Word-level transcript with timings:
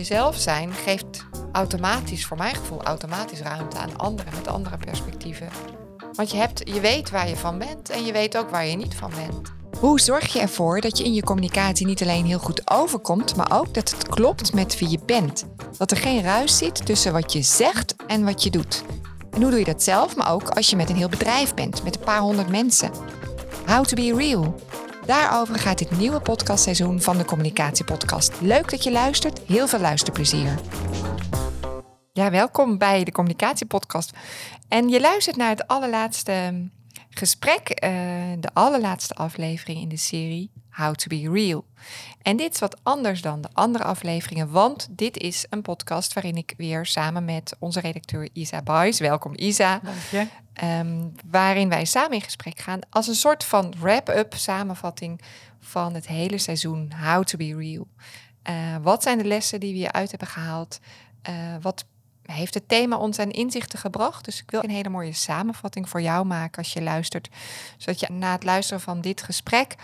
jezelf 0.00 0.36
zijn 0.36 0.72
geeft 0.72 1.24
automatisch, 1.52 2.26
voor 2.26 2.36
mijn 2.36 2.54
gevoel, 2.54 2.82
automatisch 2.82 3.40
ruimte 3.40 3.78
aan 3.78 3.96
anderen 3.96 4.32
met 4.34 4.48
andere 4.48 4.76
perspectieven. 4.76 5.48
Want 6.12 6.30
je, 6.30 6.36
hebt, 6.36 6.60
je 6.64 6.80
weet 6.80 7.10
waar 7.10 7.28
je 7.28 7.36
van 7.36 7.58
bent 7.58 7.90
en 7.90 8.04
je 8.04 8.12
weet 8.12 8.36
ook 8.36 8.50
waar 8.50 8.66
je 8.66 8.76
niet 8.76 8.94
van 8.94 9.10
bent. 9.16 9.52
Hoe 9.78 10.00
zorg 10.00 10.32
je 10.32 10.40
ervoor 10.40 10.80
dat 10.80 10.98
je 10.98 11.04
in 11.04 11.14
je 11.14 11.22
communicatie 11.22 11.86
niet 11.86 12.02
alleen 12.02 12.24
heel 12.24 12.38
goed 12.38 12.70
overkomt, 12.70 13.36
maar 13.36 13.60
ook 13.60 13.74
dat 13.74 13.90
het 13.90 14.08
klopt 14.08 14.52
met 14.52 14.78
wie 14.78 14.90
je 14.90 14.98
bent? 15.06 15.46
Dat 15.78 15.90
er 15.90 15.96
geen 15.96 16.22
ruis 16.22 16.58
zit 16.58 16.86
tussen 16.86 17.12
wat 17.12 17.32
je 17.32 17.42
zegt 17.42 17.94
en 18.06 18.24
wat 18.24 18.42
je 18.42 18.50
doet. 18.50 18.82
En 19.30 19.42
hoe 19.42 19.50
doe 19.50 19.58
je 19.58 19.64
dat 19.64 19.82
zelf, 19.82 20.16
maar 20.16 20.32
ook 20.32 20.48
als 20.48 20.70
je 20.70 20.76
met 20.76 20.90
een 20.90 20.96
heel 20.96 21.08
bedrijf 21.08 21.54
bent, 21.54 21.82
met 21.82 21.96
een 21.96 22.04
paar 22.04 22.20
honderd 22.20 22.48
mensen? 22.48 22.90
How 23.66 23.84
to 23.84 23.94
be 23.94 24.14
real. 24.16 24.54
Daarover 25.10 25.58
gaat 25.58 25.78
dit 25.78 25.98
nieuwe 25.98 26.20
podcastseizoen 26.20 27.00
van 27.00 27.18
de 27.18 27.24
Communicatiepodcast. 27.24 28.40
Leuk 28.40 28.70
dat 28.70 28.84
je 28.84 28.92
luistert. 28.92 29.40
Heel 29.46 29.68
veel 29.68 29.78
luisterplezier. 29.78 30.58
Ja, 32.12 32.30
welkom 32.30 32.78
bij 32.78 33.04
de 33.04 33.12
Communicatiepodcast. 33.12 34.12
En 34.68 34.88
je 34.88 35.00
luistert 35.00 35.36
naar 35.36 35.48
het 35.48 35.66
allerlaatste 35.66 36.68
gesprek, 37.08 37.68
uh, 37.68 37.90
de 38.38 38.50
allerlaatste 38.52 39.14
aflevering 39.14 39.80
in 39.80 39.88
de 39.88 39.96
serie 39.96 40.50
How 40.70 40.94
to 40.94 41.06
be 41.08 41.30
Real. 41.32 41.64
En 42.22 42.36
dit 42.36 42.54
is 42.54 42.60
wat 42.60 42.80
anders 42.82 43.22
dan 43.22 43.40
de 43.40 43.48
andere 43.52 43.84
afleveringen, 43.84 44.50
want 44.50 44.88
dit 44.90 45.16
is 45.16 45.46
een 45.48 45.62
podcast 45.62 46.12
waarin 46.12 46.36
ik 46.36 46.54
weer 46.56 46.86
samen 46.86 47.24
met 47.24 47.56
onze 47.58 47.80
redacteur 47.80 48.28
Isa 48.32 48.62
Buys, 48.62 48.98
welkom 48.98 49.32
Isa, 49.36 49.80
Dank 49.82 49.96
je. 50.10 50.26
Um, 50.64 51.12
waarin 51.30 51.68
wij 51.68 51.84
samen 51.84 52.12
in 52.12 52.20
gesprek 52.20 52.58
gaan 52.58 52.80
als 52.90 53.06
een 53.06 53.14
soort 53.14 53.44
van 53.44 53.74
wrap-up 53.78 54.34
samenvatting 54.34 55.20
van 55.60 55.94
het 55.94 56.06
hele 56.06 56.38
seizoen 56.38 56.92
How 57.04 57.24
to 57.24 57.36
be 57.36 57.56
Real. 57.56 57.86
Uh, 58.50 58.76
wat 58.82 59.02
zijn 59.02 59.18
de 59.18 59.24
lessen 59.24 59.60
die 59.60 59.72
we 59.72 59.78
hieruit 59.78 60.10
hebben 60.10 60.28
gehaald? 60.28 60.80
Uh, 61.28 61.34
wat 61.60 61.84
heeft 62.22 62.54
het 62.54 62.68
thema 62.68 62.96
ons 62.96 63.18
aan 63.18 63.30
inzichten 63.30 63.78
gebracht? 63.78 64.24
Dus 64.24 64.42
ik 64.42 64.50
wil 64.50 64.64
een 64.64 64.70
hele 64.70 64.88
mooie 64.88 65.12
samenvatting 65.12 65.88
voor 65.88 66.02
jou 66.02 66.26
maken 66.26 66.58
als 66.58 66.72
je 66.72 66.82
luistert, 66.82 67.28
zodat 67.76 68.00
je 68.00 68.08
na 68.12 68.32
het 68.32 68.44
luisteren 68.44 68.80
van 68.80 69.00
dit 69.00 69.22
gesprek 69.22 69.74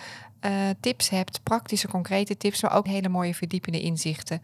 uh, 0.40 0.52
tips 0.80 1.08
hebt, 1.08 1.42
praktische, 1.42 1.88
concrete 1.88 2.36
tips, 2.36 2.62
maar 2.62 2.76
ook 2.76 2.86
hele 2.86 3.08
mooie 3.08 3.34
verdiepende 3.34 3.80
inzichten 3.80 4.42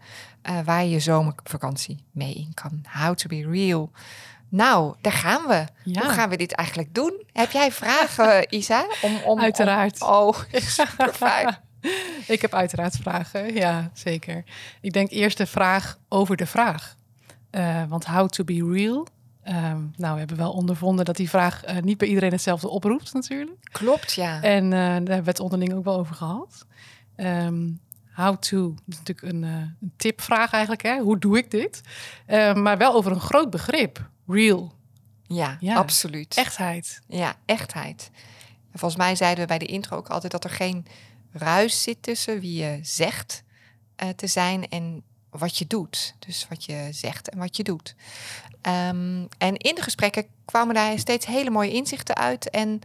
waar 0.65 0.83
je 0.83 0.89
je 0.89 0.99
zomervakantie 0.99 2.03
mee 2.11 2.33
in 2.33 2.51
kan. 2.53 2.85
How 2.89 3.15
to 3.15 3.27
be 3.27 3.47
real. 3.49 3.91
Nou, 4.53 4.95
daar 5.01 5.13
gaan 5.13 5.47
we. 5.47 5.65
Ja. 5.83 6.01
Hoe 6.01 6.09
gaan 6.09 6.29
we 6.29 6.37
dit 6.37 6.51
eigenlijk 6.51 6.93
doen? 6.93 7.23
Heb 7.31 7.51
jij 7.51 7.71
vragen, 7.71 8.45
Isa? 8.57 8.85
Om, 9.01 9.15
om, 9.25 9.39
uiteraard. 9.39 10.01
Om, 10.01 10.07
oh, 10.07 10.39
super 10.77 11.13
fijn. 11.13 11.57
ik 12.27 12.41
heb 12.41 12.53
uiteraard 12.53 12.95
vragen, 12.95 13.53
ja, 13.53 13.91
zeker. 13.93 14.43
Ik 14.81 14.93
denk 14.93 15.09
eerst 15.09 15.37
de 15.37 15.45
vraag 15.45 15.97
over 16.09 16.35
de 16.35 16.45
vraag. 16.45 16.95
Uh, 17.51 17.83
want 17.87 18.05
how 18.05 18.29
to 18.29 18.43
be 18.43 18.69
real, 18.71 19.07
Um, 19.47 19.93
nou, 19.95 20.13
we 20.13 20.19
hebben 20.19 20.37
wel 20.37 20.51
ondervonden 20.51 21.05
dat 21.05 21.15
die 21.15 21.29
vraag 21.29 21.67
uh, 21.67 21.77
niet 21.81 21.97
bij 21.97 22.07
iedereen 22.07 22.31
hetzelfde 22.31 22.69
oproept, 22.69 23.13
natuurlijk. 23.13 23.57
Klopt, 23.71 24.13
ja. 24.13 24.41
En 24.41 24.63
uh, 24.63 24.71
daar 24.71 24.93
hebben 24.93 25.23
we 25.23 25.29
het 25.29 25.39
onderling 25.39 25.73
ook 25.73 25.83
wel 25.83 25.97
over 25.97 26.15
gehad. 26.15 26.65
Um, 27.15 27.79
how 28.13 28.37
to, 28.37 28.75
is 28.87 28.97
natuurlijk 28.97 29.33
een, 29.33 29.43
een 29.43 29.93
tipvraag 29.97 30.51
eigenlijk, 30.51 30.83
hè? 30.83 30.97
Hoe 30.99 31.17
doe 31.17 31.37
ik 31.37 31.51
dit? 31.51 31.81
maar 32.53 32.77
wel 32.77 32.93
over 32.93 33.11
een 33.11 33.19
groot 33.19 33.49
begrip, 33.49 34.11
real. 34.27 34.73
Ja, 35.23 35.57
ja, 35.59 35.75
absoluut. 35.75 36.35
Echtheid. 36.35 37.01
Ja, 37.07 37.35
echtheid. 37.45 38.09
En 38.71 38.79
volgens 38.79 39.01
mij 39.01 39.15
zeiden 39.15 39.41
we 39.43 39.47
bij 39.47 39.59
de 39.59 39.65
intro 39.65 39.97
ook 39.97 40.09
altijd 40.09 40.31
dat 40.31 40.43
er 40.43 40.49
geen 40.49 40.85
ruis 41.31 41.83
zit 41.83 42.03
tussen 42.03 42.39
wie 42.39 42.63
je 42.63 42.79
zegt 42.81 43.43
te 44.15 44.27
zijn 44.27 44.69
en 44.69 45.03
wat 45.29 45.57
je 45.57 45.67
doet. 45.67 46.15
Dus 46.19 46.45
wat 46.49 46.65
je 46.65 46.87
zegt 46.91 47.29
en 47.29 47.37
wat 47.37 47.57
je 47.57 47.63
doet. 47.63 47.95
Um, 48.61 49.27
en 49.37 49.57
in 49.57 49.75
de 49.75 49.81
gesprekken 49.81 50.25
kwamen 50.45 50.75
daar 50.75 50.99
steeds 50.99 51.25
hele 51.25 51.49
mooie 51.49 51.71
inzichten 51.71 52.15
uit. 52.15 52.49
En, 52.49 52.79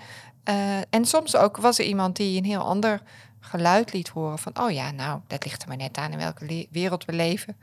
uh, 0.45 0.77
en 0.91 1.05
soms 1.05 1.37
ook 1.37 1.57
was 1.57 1.79
er 1.79 1.85
iemand 1.85 2.17
die 2.17 2.39
een 2.39 2.45
heel 2.45 2.63
ander 2.63 3.03
geluid 3.41 3.93
liet 3.93 4.09
horen 4.09 4.39
van, 4.39 4.61
oh 4.61 4.71
ja, 4.71 4.91
nou, 4.91 5.21
dat 5.27 5.45
ligt 5.45 5.63
er 5.63 5.69
maar 5.69 5.77
net 5.77 5.97
aan 5.97 6.13
in 6.13 6.19
welke 6.19 6.67
wereld 6.71 7.05
we 7.05 7.13
leven 7.13 7.57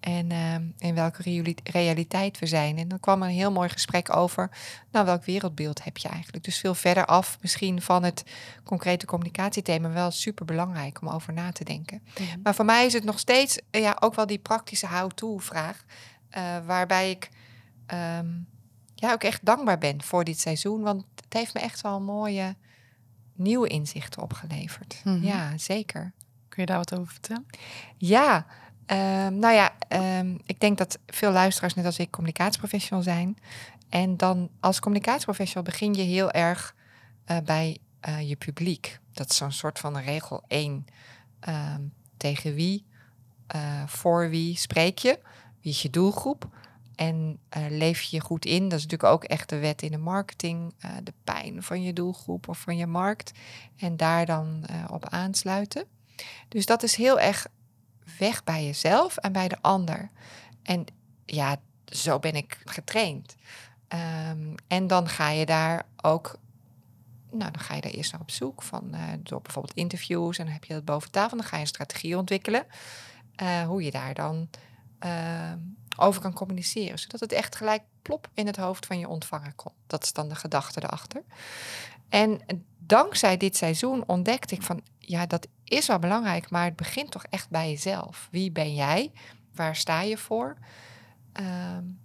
en 0.00 0.30
uh, 0.30 0.54
in 0.78 0.94
welke 0.94 1.54
realiteit 1.64 2.38
we 2.38 2.46
zijn. 2.46 2.78
En 2.78 2.88
dan 2.88 3.00
kwam 3.00 3.22
er 3.22 3.28
een 3.28 3.34
heel 3.34 3.52
mooi 3.52 3.68
gesprek 3.68 4.16
over, 4.16 4.50
nou, 4.90 5.06
welk 5.06 5.24
wereldbeeld 5.24 5.84
heb 5.84 5.96
je 5.96 6.08
eigenlijk? 6.08 6.44
Dus 6.44 6.58
veel 6.58 6.74
verder 6.74 7.06
af 7.06 7.38
misschien 7.40 7.82
van 7.82 8.02
het 8.02 8.24
concrete 8.64 9.06
communicatiethema, 9.06 9.90
wel 9.90 10.10
super 10.10 10.44
belangrijk 10.44 11.00
om 11.00 11.08
over 11.08 11.32
na 11.32 11.52
te 11.52 11.64
denken. 11.64 12.02
Mhm. 12.18 12.40
Maar 12.42 12.54
voor 12.54 12.64
mij 12.64 12.86
is 12.86 12.92
het 12.92 13.04
nog 13.04 13.18
steeds 13.18 13.60
ja, 13.70 13.96
ook 14.00 14.14
wel 14.14 14.26
die 14.26 14.38
praktische 14.38 14.86
how-to-vraag, 14.86 15.84
uh, 16.36 16.66
waarbij 16.66 17.10
ik 17.10 17.28
um, 18.18 18.48
ja, 18.94 19.12
ook 19.12 19.22
echt 19.22 19.44
dankbaar 19.44 19.78
ben 19.78 20.02
voor 20.02 20.24
dit 20.24 20.40
seizoen. 20.40 20.82
Want 20.82 21.04
het 21.14 21.32
heeft 21.32 21.54
me 21.54 21.60
echt 21.60 21.80
wel 21.80 22.00
mooie 22.00 22.56
nieuwe 23.34 23.68
inzichten 23.68 24.22
opgeleverd. 24.22 25.00
Mm 25.04 25.14
-hmm. 25.14 25.24
Ja, 25.24 25.58
zeker. 25.58 26.12
Kun 26.48 26.62
je 26.62 26.66
daar 26.66 26.76
wat 26.76 26.94
over 26.94 27.12
vertellen? 27.12 27.46
Ja, 27.96 28.46
um, 28.90 29.38
nou 29.38 29.54
ja, 29.54 29.72
um, 30.18 30.40
ik 30.46 30.60
denk 30.60 30.78
dat 30.78 30.98
veel 31.06 31.32
luisteraars, 31.32 31.74
net 31.74 31.84
als 31.84 31.98
ik, 31.98 32.10
communicatieprofessional 32.10 33.02
zijn. 33.02 33.38
En 33.88 34.16
dan 34.16 34.50
als 34.60 34.80
communicatieprofessional 34.80 35.64
begin 35.64 35.94
je 35.94 36.02
heel 36.02 36.30
erg 36.30 36.74
uh, 37.26 37.36
bij 37.44 37.78
uh, 38.08 38.28
je 38.28 38.36
publiek. 38.36 38.98
Dat 39.12 39.30
is 39.30 39.36
zo'n 39.36 39.52
soort 39.52 39.78
van 39.78 39.98
regel 39.98 40.42
één. 40.46 40.86
tegen 42.16 42.54
wie, 42.54 42.84
uh, 43.54 43.86
voor 43.86 44.28
wie 44.28 44.56
spreek 44.56 44.98
je? 44.98 45.18
Wie 45.60 45.72
is 45.72 45.82
je 45.82 45.90
doelgroep? 45.90 46.48
En 46.94 47.38
leef 47.68 48.00
je 48.00 48.16
je 48.16 48.22
goed 48.22 48.44
in. 48.44 48.68
Dat 48.68 48.78
is 48.78 48.84
natuurlijk 48.86 49.12
ook 49.12 49.24
echt 49.24 49.48
de 49.48 49.58
wet 49.58 49.82
in 49.82 49.90
de 49.90 49.98
marketing. 49.98 50.74
De 51.02 51.12
pijn 51.24 51.62
van 51.62 51.82
je 51.82 51.92
doelgroep 51.92 52.48
of 52.48 52.58
van 52.58 52.76
je 52.76 52.86
markt. 52.86 53.32
En 53.76 53.96
daar 53.96 54.26
dan 54.26 54.64
op 54.90 55.08
aansluiten. 55.08 55.84
Dus 56.48 56.66
dat 56.66 56.82
is 56.82 56.94
heel 56.96 57.20
erg 57.20 57.46
weg 58.18 58.44
bij 58.44 58.64
jezelf 58.64 59.16
en 59.16 59.32
bij 59.32 59.48
de 59.48 59.56
ander. 59.60 60.10
En 60.62 60.84
ja, 61.24 61.56
zo 61.84 62.18
ben 62.18 62.34
ik 62.34 62.62
getraind. 62.64 63.36
Um, 64.28 64.54
en 64.68 64.86
dan 64.86 65.08
ga 65.08 65.30
je 65.30 65.46
daar 65.46 65.86
ook. 66.02 66.38
Nou, 67.30 67.50
dan 67.50 67.60
ga 67.60 67.74
je 67.74 67.80
daar 67.80 67.90
eerst 67.90 68.12
naar 68.12 68.20
op 68.20 68.30
zoek 68.30 68.62
van 68.62 68.94
door 69.22 69.40
bijvoorbeeld 69.42 69.76
interviews 69.76 70.38
en 70.38 70.44
dan 70.44 70.54
heb 70.54 70.64
je 70.64 70.74
dat 70.74 70.84
boven 70.84 71.10
tafel. 71.10 71.36
Dan 71.36 71.46
ga 71.46 71.56
je 71.56 71.62
een 71.62 71.68
strategie 71.68 72.16
ontwikkelen. 72.16 72.66
hoe 73.66 73.82
je 73.82 73.90
daar 73.90 74.14
dan 74.14 74.48
uh, 75.04 75.52
over 75.96 76.22
kan 76.22 76.32
communiceren. 76.32 76.98
Zodat 76.98 77.20
het 77.20 77.32
echt 77.32 77.56
gelijk 77.56 77.82
plop 78.02 78.28
in 78.34 78.46
het 78.46 78.56
hoofd 78.56 78.86
van 78.86 78.98
je 78.98 79.08
ontvanger 79.08 79.52
komt. 79.54 79.74
Dat 79.86 80.04
is 80.04 80.12
dan 80.12 80.28
de 80.28 80.34
gedachte 80.34 80.82
erachter. 80.82 81.22
En 82.08 82.40
dankzij 82.78 83.36
dit 83.36 83.56
seizoen 83.56 84.04
ontdekte 84.06 84.54
ik 84.54 84.62
van, 84.62 84.82
ja, 84.98 85.26
dat 85.26 85.46
is 85.70 85.86
wel 85.86 85.98
belangrijk, 85.98 86.50
maar 86.50 86.64
het 86.64 86.76
begint 86.76 87.10
toch 87.10 87.24
echt 87.24 87.50
bij 87.50 87.70
jezelf. 87.70 88.28
Wie 88.30 88.50
ben 88.50 88.74
jij? 88.74 89.12
Waar 89.54 89.76
sta 89.76 90.00
je 90.02 90.16
voor? 90.16 90.56
Um, 91.40 92.00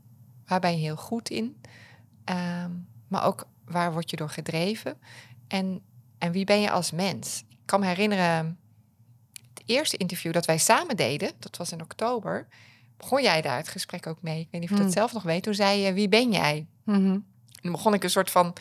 waar 0.46 0.59
ben 0.59 0.72
je 0.72 0.78
heel 0.78 0.96
goed 0.96 1.30
in? 1.30 1.62
Um, 2.30 2.88
maar 3.08 3.24
ook 3.24 3.48
waar 3.66 3.94
word 3.94 4.09
je 4.09 4.16
door 4.16 4.30
gedreven? 4.30 4.98
En, 5.48 5.81
en 6.18 6.31
wie 6.31 6.46
ben 6.46 6.62
je 6.62 6.72
als 6.72 6.92
mens? 6.92 7.44
Ik 7.50 7.58
kan 7.66 7.80
me 7.80 7.86
herinneren, 7.86 8.59
het 9.53 9.64
eerste 9.66 9.97
interview 9.97 10.34
dat 10.34 10.46
wij 10.46 10.58
samen 10.58 10.96
deden, 10.96 11.32
dat 11.40 11.58
was 11.58 11.72
in 11.72 11.82
oktober 11.82 12.47
begon 12.97 13.22
jij 13.22 13.42
daar 13.42 13.58
het 13.58 13.68
gesprek 13.68 14.08
ook 14.08 14.22
mee. 14.22 14.40
Ik 14.40 14.47
weet 14.52 14.62
niet 14.62 14.72
of 14.72 14.78
je 14.78 14.84
dat 14.84 14.94
hmm. 14.94 15.02
zelf 15.02 15.14
nog 15.14 15.24
weet. 15.24 15.44
Toen 15.44 15.53
zei 15.53 15.80
je, 15.80 15.94
wie 15.94 16.09
ben 16.09 16.32
jij? 16.32 16.66
Mm 16.84 16.96
-hmm. 16.96 17.14
En 17.14 17.62
dan 17.62 17.72
begon 17.72 17.94
ik 17.94 18.03
een 18.03 18.09
soort 18.09 18.32
van 18.32 18.53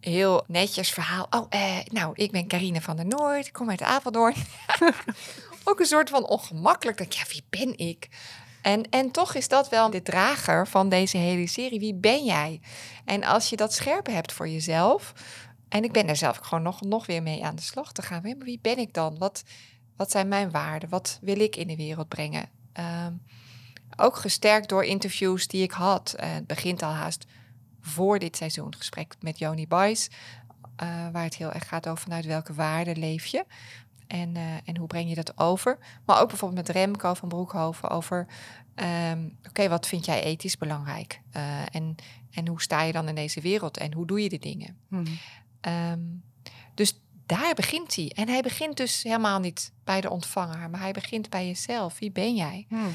heel 0.00 0.44
netjes 0.46 0.90
verhaal. 0.90 1.26
Oh, 1.30 1.46
eh, 1.48 1.78
nou, 1.84 2.12
ik 2.14 2.30
ben 2.30 2.46
Carine 2.46 2.80
van 2.80 2.96
der 2.96 3.06
Noord. 3.06 3.46
Ik 3.46 3.52
kom 3.52 3.70
uit 3.70 3.82
Apeldoorn. 3.82 4.34
ook 5.64 5.80
een 5.80 5.86
soort 5.86 6.10
van 6.10 6.26
ongemakkelijk. 6.26 6.98
Dat 6.98 7.16
ja, 7.16 7.22
wie 7.28 7.44
ben 7.50 7.78
ik? 7.78 8.08
En, 8.62 8.90
en 8.90 9.10
toch 9.10 9.34
is 9.34 9.48
dat 9.48 9.68
wel 9.68 9.90
de 9.90 10.02
drager 10.02 10.68
van 10.68 10.88
deze 10.88 11.16
hele 11.16 11.46
serie. 11.46 11.80
Wie 11.80 11.94
ben 11.94 12.24
jij? 12.24 12.60
En 13.04 13.24
als 13.24 13.50
je 13.50 13.56
dat 13.56 13.74
scherp 13.74 14.06
hebt 14.06 14.32
voor 14.32 14.48
jezelf... 14.48 15.12
En 15.68 15.84
ik 15.84 15.92
ben 15.92 16.08
er 16.08 16.16
zelf 16.16 16.36
gewoon 16.36 16.64
nog, 16.64 16.80
nog 16.80 17.06
weer 17.06 17.22
mee 17.22 17.44
aan 17.44 17.56
de 17.56 17.62
slag 17.62 17.92
te 17.92 18.02
gaan. 18.02 18.22
Wie 18.22 18.58
ben 18.62 18.78
ik 18.78 18.94
dan? 18.94 19.18
Wat, 19.18 19.42
wat 19.96 20.10
zijn 20.10 20.28
mijn 20.28 20.50
waarden? 20.50 20.88
Wat 20.88 21.18
wil 21.22 21.40
ik 21.40 21.56
in 21.56 21.66
de 21.66 21.76
wereld 21.76 22.08
brengen? 22.08 22.48
Um, 23.06 23.22
ook 23.96 24.16
gesterkt 24.16 24.68
door 24.68 24.84
interviews 24.84 25.46
die 25.46 25.62
ik 25.62 25.70
had. 25.70 26.14
Uh, 26.16 26.32
het 26.32 26.46
begint 26.46 26.82
al 26.82 26.92
haast 26.92 27.24
voor 27.80 28.18
dit 28.18 28.36
seizoen. 28.36 28.74
Gesprek 28.74 29.14
met 29.20 29.38
Joni 29.38 29.66
Bijs. 29.66 30.08
Uh, 30.82 31.08
waar 31.12 31.24
het 31.24 31.36
heel 31.36 31.52
erg 31.52 31.68
gaat 31.68 31.88
over 31.88 32.02
vanuit 32.02 32.26
welke 32.26 32.54
waarden 32.54 32.98
leef 32.98 33.26
je. 33.26 33.44
En, 34.06 34.34
uh, 34.36 34.54
en 34.64 34.76
hoe 34.76 34.86
breng 34.86 35.08
je 35.08 35.14
dat 35.14 35.38
over? 35.38 35.78
Maar 36.04 36.20
ook 36.20 36.28
bijvoorbeeld 36.28 36.66
met 36.66 36.76
Remco 36.76 37.14
van 37.14 37.28
Broekhoven 37.28 37.90
over... 37.90 38.26
Um, 39.10 39.38
oké, 39.48 39.68
wat 39.68 39.86
vind 39.86 40.04
jij 40.04 40.22
ethisch 40.22 40.58
belangrijk? 40.58 41.20
en, 41.70 41.94
en 42.30 42.48
hoe 42.48 42.62
sta 42.62 42.82
je 42.82 42.92
dan 42.92 43.08
in 43.08 43.14
deze 43.14 43.40
wereld? 43.40 43.76
En 43.76 43.92
hoe 43.92 44.06
doe 44.06 44.22
je 44.22 44.28
de 44.28 44.38
dingen? 44.38 44.76
Hmm. 44.88 45.04
Um, 45.60 46.22
dus 46.74 47.00
daar 47.26 47.54
begint 47.54 47.94
hij. 47.94 48.12
En 48.14 48.28
hij 48.28 48.42
begint 48.42 48.76
dus 48.76 49.02
helemaal 49.02 49.40
niet 49.40 49.72
bij 49.84 50.00
de 50.00 50.10
ontvanger, 50.10 50.70
maar 50.70 50.80
hij 50.80 50.92
begint 50.92 51.30
bij 51.30 51.46
jezelf. 51.46 51.98
Wie 51.98 52.10
ben 52.10 52.34
jij? 52.34 52.66
Hmm. 52.68 52.94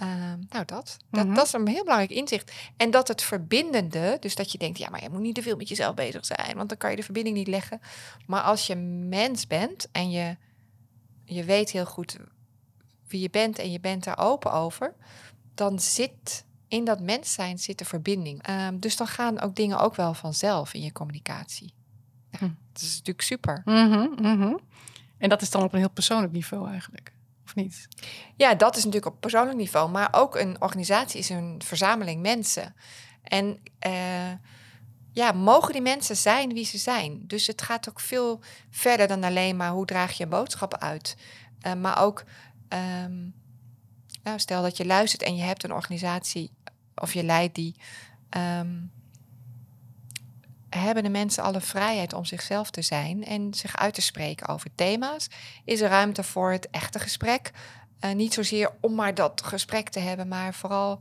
Ehm, 0.00 0.38
nou, 0.48 0.64
dat. 0.64 0.96
Dat, 1.10 1.26
Mhm. 1.26 1.34
dat 1.34 1.46
is 1.46 1.52
een 1.52 1.68
heel 1.68 1.82
belangrijk 1.84 2.10
inzicht. 2.10 2.52
En 2.76 2.90
dat 2.90 3.08
het 3.08 3.22
verbindende, 3.22 4.16
dus 4.20 4.34
dat 4.34 4.52
je 4.52 4.58
denkt, 4.58 4.78
ja, 4.78 4.88
maar 4.90 5.02
je 5.02 5.10
moet 5.10 5.20
niet 5.20 5.34
te 5.34 5.42
veel 5.42 5.56
met 5.56 5.68
jezelf 5.68 5.94
bezig 5.94 6.26
zijn, 6.26 6.56
want 6.56 6.68
dan 6.68 6.78
kan 6.78 6.90
je 6.90 6.96
de 6.96 7.02
verbinding 7.02 7.36
niet 7.36 7.46
leggen. 7.48 7.80
Maar 8.26 8.42
als 8.42 8.66
je 8.66 8.76
mens 8.76 9.46
bent 9.46 9.88
en 9.92 10.10
je, 10.10 10.36
je 11.24 11.44
weet 11.44 11.70
heel 11.70 11.86
goed 11.86 12.16
wie 13.08 13.20
je 13.20 13.30
bent 13.30 13.58
en 13.58 13.72
je 13.72 13.80
bent 13.80 14.04
daar 14.04 14.18
open 14.18 14.52
over, 14.52 14.94
dan 15.54 15.80
zit 15.80 16.44
in 16.68 16.84
dat 16.84 17.00
mens 17.00 17.32
zijn 17.32 17.58
zit 17.58 17.78
de 17.78 17.84
verbinding. 17.84 18.42
Ehm, 18.42 18.78
dus 18.78 18.96
dan 18.96 19.06
gaan 19.06 19.40
ook 19.40 19.54
dingen 19.56 19.78
ook 19.78 19.94
wel 19.94 20.14
vanzelf 20.14 20.74
in 20.74 20.82
je 20.82 20.92
communicatie. 20.92 21.74
Ja, 22.30 22.38
Hm. 22.38 22.48
Dat 22.72 22.82
is 22.82 22.90
natuurlijk 22.90 23.22
super. 23.26 23.62
Mhm, 23.64 24.08
mhm. 24.22 24.56
En 25.18 25.28
dat 25.28 25.42
is 25.42 25.50
dan 25.50 25.62
op 25.62 25.72
een 25.72 25.78
heel 25.78 25.90
persoonlijk 25.90 26.32
niveau 26.32 26.68
eigenlijk, 26.70 27.12
of 27.50 27.62
niet? 27.62 27.88
Ja, 28.36 28.54
dat 28.54 28.76
is 28.76 28.84
natuurlijk 28.84 29.14
op 29.14 29.20
persoonlijk 29.20 29.56
niveau. 29.56 29.90
Maar 29.90 30.08
ook 30.10 30.36
een 30.36 30.60
organisatie 30.60 31.18
is 31.18 31.28
een 31.28 31.62
verzameling 31.64 32.22
mensen. 32.22 32.74
En 33.22 33.58
eh, 33.78 34.32
ja, 35.12 35.32
mogen 35.32 35.72
die 35.72 35.82
mensen 35.82 36.16
zijn 36.16 36.52
wie 36.52 36.64
ze 36.64 36.78
zijn? 36.78 37.22
Dus 37.26 37.46
het 37.46 37.62
gaat 37.62 37.88
ook 37.88 38.00
veel 38.00 38.40
verder 38.70 39.06
dan 39.08 39.24
alleen 39.24 39.56
maar 39.56 39.70
hoe 39.70 39.86
draag 39.86 40.12
je 40.12 40.26
boodschappen 40.26 40.80
uit. 40.80 41.16
Eh, 41.60 41.74
maar 41.74 42.02
ook, 42.02 42.24
ehm, 42.68 43.18
nou, 44.22 44.38
stel 44.38 44.62
dat 44.62 44.76
je 44.76 44.86
luistert 44.86 45.22
en 45.22 45.36
je 45.36 45.42
hebt 45.42 45.64
een 45.64 45.72
organisatie 45.72 46.50
of 46.94 47.14
je 47.14 47.24
leidt 47.24 47.54
die. 47.54 47.74
ehm, 48.30 48.76
hebben 50.70 51.02
de 51.02 51.10
mensen 51.10 51.42
alle 51.42 51.60
vrijheid 51.60 52.12
om 52.12 52.24
zichzelf 52.24 52.70
te 52.70 52.82
zijn 52.82 53.24
en 53.24 53.54
zich 53.54 53.76
uit 53.76 53.94
te 53.94 54.02
spreken 54.02 54.48
over 54.48 54.74
thema's? 54.74 55.28
Is 55.64 55.80
er 55.80 55.88
ruimte 55.88 56.22
voor 56.22 56.52
het 56.52 56.70
echte 56.70 56.98
gesprek? 56.98 57.50
Eh, 57.98 58.12
niet 58.12 58.34
zozeer 58.34 58.72
om 58.80 58.94
maar 58.94 59.14
dat 59.14 59.42
gesprek 59.42 59.88
te 59.88 59.98
hebben, 59.98 60.28
maar 60.28 60.54
vooral 60.54 61.00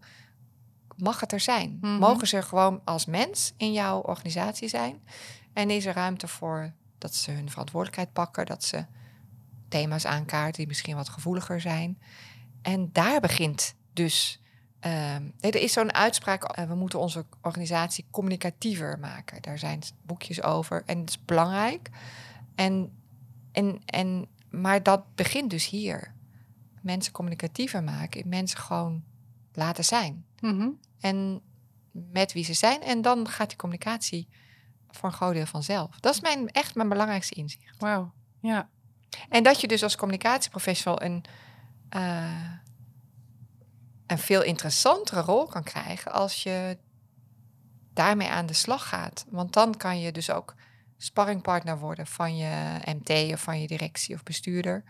mag 0.95 1.19
het 1.19 1.31
er 1.31 1.39
zijn? 1.39 1.77
Mhm. 1.81 1.97
Mogen 1.97 2.27
ze 2.27 2.37
er 2.37 2.43
gewoon 2.43 2.81
als 2.85 3.05
mens 3.05 3.53
in 3.57 3.73
jouw 3.73 3.99
organisatie 3.99 4.67
zijn? 4.67 5.01
En 5.53 5.69
is 5.69 5.85
er 5.85 5.93
ruimte 5.93 6.27
voor 6.27 6.73
dat 6.97 7.15
ze 7.15 7.31
hun 7.31 7.49
verantwoordelijkheid 7.49 8.13
pakken, 8.13 8.45
dat 8.45 8.63
ze 8.63 8.85
thema's 9.69 10.05
aankaarten 10.05 10.57
die 10.57 10.67
misschien 10.67 10.95
wat 10.95 11.09
gevoeliger 11.09 11.61
zijn? 11.61 12.01
En 12.61 12.89
daar 12.91 13.19
begint 13.19 13.75
dus. 13.93 14.41
Ehm, 14.79 15.23
nee, 15.39 15.51
er 15.51 15.61
is 15.61 15.73
zo'n 15.73 15.93
uitspraak, 15.93 16.43
eh, 16.43 16.67
we 16.67 16.75
moeten 16.75 16.99
onze 16.99 17.25
organisatie 17.41 18.05
communicatiever 18.11 18.99
maken. 18.99 19.41
Daar 19.41 19.59
zijn 19.59 19.81
boekjes 20.01 20.43
over 20.43 20.83
en 20.85 20.99
het 20.99 21.09
is 21.09 21.25
belangrijk. 21.25 21.89
En, 22.55 22.91
en, 23.51 23.81
en, 23.85 24.27
maar 24.49 24.83
dat 24.83 25.15
begint 25.15 25.49
dus 25.49 25.69
hier. 25.69 26.13
Mensen 26.81 27.13
communicatiever 27.13 27.83
maken, 27.83 28.29
mensen 28.29 28.59
gewoon 28.59 29.03
laten 29.53 29.85
zijn. 29.85 30.25
Mhm. 30.39 30.69
En 30.99 31.41
met 31.91 32.33
wie 32.33 32.43
ze 32.43 32.53
zijn. 32.53 32.81
En 32.81 33.01
dan 33.01 33.27
gaat 33.27 33.47
die 33.47 33.57
communicatie 33.57 34.27
voor 34.89 35.09
een 35.09 35.15
groot 35.15 35.33
deel 35.33 35.45
vanzelf. 35.45 35.99
Dat 35.99 36.13
is 36.13 36.21
mijn, 36.21 36.47
echt 36.47 36.75
mijn 36.75 36.89
belangrijkste 36.89 37.35
inzicht. 37.35 37.77
Wauw, 37.77 38.11
ja. 38.39 38.69
En 39.29 39.43
dat 39.43 39.61
je 39.61 39.67
dus 39.67 39.83
als 39.83 39.95
communicatieprofessional 39.95 41.01
een, 41.01 41.23
eh, 41.89 42.51
een 44.11 44.17
veel 44.17 44.43
interessantere 44.43 45.21
rol 45.21 45.45
kan 45.45 45.63
krijgen 45.63 46.11
als 46.11 46.43
je 46.43 46.77
daarmee 47.93 48.29
aan 48.29 48.45
de 48.45 48.53
slag 48.53 48.87
gaat. 48.89 49.25
Want 49.29 49.53
dan 49.53 49.77
kan 49.77 49.99
je 49.99 50.11
dus 50.11 50.29
ook 50.31 50.55
sparringpartner 50.97 51.79
worden 51.79 52.07
van 52.07 52.37
je 52.37 52.79
MT 52.85 53.09
of 53.33 53.41
van 53.41 53.61
je 53.61 53.67
directie 53.67 54.15
of 54.15 54.23
bestuurder. 54.23 54.83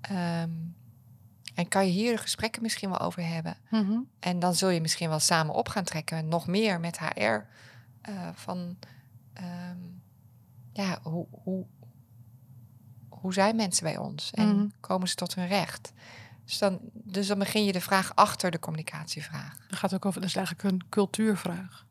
Ehm, 0.00 0.50
en 1.54 1.68
kan 1.68 1.86
je 1.86 1.92
hier 1.92 2.12
de 2.12 2.18
gesprekken 2.18 2.62
misschien 2.62 2.88
wel 2.90 2.98
over 3.00 3.26
hebben. 3.26 3.56
Mhm. 3.70 3.98
En 4.20 4.38
dan 4.38 4.54
zul 4.54 4.68
je 4.68 4.80
misschien 4.80 5.08
wel 5.08 5.18
samen 5.20 5.54
op 5.54 5.68
gaan 5.68 5.84
trekken, 5.84 6.28
nog 6.28 6.46
meer 6.46 6.80
met 6.80 6.98
HR. 6.98 7.46
eh, 8.00 8.28
van 8.34 8.76
ehm, 9.32 9.78
ja, 10.72 10.98
hoe, 11.02 11.26
hoe, 11.30 11.66
hoe 13.08 13.32
zijn 13.32 13.56
mensen 13.56 13.84
bij 13.84 13.96
ons? 13.96 14.30
En 14.30 14.56
Mhm. 14.56 14.66
komen 14.80 15.08
ze 15.08 15.14
tot 15.14 15.34
hun 15.34 15.46
recht? 15.46 15.92
Dus 16.46 16.58
dan, 16.58 16.78
dus 16.92 17.26
dan 17.26 17.38
begin 17.38 17.64
je 17.64 17.72
de 17.72 17.80
vraag 17.80 18.14
achter 18.14 18.50
de 18.50 18.58
communicatievraag. 18.58 19.56
Dat 19.68 19.78
gaat 19.78 19.94
ook 19.94 20.04
over, 20.04 20.20
dat 20.20 20.28
is 20.28 20.36
eigenlijk 20.36 20.68
een 20.68 20.88
cultuurvraag, 20.88 21.86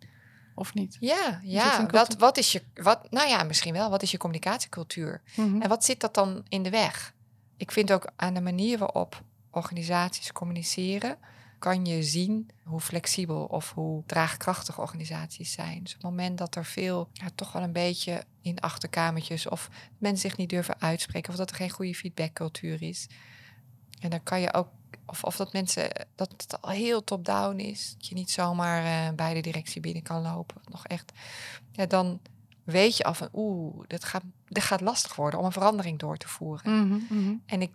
of 0.56 0.74
niet? 0.74 0.98
Ja, 1.00 1.40
ja. 1.44 1.86
Wat, 2.18 2.38
is 2.38 2.52
je, 2.52 2.64
wat, 2.74 3.12
nou 3.12 3.30
ja, 3.30 3.44
misschien 3.44 3.74
wel. 3.74 3.90
Wat 3.90 4.02
is 4.02 4.12
je 4.12 4.18
communicatiecultuur? 4.18 5.22
Mhm. 5.36 5.62
En 5.62 5.70
wat 5.70 5.86
zit 5.86 6.00
dat 6.00 6.14
dan 6.14 6.46
in 6.50 6.64
de 6.64 6.70
weg? 6.70 7.14
Ik 7.58 7.72
vind 7.72 7.92
ook 7.92 8.12
aan 8.16 8.34
de 8.34 8.42
manier 8.42 8.78
waarop 8.78 9.24
organisaties 9.52 10.32
communiceren, 10.32 11.18
kan 11.60 11.86
je 11.86 12.04
zien 12.04 12.50
hoe 12.64 12.80
flexibel 12.80 13.46
of 13.46 13.74
hoe 13.74 14.04
draagkrachtig 14.06 14.80
organisaties 14.80 15.52
zijn. 15.52 15.84
Dus 15.84 15.96
op 15.96 16.02
het 16.02 16.12
moment 16.12 16.38
dat 16.38 16.56
er 16.56 16.66
veel, 16.66 17.10
ja, 17.12 17.28
toch 17.36 17.52
wel 17.52 17.64
een 17.64 17.72
beetje 17.72 18.24
in 18.42 18.60
achterkamertjes 18.60 19.48
of 19.48 19.70
mensen 19.98 20.30
zich 20.30 20.38
niet 20.38 20.50
durven 20.50 20.82
uitspreken 20.82 21.32
of 21.32 21.38
dat 21.38 21.50
er 21.50 21.56
geen 21.56 21.70
goede 21.70 21.96
feedbackcultuur 21.96 22.82
is. 22.82 23.08
En 24.00 24.10
dan 24.10 24.24
kan 24.24 24.42
je 24.42 24.54
ook, 24.54 24.68
of, 25.06 25.24
of 25.24 25.36
dat 25.36 25.54
mensen, 25.54 26.08
dat 26.16 26.32
het 26.38 26.62
al 26.62 26.70
heel 26.70 27.04
top-down 27.04 27.58
is, 27.60 27.94
dat 27.98 28.08
je 28.08 28.16
niet 28.16 28.32
zomaar 28.32 28.84
eh, 29.08 29.16
bij 29.16 29.34
de 29.34 29.42
directie 29.42 29.82
binnen 29.82 30.04
kan 30.04 30.22
lopen, 30.22 30.62
nog 30.72 30.86
echt, 30.88 31.12
ja, 31.72 31.86
dan 31.86 32.20
weet 32.64 32.98
je 32.98 33.04
al 33.04 33.14
van, 33.14 33.30
oeh, 33.34 33.84
dit 33.88 34.04
gaat, 34.04 34.24
dit 34.48 34.64
gaat 34.64 34.82
lastig 34.82 35.16
worden 35.16 35.40
om 35.40 35.46
een 35.46 35.52
verandering 35.52 36.00
door 36.00 36.18
te 36.18 36.28
voeren. 36.28 36.88
Mhm, 36.88 37.00
mhm. 37.20 37.34
En 37.46 37.62
ik, 37.62 37.72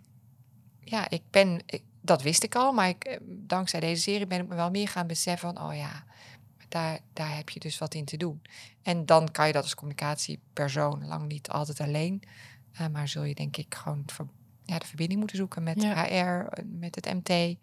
ja, 0.83 1.09
ik 1.09 1.21
ben, 1.29 1.61
ik- 1.65 1.83
dat 2.01 2.21
wist 2.21 2.43
ik 2.43 2.55
al, 2.55 2.71
maar 2.71 2.89
ik, 2.89 3.03
eh, 3.03 3.17
dankzij 3.27 3.79
deze 3.79 4.01
serie 4.01 4.27
ben 4.27 4.41
ik 4.41 4.47
me 4.47 4.55
wel 4.55 4.69
meer 4.71 4.87
gaan 4.87 5.07
beseffen 5.07 5.53
van, 5.55 5.67
oh 5.69 5.75
ja, 5.75 6.03
daar, 6.69 6.99
daar 7.13 7.35
heb 7.35 7.49
je 7.49 7.59
dus 7.59 7.77
wat 7.77 7.93
in 7.93 8.05
te 8.05 8.17
doen. 8.17 8.41
En 8.81 9.05
dan 9.05 9.31
kan 9.31 9.47
je 9.47 9.53
dat 9.53 9.63
als 9.63 9.75
communicatiepersoon 9.75 11.05
lang 11.07 11.27
niet 11.27 11.49
altijd 11.49 11.79
alleen, 11.79 12.23
eh, 12.73 12.87
maar 12.87 13.07
zul 13.07 13.23
je 13.23 13.35
denk 13.35 13.57
ik 13.57 13.75
gewoon 13.75 14.05
ja, 14.71 14.79
de 14.79 14.85
verbinding 14.87 15.19
moeten 15.19 15.37
zoeken 15.37 15.63
met 15.63 15.81
Ja. 15.81 16.03
HR, 16.03 16.47
eh, 16.47 16.63
met 16.67 16.95
het 16.95 17.13
MT, 17.13 17.57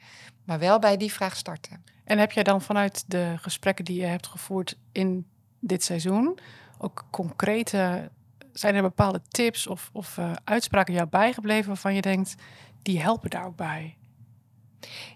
maar 0.45 0.59
wel 0.59 0.79
bij 0.79 0.97
die 0.97 1.13
vraag 1.13 1.37
starten. 1.37 1.85
En 2.05 2.19
heb 2.19 2.33
jij 2.33 2.43
dan 2.43 2.63
vanuit 2.63 3.05
de 3.07 3.35
gesprekken 3.37 3.85
die 3.85 4.01
je 4.01 4.07
hebt 4.07 4.27
gevoerd 4.27 4.77
in 4.93 5.27
dit 5.61 5.85
seizoen 5.85 6.39
ook 6.79 7.05
concrete, 7.11 8.11
zijn 8.53 8.75
er 8.75 8.83
bepaalde 8.83 9.23
tips 9.29 9.67
of, 9.67 9.91
of 9.93 10.19
eh, 10.19 10.33
uitspraken 10.45 10.95
jou 10.95 11.09
bijgebleven 11.09 11.67
waarvan 11.67 11.95
je 11.95 12.01
denkt, 12.01 12.35
die 12.83 13.01
helpen 13.01 13.31
daar 13.31 13.47
ook 13.47 13.57
bij? 13.57 13.97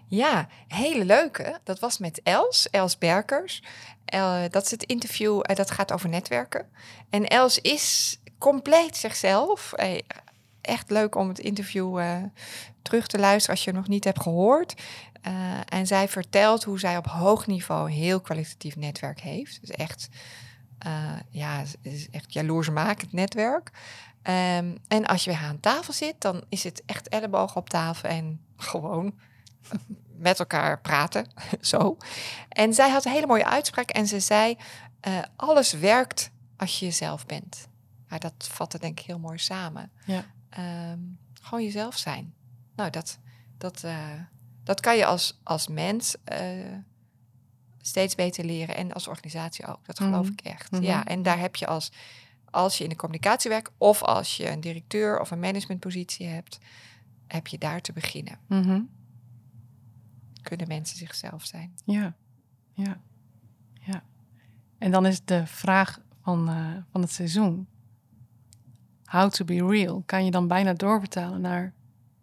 Ja, 0.07 0.47
hele 0.67 1.05
leuke. 1.05 1.59
Dat 1.63 1.79
was 1.79 1.97
met 1.97 2.21
Els, 2.23 2.69
Els 2.69 2.97
Berkers. 2.97 3.63
Eh, 4.05 4.43
dat 4.49 4.63
is 4.63 4.71
het 4.71 4.83
interview, 4.83 5.39
eh, 5.41 5.55
dat 5.55 5.71
gaat 5.71 5.91
over 5.91 6.09
netwerken. 6.09 6.69
En 7.09 7.27
Els 7.27 7.59
is 7.59 8.19
compleet 8.37 8.97
zichzelf. 8.97 9.73
Echt 10.63 10.89
leuk 10.91 11.15
om 11.15 11.27
het 11.27 11.39
interview 11.39 11.99
eh, 11.99 12.15
terug 12.81 13.07
te 13.07 13.19
luisteren 13.19 13.55
als 13.55 13.65
je 13.65 13.71
nog 13.71 13.87
niet 13.87 14.03
hebt 14.03 14.21
gehoord. 14.21 14.81
Eh, 15.21 15.33
en 15.65 15.87
zij 15.87 16.07
vertelt 16.07 16.63
hoe 16.63 16.79
zij 16.79 16.97
op 16.97 17.07
hoog 17.07 17.47
niveau 17.47 17.85
een 17.85 17.95
heel 17.95 18.21
kwalitatief 18.21 18.75
netwerk 18.75 19.19
heeft. 19.19 19.61
Dus 19.61 19.69
echt, 19.69 20.09
eh, 20.77 21.11
ja, 21.29 21.63
is 21.81 22.09
echt 22.09 22.33
jaloersmakend 22.33 23.13
netwerk. 23.13 23.71
Ehm, 24.21 24.75
en 24.87 25.05
als 25.05 25.23
je 25.23 25.29
weer 25.31 25.39
aan 25.39 25.59
tafel 25.59 25.93
zit, 25.93 26.21
dan 26.21 26.43
is 26.49 26.63
het 26.63 26.83
echt 26.85 27.09
elleboog 27.09 27.55
op 27.55 27.69
tafel 27.69 28.09
en 28.09 28.41
gewoon 28.57 29.19
met 30.17 30.39
elkaar 30.39 30.81
praten. 30.81 31.27
Zo. 31.61 31.97
En 32.49 32.73
zij 32.73 32.89
had 32.89 33.05
een 33.05 33.11
hele 33.11 33.27
mooie 33.27 33.45
uitspraak 33.45 33.89
en 33.89 34.07
ze 34.07 34.19
zei: 34.19 34.57
Alles 35.35 35.71
werkt 35.71 36.31
als 36.57 36.79
je 36.79 36.85
jezelf 36.85 37.25
bent. 37.25 37.67
Ja, 38.13 38.19
dat 38.19 38.33
vatte 38.37 38.79
denk 38.79 38.99
ik 38.99 39.05
heel 39.05 39.19
mooi 39.19 39.37
samen. 39.37 39.91
Ja. 40.05 40.25
Ehm, 40.53 40.99
gewoon 41.41 41.63
jezelf 41.63 41.97
zijn. 41.97 42.33
Nou, 42.75 42.89
dat, 42.89 43.19
dat, 43.57 43.83
eh, 43.83 44.07
dat 44.63 44.79
kan 44.79 44.97
je 44.97 45.05
als, 45.05 45.39
als 45.43 45.67
mens 45.67 46.15
eh, 46.23 46.77
steeds 47.81 48.15
beter 48.15 48.45
leren 48.45 48.75
en 48.75 48.93
als 48.93 49.07
organisatie 49.07 49.65
ook. 49.67 49.85
Dat 49.85 49.97
geloof 49.99 50.23
Mhm. 50.25 50.31
ik 50.33 50.41
echt. 50.41 50.71
Mhm. 50.71 50.83
Ja, 50.83 51.05
en 51.05 51.21
daar 51.23 51.39
heb 51.39 51.55
je 51.55 51.67
als, 51.67 51.91
als 52.45 52.77
je 52.77 52.83
in 52.83 52.89
de 52.89 52.95
communicatie 52.95 53.49
werkt 53.49 53.71
of 53.77 54.01
als 54.03 54.37
je 54.37 54.49
een 54.49 54.61
directeur 54.61 55.19
of 55.19 55.31
een 55.31 55.39
managementpositie 55.39 56.27
hebt, 56.27 56.59
heb 57.27 57.47
je 57.47 57.57
daar 57.57 57.81
te 57.81 57.93
beginnen. 57.93 58.39
Mhm. 58.47 58.81
Kunnen 60.41 60.67
mensen 60.67 60.97
zichzelf 60.97 61.45
zijn? 61.45 61.73
Ja, 61.85 62.15
ja, 62.73 63.01
ja. 63.79 64.03
En 64.77 64.91
dan 64.91 65.05
is 65.05 65.25
de 65.25 65.47
vraag 65.47 65.99
van, 66.21 66.49
eh, 66.49 66.71
van 66.91 67.01
het 67.01 67.11
seizoen. 67.11 67.67
How 69.13 69.29
to 69.29 69.45
be 69.45 69.65
real. 69.65 70.03
Kan 70.05 70.25
je 70.25 70.31
dan 70.31 70.47
bijna 70.47 70.73
doorvertalen 70.73 71.41
naar 71.41 71.73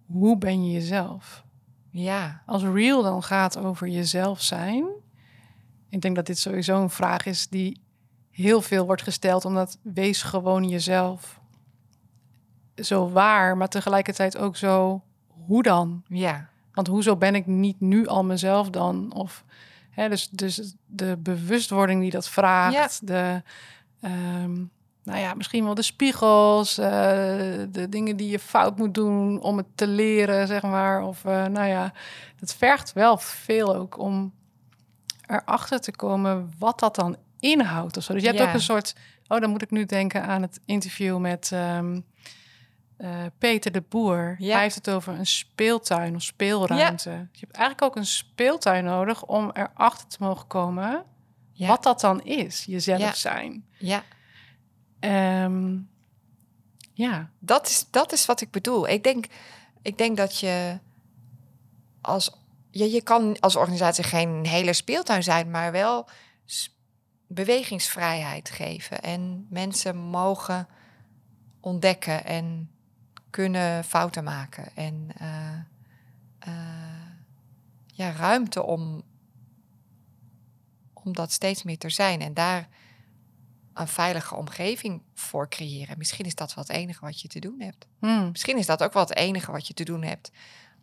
hoe 0.06 0.38
ben 0.38 0.64
je 0.64 0.72
jezelf? 0.72 1.44
Ja, 1.90 2.42
Als 2.46 2.62
real 2.62 3.02
dan 3.02 3.22
gaat 3.22 3.56
over 3.58 3.88
jezelf 3.88 4.42
zijn. 4.42 4.84
Ik 5.88 6.00
denk 6.00 6.16
dat 6.16 6.26
dit 6.26 6.38
sowieso 6.38 6.82
een 6.82 6.90
vraag 6.90 7.26
is 7.26 7.48
die 7.48 7.80
heel 8.30 8.62
veel 8.62 8.86
wordt 8.86 9.02
gesteld, 9.02 9.44
omdat 9.44 9.78
wees 9.82 10.22
gewoon 10.22 10.68
jezelf. 10.68 11.40
Zo 12.74 13.10
waar, 13.10 13.56
maar 13.56 13.68
tegelijkertijd 13.68 14.36
ook 14.36 14.56
zo, 14.56 15.02
hoe 15.26 15.62
dan? 15.62 16.02
ja, 16.08 16.48
Want 16.72 16.86
hoezo 16.86 17.16
ben 17.16 17.34
ik 17.34 17.46
niet 17.46 17.80
nu 17.80 18.06
al 18.06 18.24
mezelf 18.24 18.70
dan? 18.70 19.12
Of 19.14 19.44
hè, 19.90 20.08
dus, 20.08 20.28
dus 20.28 20.74
de 20.86 21.16
bewustwording 21.16 22.00
die 22.00 22.10
dat 22.10 22.28
vraagt, 22.28 23.06
de 23.06 23.42
ehm, 24.00 24.62
nou 25.02 25.18
ja, 25.18 25.34
misschien 25.34 25.64
wel 25.64 25.74
de 25.74 25.82
spiegels, 25.82 26.78
uh, 26.78 26.86
de 27.68 27.86
dingen 27.88 28.16
die 28.16 28.30
je 28.30 28.38
fout 28.38 28.76
moet 28.76 28.94
doen 28.94 29.40
om 29.40 29.56
het 29.56 29.66
te 29.74 29.86
leren, 29.86 30.46
zeg 30.46 30.62
maar. 30.62 31.02
Of 31.02 31.24
uh, 31.24 31.46
nou 31.46 31.68
ja, 31.68 31.92
het 32.36 32.54
vergt 32.54 32.92
wel 32.92 33.18
veel 33.18 33.74
ook 33.76 33.98
om 33.98 34.32
erachter 35.26 35.80
te 35.80 35.90
komen 35.96 36.52
wat 36.58 36.78
dat 36.78 36.94
dan 36.94 37.16
inhoudt. 37.40 37.96
Of 37.96 38.02
zo. 38.02 38.12
Dus 38.12 38.22
je 38.22 38.28
hebt 38.28 38.40
ook 38.40 38.54
een 38.54 38.60
soort. 38.60 38.94
Oh, 39.28 39.40
dan 39.40 39.50
moet 39.50 39.62
ik 39.62 39.70
nu 39.70 39.84
denken 39.84 40.24
aan 40.24 40.42
het 40.42 40.60
interview 40.64 41.18
met 41.18 41.50
um, 41.54 42.04
uh, 42.98 43.08
Peter 43.38 43.72
de 43.72 43.82
Boer. 43.88 44.36
Ja. 44.38 44.52
Hij 44.52 44.62
heeft 44.62 44.74
het 44.74 44.90
over 44.90 45.18
een 45.18 45.26
speeltuin 45.26 46.14
of 46.14 46.22
speelruimte. 46.22 47.10
Ja. 47.10 47.16
Je 47.16 47.40
hebt 47.40 47.56
eigenlijk 47.56 47.82
ook 47.82 47.96
een 47.96 48.06
speeltuin 48.06 48.84
nodig 48.84 49.24
om 49.24 49.50
erachter 49.52 50.06
te 50.08 50.16
mogen 50.20 50.46
komen 50.46 51.04
wat 51.56 51.82
dat 51.82 52.00
dan 52.00 52.22
is, 52.22 52.64
jezelf 52.64 53.16
zijn. 53.16 53.64
Ja. 53.78 54.02
Um, 55.00 55.88
ja. 56.92 57.30
Dat 57.38 57.66
is, 57.66 57.86
dat 57.90 58.12
is 58.12 58.26
wat 58.26 58.40
ik 58.40 58.50
bedoel. 58.50 58.88
Ik 58.88 59.02
denk, 59.02 59.26
ik 59.82 59.98
denk 59.98 60.16
dat 60.16 60.38
je 60.38 60.78
als 62.00 62.38
je, 62.70 62.90
je 62.90 63.02
kan 63.02 63.40
als 63.40 63.56
organisatie 63.56 64.04
geen 64.04 64.46
hele 64.46 64.72
speeltuin 64.72 65.22
zijn, 65.22 65.50
maar 65.50 65.72
wel 65.72 66.08
bewegingsvrijheid 67.26 68.50
geven. 68.50 69.02
En 69.02 69.46
mensen 69.50 69.96
mogen 69.96 70.68
ontdekken 71.60 72.24
en 72.24 72.70
kunnen 73.30 73.84
fouten 73.84 74.24
maken. 74.24 74.76
En 74.76 75.08
uh, 75.20 75.58
uh, 76.48 76.54
ja, 77.86 78.12
ruimte 78.12 78.62
om, 78.62 79.02
om 80.92 81.12
dat 81.12 81.32
steeds 81.32 81.62
meer 81.62 81.78
te 81.78 81.90
zijn. 81.90 82.20
En 82.20 82.34
daar 82.34 82.68
een 83.80 83.88
veilige 83.88 84.34
omgeving 84.34 85.02
voor 85.14 85.48
creëren. 85.48 85.98
Misschien 85.98 86.24
is 86.24 86.34
dat 86.34 86.54
wel 86.54 86.64
het 86.64 86.76
enige 86.76 87.04
wat 87.04 87.20
je 87.20 87.28
te 87.28 87.38
doen 87.38 87.60
hebt. 87.60 87.86
Hmm. 87.98 88.30
Misschien 88.30 88.58
is 88.58 88.66
dat 88.66 88.82
ook 88.82 88.92
wel 88.92 89.02
het 89.02 89.16
enige 89.16 89.52
wat 89.52 89.66
je 89.66 89.74
te 89.74 89.84
doen 89.84 90.02
hebt 90.02 90.30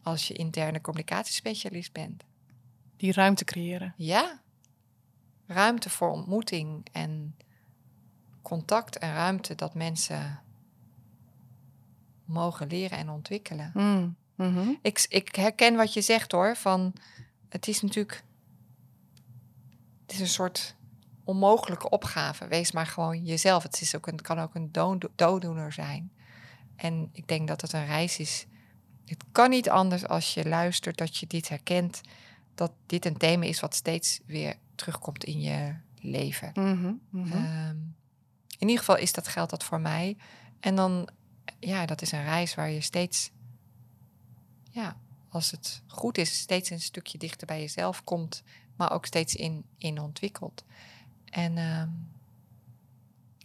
als 0.03 0.27
je 0.27 0.33
interne 0.33 0.81
communicatiespecialist 0.81 1.91
bent. 1.91 2.23
Die 2.97 3.13
ruimte 3.13 3.43
creëren. 3.43 3.93
Ja. 3.97 4.41
Ruimte 5.47 5.89
voor 5.89 6.09
ontmoeting 6.09 6.87
en 6.91 7.35
contact 8.41 8.97
en 8.97 9.13
ruimte 9.13 9.55
dat 9.55 9.73
mensen 9.73 10.41
mogen 12.25 12.67
leren 12.67 12.97
en 12.97 13.09
ontwikkelen. 13.09 13.71
Mm. 13.73 14.15
Mm-hmm. 14.35 14.79
Ik, 14.81 15.05
ik 15.09 15.35
herken 15.35 15.75
wat 15.75 15.93
je 15.93 16.01
zegt 16.01 16.31
hoor, 16.31 16.55
van 16.55 16.93
het 17.49 17.67
is 17.67 17.81
natuurlijk, 17.81 18.23
het 20.01 20.11
is 20.11 20.19
een 20.19 20.27
soort 20.27 20.75
onmogelijke 21.27 21.89
opgave. 21.89 22.47
Wees 22.47 22.71
maar 22.71 22.85
gewoon 22.85 23.25
jezelf. 23.25 23.63
Het, 23.63 23.81
is 23.81 23.95
ook 23.95 24.07
een, 24.07 24.21
kan 24.21 24.39
ook 24.39 24.55
een 24.55 24.71
dooddoener 25.15 25.71
zijn. 25.73 26.11
En 26.75 27.09
ik 27.11 27.27
denk 27.27 27.47
dat 27.47 27.61
het 27.61 27.73
een 27.73 27.85
reis 27.85 28.19
is. 28.19 28.45
Het 29.05 29.23
kan 29.31 29.49
niet 29.49 29.69
anders 29.69 30.07
als 30.07 30.33
je 30.33 30.47
luistert, 30.47 30.97
dat 30.97 31.17
je 31.17 31.27
dit 31.27 31.49
herkent. 31.49 32.01
Dat 32.55 32.71
dit 32.85 33.05
een 33.05 33.17
thema 33.17 33.45
is 33.45 33.59
wat 33.59 33.75
steeds 33.75 34.19
weer 34.25 34.55
terugkomt 34.75 35.23
in 35.23 35.41
je 35.41 35.75
leven. 35.99 36.51
Mm-hmm, 36.53 37.01
mm-hmm. 37.09 37.31
Ehm, 37.31 37.77
in 38.57 38.67
ieder 38.67 38.77
geval 38.77 38.97
is 38.97 39.13
dat 39.13 39.27
geldt 39.27 39.51
dat 39.51 39.63
voor 39.63 39.81
mij. 39.81 40.17
En 40.59 40.75
dan, 40.75 41.09
ja, 41.59 41.85
dat 41.85 42.01
is 42.01 42.11
een 42.11 42.23
reis 42.23 42.55
waar 42.55 42.69
je 42.69 42.81
steeds, 42.81 43.31
ja, 44.71 44.97
als 45.29 45.51
het 45.51 45.81
goed 45.87 46.17
is, 46.17 46.39
steeds 46.39 46.69
een 46.69 46.81
stukje 46.81 47.17
dichter 47.17 47.47
bij 47.47 47.59
jezelf 47.59 48.03
komt, 48.03 48.43
maar 48.75 48.91
ook 48.91 49.05
steeds 49.05 49.35
in, 49.35 49.63
in 49.77 49.99
ontwikkelt. 49.99 50.63
En 51.29 51.57
ehm, 51.57 51.89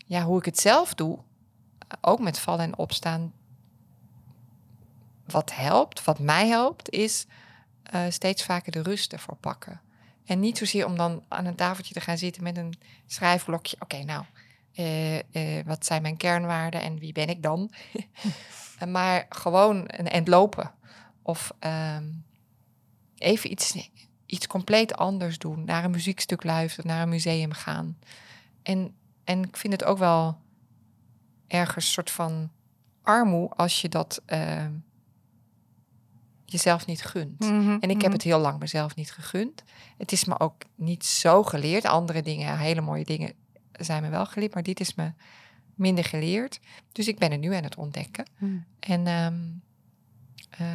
ja, 0.06 0.24
hoe 0.24 0.38
ik 0.38 0.44
het 0.44 0.58
zelf 0.58 0.94
doe, 0.94 1.18
ook 2.00 2.20
met 2.20 2.38
vallen 2.38 2.64
en 2.64 2.78
opstaan, 2.78 3.32
wat 5.26 5.54
helpt, 5.54 6.04
wat 6.04 6.18
mij 6.18 6.48
helpt, 6.48 6.90
is 6.90 7.26
uh, 7.94 8.00
steeds 8.08 8.44
vaker 8.44 8.72
de 8.72 8.82
rust 8.82 9.12
ervoor 9.12 9.36
pakken. 9.36 9.80
En 10.24 10.40
niet 10.40 10.58
zozeer 10.58 10.86
om 10.86 10.96
dan 10.96 11.24
aan 11.28 11.46
een 11.46 11.54
tafeltje 11.54 11.94
te 11.94 12.00
gaan 12.00 12.18
zitten 12.18 12.42
met 12.42 12.56
een 12.56 12.74
schrijfblokje. 13.06 13.76
Oké, 13.80 14.02
nou, 14.04 14.24
uh, 14.74 15.16
uh, 15.16 15.64
wat 15.64 15.86
zijn 15.86 16.02
mijn 16.02 16.16
kernwaarden 16.16 16.82
en 16.82 16.98
wie 16.98 17.12
ben 17.12 17.28
ik 17.28 17.42
dan? 17.42 17.72
maar 18.88 19.26
gewoon 19.28 19.84
een 19.86 20.08
end 20.08 20.28
lopen. 20.28 20.72
Of 21.22 21.52
um, 21.60 22.24
even 23.16 23.50
iets 23.50 23.74
iets 24.32 24.46
compleet 24.46 24.96
anders 24.96 25.38
doen. 25.38 25.64
Naar 25.64 25.84
een 25.84 25.90
muziekstuk 25.90 26.44
luisteren, 26.44 26.90
naar 26.90 27.02
een 27.02 27.08
museum 27.08 27.52
gaan. 27.52 27.98
En, 28.62 28.94
en 29.24 29.42
ik 29.42 29.56
vind 29.56 29.72
het 29.72 29.84
ook 29.84 29.98
wel 29.98 30.38
ergens 31.46 31.84
een 31.84 31.92
soort 31.92 32.10
van 32.10 32.50
armoe 33.02 33.50
als 33.50 33.80
je 33.80 33.88
dat 33.88 34.22
uh, 34.26 34.66
jezelf 36.44 36.86
niet 36.86 37.02
gunt. 37.02 37.38
Mhm, 37.38 37.76
en 37.80 37.90
ik 37.90 37.90
heb 37.90 38.00
mhm. 38.00 38.12
het 38.12 38.22
heel 38.22 38.38
lang 38.38 38.58
mezelf 38.58 38.94
niet 38.94 39.12
gegund. 39.12 39.62
Het 39.98 40.12
is 40.12 40.24
me 40.24 40.40
ook 40.40 40.62
niet 40.74 41.04
zo 41.04 41.42
geleerd. 41.42 41.84
Andere 41.84 42.22
dingen, 42.22 42.58
hele 42.58 42.80
mooie 42.80 43.04
dingen, 43.04 43.32
zijn 43.72 44.02
me 44.02 44.08
wel 44.08 44.26
geleerd, 44.26 44.54
maar 44.54 44.62
dit 44.62 44.80
is 44.80 44.94
me 44.94 45.12
minder 45.74 46.04
geleerd. 46.04 46.60
Dus 46.92 47.08
ik 47.08 47.18
ben 47.18 47.32
er 47.32 47.38
nu 47.38 47.54
aan 47.54 47.64
het 47.64 47.76
ontdekken. 47.76 48.26
Hmm. 48.38 48.64
En, 48.80 49.06
um, 49.06 49.62
uh, 50.60 50.66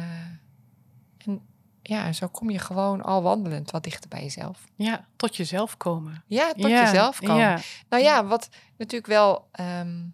en 1.16 1.40
ja, 1.88 2.04
en 2.04 2.14
zo 2.14 2.28
kom 2.28 2.50
je 2.50 2.58
gewoon 2.58 3.02
al 3.02 3.22
wandelend 3.22 3.70
wat 3.70 3.82
dichter 3.84 4.08
bij 4.08 4.22
jezelf. 4.22 4.64
Ja, 4.74 5.06
tot 5.16 5.36
jezelf 5.36 5.76
komen. 5.76 6.22
Ja, 6.26 6.52
tot 6.52 6.70
Ja, 6.70 6.80
jezelf 6.84 7.18
komen. 7.18 7.36
ja. 7.36 7.58
Nou 7.88 8.02
ja, 8.02 8.24
wat 8.24 8.48
natuurlijk 8.76 9.06
wel. 9.12 9.48
ehm, 9.52 10.04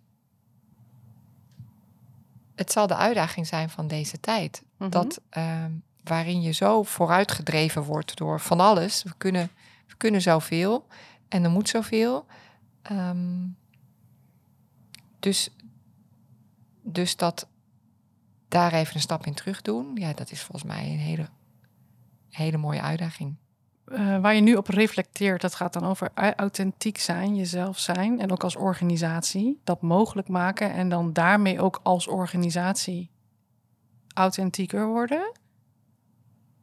het 2.55 2.73
zal 2.73 2.87
de 2.87 2.97
uitdaging 2.97 3.47
zijn 3.47 3.71
van 3.71 3.87
deze 3.89 4.21
tijd. 4.21 4.63
Mhm. 4.79 4.91
Dat 4.91 5.21
ehm, 5.31 5.71
waarin 6.05 6.43
je 6.43 6.53
zo 6.53 6.83
vooruitgedreven 6.83 7.83
wordt 7.83 8.17
door 8.17 8.41
van 8.41 8.61
alles. 8.61 9.03
We 9.03 9.15
kunnen, 9.17 9.51
we 9.87 9.95
kunnen 9.97 10.23
zoveel 10.23 10.87
en 11.29 11.45
er 11.45 11.51
moet 11.51 11.69
zoveel. 11.69 12.27
Ehm, 12.83 13.47
dus, 15.21 15.51
dus 16.83 17.17
dat 17.17 17.47
daar 18.49 18.73
even 18.73 18.95
een 18.95 19.01
stap 19.01 19.27
in 19.27 19.35
terug 19.35 19.63
doen. 19.63 19.91
Ja, 19.95 20.13
dat 20.13 20.31
is 20.31 20.43
volgens 20.43 20.73
mij 20.73 20.85
een 20.91 20.99
hele, 20.99 21.29
hele 22.37 22.57
mooie 22.57 22.81
uitdaging. 22.83 23.37
Eh, 23.85 24.19
waar 24.21 24.35
je 24.35 24.41
nu 24.41 24.55
op 24.55 24.69
reflecteert, 24.69 25.41
dat 25.41 25.55
gaat 25.55 25.73
dan 25.73 25.85
over 25.85 26.11
au- 26.15 26.33
authentiek 26.37 26.99
zijn, 26.99 27.37
jezelf 27.37 27.79
zijn. 27.79 28.21
En 28.21 28.33
ook 28.33 28.43
als 28.45 28.57
organisatie 28.57 29.61
dat 29.65 29.83
mogelijk 29.83 30.29
maken. 30.29 30.73
En 30.73 30.89
dan 30.89 31.13
daarmee 31.13 31.61
ook 31.61 31.81
als 31.83 32.07
organisatie 32.07 33.11
authentieker 34.15 34.87
worden. 34.87 35.33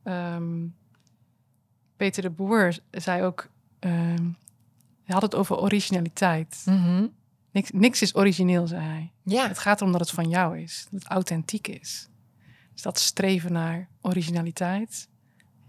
Ehm, 0.03 0.67
Peter 1.97 2.21
de 2.23 2.29
Boer 2.29 2.77
zei 2.91 3.23
ook, 3.23 3.47
ehm, 3.79 4.23
hij 5.03 5.13
had 5.13 5.21
het 5.21 5.35
over 5.35 5.57
originaliteit. 5.57 6.61
Niks, 7.51 7.71
niks 7.71 8.01
is 8.01 8.15
origineel, 8.15 8.67
zei 8.67 8.81
hij. 8.81 9.11
Ja, 9.23 9.47
Het 9.47 9.59
gaat 9.59 9.79
erom 9.79 9.91
dat 9.91 10.01
het 10.01 10.11
van 10.11 10.29
jou 10.29 10.59
is, 10.59 10.87
dat 10.91 11.03
het 11.03 11.11
authentiek 11.11 11.67
is. 11.67 12.09
Dus 12.73 12.81
dat 12.81 12.99
streven 12.99 13.51
naar 13.53 13.89
originaliteit. 14.01 15.09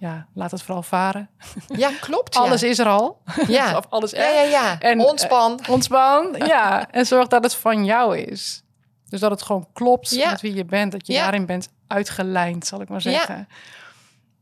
Ja, 0.02 0.26
laat 0.34 0.50
het 0.50 0.62
vooral 0.62 0.82
varen. 0.82 1.30
ja 1.66 1.90
klopt. 2.00 2.36
Alles 2.36 2.62
is 2.62 2.78
er 2.78 2.86
al. 2.86 3.22
Ja. 3.46 3.76
of 3.78 3.86
alles 3.88 4.10
Ja, 4.10 4.28
ja, 4.28 4.42
ja. 4.42 4.80
En, 4.80 5.00
eh, 5.00 5.06
Ontspan. 5.06 5.60
Ontspan, 5.68 6.34
ja. 6.38 6.90
En 6.90 7.06
zorg 7.06 7.26
dat 7.28 7.42
het 7.42 7.54
van 7.54 7.84
jou 7.84 8.18
is. 8.18 8.62
Dus 9.08 9.20
dat 9.20 9.30
het 9.30 9.42
gewoon 9.42 9.66
klopt 9.72 10.10
Ja. 10.10 10.30
met 10.30 10.40
wie 10.40 10.54
je 10.54 10.64
bent. 10.64 10.92
Dat 10.92 11.06
je 11.06 11.12
Ja. 11.12 11.22
daarin 11.22 11.46
bent 11.46 11.68
uitgelijnd, 11.86 12.66
zal 12.66 12.80
ik 12.80 12.88
maar 12.88 13.00
zeggen. 13.00 13.48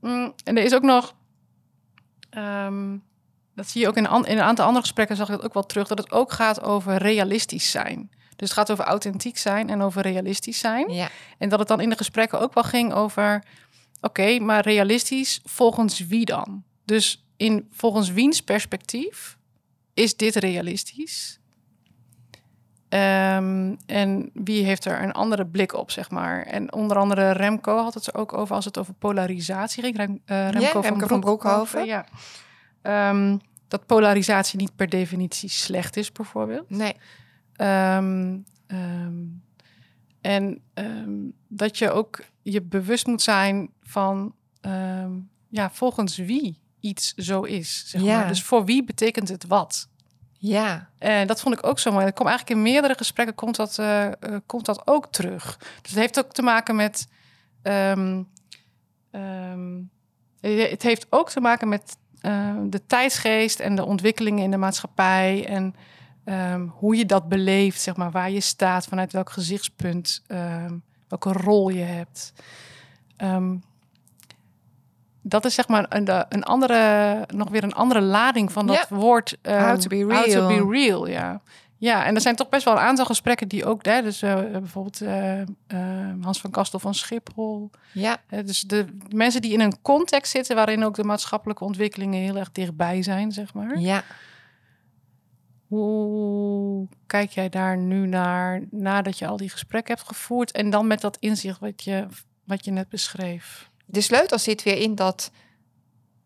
Mm, 0.01 0.33
en 0.45 0.57
er 0.57 0.63
is 0.65 0.75
ook 0.75 0.83
nog... 0.83 1.15
ehm, 2.31 2.97
dat 3.55 3.69
zie 3.69 3.81
je 3.81 3.89
ook 3.89 3.97
in, 3.97 4.05
een 4.05 4.41
aantal 4.41 4.65
andere 4.67 4.85
gesprekken, 4.85 5.17
zag 5.17 5.29
ik 5.29 5.35
het 5.35 5.45
ook 5.45 5.55
wel 5.55 5.67
terug... 5.67 5.89
dat 5.89 5.99
het 5.99 6.13
ook 6.13 6.33
gaat 6.33 6.63
over 6.63 6.97
realistisch 6.97 7.71
zijn. 7.71 8.11
Dus 8.37 8.49
het 8.49 8.59
gaat 8.59 8.71
over 8.71 8.85
authentiek 8.85 9.39
zijn 9.39 9.71
en 9.71 9.83
over 9.83 10.03
realistisch 10.03 10.59
zijn. 10.59 10.93
ja. 10.93 11.09
En 11.39 11.49
dat 11.49 11.59
het 11.59 11.69
dan 11.69 11.81
in 11.81 11.91
de 11.91 11.97
gesprekken 11.97 12.41
ook 12.41 12.55
wel 12.55 12.63
ging 12.65 12.93
over... 12.93 13.43
oké, 14.01 14.39
maar 14.39 14.63
realistisch 14.63 15.41
volgens 15.45 16.07
wie 16.07 16.25
dan? 16.25 16.65
Dus 16.85 17.25
in, 17.37 17.69
volgens 17.71 18.11
wiens 18.13 18.43
perspectief 18.43 19.39
is 19.95 20.17
dit 20.17 20.35
realistisch? 20.35 21.41
Ehm, 22.89 23.75
en 23.87 24.31
wie 24.35 24.65
heeft 24.65 24.85
er 24.85 25.03
een 25.03 25.13
andere 25.13 25.47
blik 25.47 25.75
op, 25.75 25.91
zeg 25.91 26.11
maar? 26.11 26.43
En 26.43 26.73
onder 26.73 26.97
andere 26.97 27.31
Remco 27.31 27.77
had 27.77 27.95
het 27.95 28.07
er 28.07 28.15
ook 28.15 28.33
over 28.33 28.55
als 28.55 28.65
het 28.65 28.79
over 28.79 28.95
polarisatie 28.95 29.83
ging. 29.83 29.97
Rem, 29.97 30.21
eh, 30.25 30.49
Remco, 30.49 30.81
Remco 30.81 31.07
van 31.07 31.21
Broekhoven. 31.21 31.85
Ja. 31.85 32.07
Ehm, 32.83 33.37
dat 33.69 33.87
polarisatie 33.87 34.59
niet 34.59 34.77
per 34.77 34.89
definitie 34.89 35.49
slecht 35.49 35.97
is, 35.97 36.13
bijvoorbeeld. 36.13 36.71
Nee. 36.71 36.97
Ehm, 37.57 38.39
en 40.21 40.61
ehm, 40.75 41.11
dat 41.49 41.79
je 41.79 41.91
ook 41.91 42.21
je 42.43 42.63
bewust 42.63 43.07
moet 43.07 43.23
zijn 43.23 43.71
van 43.83 44.35
ehm, 44.61 45.11
ja, 45.49 45.71
volgens 45.71 46.17
wie 46.17 46.59
iets 46.81 47.15
zo 47.15 47.43
is. 47.43 47.83
Zeg 47.87 48.03
Ja. 48.03 48.19
maar. 48.19 48.29
Dus 48.29 48.43
voor 48.43 48.65
wie 48.65 48.85
betekent 48.85 49.29
het 49.29 49.47
wat? 49.47 49.89
Ja, 50.33 50.89
En 50.99 51.27
dat 51.27 51.41
vond 51.41 51.55
ik 51.59 51.67
ook 51.67 51.79
zo 51.79 51.93
mooi. 51.93 52.05
Dat 52.05 52.15
komt 52.15 52.29
eigenlijk 52.29 52.59
in 52.59 52.65
meerdere 52.73 52.95
gesprekken 52.97 53.35
komt 53.35 53.57
dat, 53.57 53.79
eh, 53.79 54.07
eh, 54.07 54.13
komt 54.47 54.65
dat 54.67 54.87
ook 54.87 55.07
terug. 55.13 55.57
Dus 55.83 55.91
het 55.91 56.01
heeft 56.01 56.19
ook 56.19 56.33
te 56.33 56.43
maken 56.43 56.77
met. 56.77 57.09
ehm, 57.63 58.23
ehm, 59.11 59.79
eh, 60.41 60.71
het 60.71 60.83
heeft 60.83 61.07
ook 61.11 61.31
te 61.31 61.41
maken 61.41 61.69
met 61.69 61.99
eh, 62.21 62.55
de 62.65 62.87
tijdsgeest 62.87 63.61
en 63.61 63.75
de 63.75 63.85
ontwikkelingen 63.85 64.45
in 64.45 64.51
de 64.51 64.57
maatschappij. 64.57 65.47
En 65.47 65.75
ehm, 66.31 66.67
hoe 66.67 66.97
je 66.97 67.07
dat 67.07 67.29
beleeft, 67.29 67.81
zeg 67.81 67.97
maar, 67.97 68.11
waar 68.11 68.31
je 68.31 68.41
staat, 68.41 68.87
vanuit 68.87 69.13
welk 69.13 69.31
gezichtspunt, 69.31 70.23
ehm, 70.27 70.75
welke 71.09 71.33
rol 71.33 71.69
je 71.69 71.83
hebt. 71.83 72.33
Ehm, 73.17 73.55
dat 75.23 75.45
is 75.45 75.55
zeg 75.55 75.69
maar 75.69 75.87
een, 75.89 76.09
een 76.29 76.43
andere, 76.45 77.25
nog 77.35 77.49
weer 77.51 77.63
een 77.65 77.75
andere 77.75 78.01
lading 78.01 78.53
van 78.53 78.67
dat 78.67 78.77
Ja. 78.89 78.97
woord. 78.97 79.37
How 79.43 79.77
to 79.79 79.89
be 79.89 79.97
How 79.97 80.25
to 80.25 80.47
real. 80.47 80.47
be 80.67 80.73
real, 80.79 81.07
ja. 81.09 81.41
Ja, 81.77 82.05
en 82.05 82.15
er 82.15 82.21
zijn 82.21 82.37
toch 82.37 82.49
best 82.49 82.65
wel 82.65 82.75
een 82.75 82.81
aantal 82.81 83.05
gesprekken 83.05 83.49
die 83.49 83.65
ook, 83.65 83.85
hè, 83.85 84.03
dus 84.03 84.23
eh, 84.23 84.35
bijvoorbeeld 84.53 85.01
eh, 85.01 85.43
Hans 86.21 86.41
van 86.41 86.51
Kastel 86.51 86.79
van 86.79 86.95
Schiphol. 86.95 87.71
ja, 87.93 88.17
dus 88.45 88.61
de 88.61 88.87
mensen 89.09 89.41
die 89.43 89.53
in 89.53 89.61
een 89.61 89.83
context 89.83 90.31
zitten 90.33 90.57
waarin 90.57 90.85
ook 90.85 90.95
de 90.95 91.05
maatschappelijke 91.05 91.65
ontwikkelingen 91.65 92.21
heel 92.23 92.37
erg 92.37 92.53
dichtbij 92.53 93.03
zijn, 93.03 93.33
zeg 93.33 93.55
maar. 93.55 93.79
ja. 93.79 94.03
Hoe 95.71 96.89
kijk 97.07 97.31
jij 97.31 97.49
daar 97.49 97.77
nu 97.77 98.07
naar 98.07 98.63
nadat 98.71 99.19
je 99.19 99.27
al 99.27 99.37
die 99.37 99.51
gesprekken 99.51 99.95
hebt 99.95 100.07
gevoerd 100.07 100.51
en 100.51 100.71
dan 100.71 100.87
met 100.87 101.01
dat 101.01 101.17
inzicht 101.21 101.59
wat 101.59 101.85
je, 101.85 102.07
wat 102.45 102.65
je 102.65 102.71
net 102.71 102.89
beschreef? 102.89 103.71
De 103.85 104.01
sleutel 104.01 104.39
zit 104.39 104.63
weer 104.63 104.77
in 104.77 104.95
dat 104.95 105.31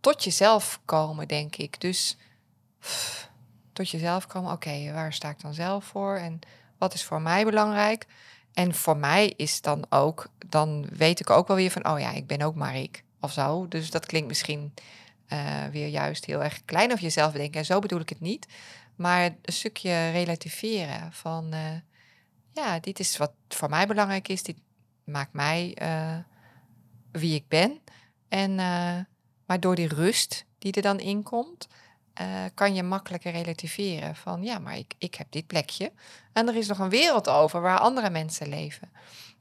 tot 0.01 0.25
jezelf 0.25 0.81
komen, 0.85 1.29
denk 1.29 1.57
ik. 1.57 1.81
Dus 1.81 2.17
tot 3.73 3.91
jezelf 3.91 4.27
komen, 4.27 4.53
oké, 4.53 4.93
waar 4.93 5.13
sta 5.13 5.29
ik 5.31 5.41
dan 5.41 5.55
zelf 5.55 5.85
voor 5.85 6.17
en 6.17 6.39
wat 6.79 6.95
is 6.95 7.05
voor 7.05 7.21
mij 7.23 7.45
belangrijk? 7.45 8.07
En 8.53 8.75
voor 8.75 8.97
mij 8.97 9.33
is 9.37 9.61
dan 9.61 9.87
ook, 9.89 10.27
dan 10.47 10.87
weet 10.93 11.21
ik 11.21 11.31
ook 11.31 11.47
wel 11.47 11.57
weer 11.57 11.71
van, 11.71 11.89
oh 11.89 12.01
ja, 12.01 12.13
ik 12.13 12.27
ben 12.27 12.43
ook 12.43 12.55
maar 12.55 12.77
ik 12.77 13.05
of 13.21 13.33
zo. 13.33 13.69
Dus 13.69 13.91
dat 13.91 14.07
klinkt 14.07 14.29
misschien 14.29 14.75
eh, 15.27 15.65
weer 15.71 15.89
juist 15.89 16.25
heel 16.25 16.43
erg 16.43 16.65
klein 16.65 16.93
of 16.93 17.01
jezelf 17.01 17.33
denken. 17.33 17.61
En 17.61 17.67
zo 17.67 17.79
bedoel 17.79 18.01
ik 18.01 18.09
het 18.09 18.21
niet. 18.21 18.47
Maar 18.97 19.37
een 19.43 19.53
stukje 19.53 20.11
relativeren 20.11 21.13
van, 21.13 21.53
eh, 21.53 21.61
ja, 22.53 22.79
dit 22.79 22.99
is 22.99 23.17
wat 23.17 23.33
voor 23.49 23.69
mij 23.69 23.87
belangrijk 23.87 24.29
is. 24.29 24.43
Dit 24.43 24.57
maakt 25.05 25.33
mij 25.33 25.75
eh, 25.75 26.17
wie 27.13 27.35
ik 27.35 27.49
ben. 27.49 27.81
En, 28.29 28.59
eh, 28.59 28.99
maar 29.47 29.61
door 29.61 29.75
die 29.75 29.89
rust 29.89 30.45
die 30.59 30.73
er 30.73 30.83
dan 30.83 31.01
in 31.01 31.23
komt, 31.23 31.67
kan 32.55 32.75
je 32.75 32.83
makkelijker 32.83 33.33
relativeren. 33.33 34.17
Van 34.17 34.43
ja, 34.43 34.59
maar 34.59 34.77
ik, 34.77 34.95
ik 34.99 35.15
heb 35.15 35.27
dit 35.31 35.47
plekje. 35.47 35.93
En 36.33 36.49
er 36.49 36.57
is 36.57 36.67
nog 36.67 36.79
een 36.79 36.89
wereld 36.89 37.29
over 37.29 37.61
waar 37.61 37.79
andere 37.79 38.11
mensen 38.11 38.49
leven. 38.49 38.91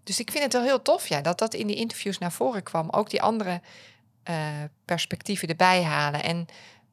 Dus 0.04 0.20
ik 0.20 0.32
vind 0.32 0.44
het 0.44 0.54
wel 0.54 0.64
heel 0.64 0.82
tof 0.82 1.08
ja, 1.08 1.22
dat 1.22 1.40
dat 1.40 1.54
in 1.54 1.68
die 1.68 1.76
interviews 1.76 2.18
naar 2.18 2.32
voren 2.32 2.64
kwam. 2.64 2.90
Ook 2.90 3.10
die 3.10 3.22
andere 3.22 3.62
perspectieven 4.86 5.48
erbij 5.48 5.84
halen. 5.84 6.24
En 6.24 6.48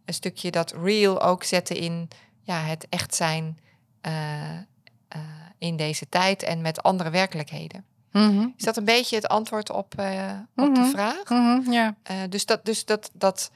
een 0.05 0.15
stukje 0.15 0.51
dat 0.51 0.75
real 0.83 1.23
ook 1.23 1.45
zetten 1.45 1.77
in 1.77 2.09
ja, 2.51 2.61
het 2.61 2.87
echt 2.89 3.15
zijn 3.15 3.59
eh, 4.01 4.57
eh, 4.57 4.61
in 5.59 5.77
deze 5.77 6.09
tijd 6.09 6.43
en 6.43 6.61
met 6.61 6.83
andere 6.83 7.11
werkelijkheden. 7.11 7.85
Is 8.57 8.65
dat 8.65 8.77
een 8.77 8.85
beetje 8.85 9.17
het 9.17 9.29
antwoord 9.29 9.71
op, 9.71 9.95
eh, 9.99 10.31
op 10.57 10.75
de 10.75 10.81
Mhm. 10.81 10.91
vraag? 10.91 11.29
Mhm, 11.29 11.73
ja. 11.73 11.95
Dus 12.29 12.47
dat, 12.47 12.65
dus 12.65 12.85
dat, 12.85 13.11
dat 13.15 13.51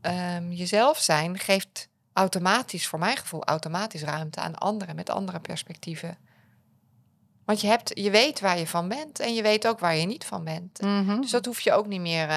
ehm, 0.00 0.50
jezelf 0.50 0.98
zijn 0.98 1.38
geeft 1.38 1.88
automatisch, 2.12 2.86
voor 2.86 2.98
mijn 2.98 3.16
gevoel, 3.16 3.44
automatisch 3.44 4.02
ruimte 4.02 4.40
aan 4.40 4.54
anderen 4.54 4.96
met 4.96 5.10
andere 5.10 5.40
perspectieven. 5.40 6.16
Want 7.44 7.60
je, 7.60 7.66
hebt, 7.66 7.90
je 7.98 8.10
weet 8.10 8.40
waar 8.40 8.58
je 8.58 8.66
van 8.66 8.88
bent 8.88 9.20
en 9.20 9.34
je 9.34 9.42
weet 9.42 9.66
ook 9.66 9.78
waar 9.78 9.96
je 9.96 10.06
niet 10.06 10.24
van 10.24 10.44
bent. 10.44 10.80
Mhm. 10.80 11.20
Dus 11.20 11.30
dat 11.30 11.46
hoef 11.46 11.60
je 11.60 11.72
ook 11.72 11.86
niet 11.86 12.00
meer 12.00 12.28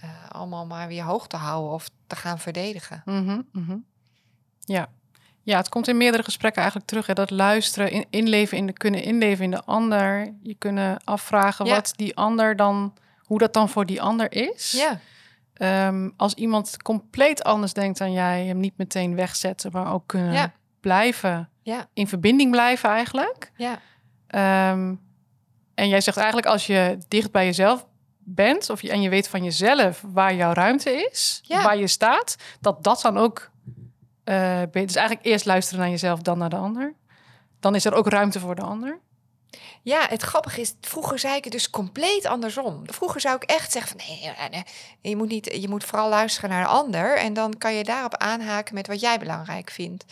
eh, 0.00 0.10
allemaal 0.28 0.66
maar 0.66 0.88
weer 0.88 1.02
hoog 1.02 1.26
te 1.26 1.36
houden 1.36 1.72
of 1.72 1.88
te 2.06 2.16
gaan 2.16 2.38
verdedigen. 2.38 3.02
Mhm, 3.04 3.40
mhm. 3.52 3.76
Ja. 4.60 4.88
ja, 5.42 5.56
het 5.56 5.68
komt 5.68 5.88
in 5.88 5.96
meerdere 5.96 6.22
gesprekken 6.22 6.60
eigenlijk 6.62 6.90
terug. 6.90 7.06
Hè, 7.06 7.14
dat 7.14 7.30
luisteren, 7.30 7.90
in, 7.90 8.04
inleven 8.10 8.56
in 8.58 8.66
de, 8.66 8.72
kunnen 8.72 9.02
inleven 9.02 9.44
in 9.44 9.50
de 9.50 9.64
ander. 9.64 10.34
Je 10.42 10.54
kunnen 10.54 11.04
afvragen 11.04 11.66
Ja. 11.66 11.74
wat 11.74 11.92
die 11.96 12.16
ander 12.16 12.56
dan, 12.56 12.94
hoe 13.18 13.38
dat 13.38 13.52
dan 13.52 13.68
voor 13.68 13.86
die 13.86 14.02
ander 14.02 14.32
is. 14.32 14.70
Ja, 14.72 15.00
Ehm, 15.56 16.10
als 16.16 16.34
iemand 16.34 16.82
compleet 16.82 17.44
anders 17.44 17.72
denkt 17.72 17.98
dan 17.98 18.12
jij, 18.12 18.44
hem 18.46 18.58
niet 18.60 18.76
meteen 18.76 19.14
wegzetten, 19.14 19.72
maar 19.72 19.92
ook 19.92 20.02
kunnen 20.06 20.32
Ja. 20.32 20.52
blijven, 20.80 21.48
ja, 21.62 21.88
in 21.92 22.08
verbinding 22.08 22.50
blijven 22.50 22.88
eigenlijk. 22.90 23.52
ja, 23.56 23.78
Ehm, 24.26 24.94
en 25.74 25.88
jij 25.88 26.00
zegt 26.00 26.16
eigenlijk 26.16 26.46
als 26.46 26.66
je 26.66 26.98
dicht 27.08 27.30
bij 27.32 27.44
jezelf 27.44 27.86
bent 28.28 28.70
of 28.70 28.82
je, 28.82 28.90
en 28.90 29.02
je 29.02 29.08
weet 29.08 29.28
van 29.28 29.44
jezelf 29.44 30.02
waar 30.12 30.34
jouw 30.34 30.52
ruimte 30.52 30.90
is, 31.10 31.40
Ja. 31.42 31.62
waar 31.62 31.76
je 31.76 31.86
staat, 31.86 32.36
dat 32.60 32.84
dat 32.84 33.00
dan 33.00 33.16
ook. 33.18 33.50
eh 34.24 34.60
be- 34.72 34.84
dus 34.84 34.94
eigenlijk 34.96 35.26
eerst 35.26 35.44
luisteren 35.44 35.80
naar 35.80 35.90
jezelf, 35.90 36.20
dan 36.20 36.38
naar 36.38 36.48
de 36.50 36.56
ander. 36.56 36.94
Dan 37.60 37.74
is 37.74 37.84
er 37.84 37.94
ook 37.94 38.08
ruimte 38.08 38.40
voor 38.40 38.54
de 38.54 38.62
ander. 38.62 38.98
Ja, 39.82 40.06
het 40.08 40.22
grappige 40.22 40.60
is, 40.60 40.74
vroeger 40.80 41.18
zei 41.18 41.36
ik 41.36 41.44
het 41.44 41.52
dus 41.52 41.70
compleet 41.70 42.26
andersom. 42.26 42.82
Vroeger 42.86 43.20
zou 43.20 43.36
ik 43.36 43.42
echt 43.42 43.72
zeggen 43.72 43.98
van 43.98 44.08
nee, 44.08 44.32
nee, 44.38 44.48
nee, 44.50 44.62
je 45.00 45.16
moet 45.16 45.28
niet, 45.28 45.56
je 45.60 45.68
moet 45.68 45.84
vooral 45.84 46.08
luisteren 46.08 46.50
naar 46.50 46.62
de 46.62 46.68
ander 46.70 47.18
en 47.18 47.32
dan 47.34 47.58
kan 47.58 47.74
je 47.74 47.84
daarop 47.84 48.14
aanhaken 48.16 48.74
met 48.74 48.86
wat 48.86 49.00
jij 49.00 49.18
belangrijk 49.18 49.70
vindt. 49.70 50.04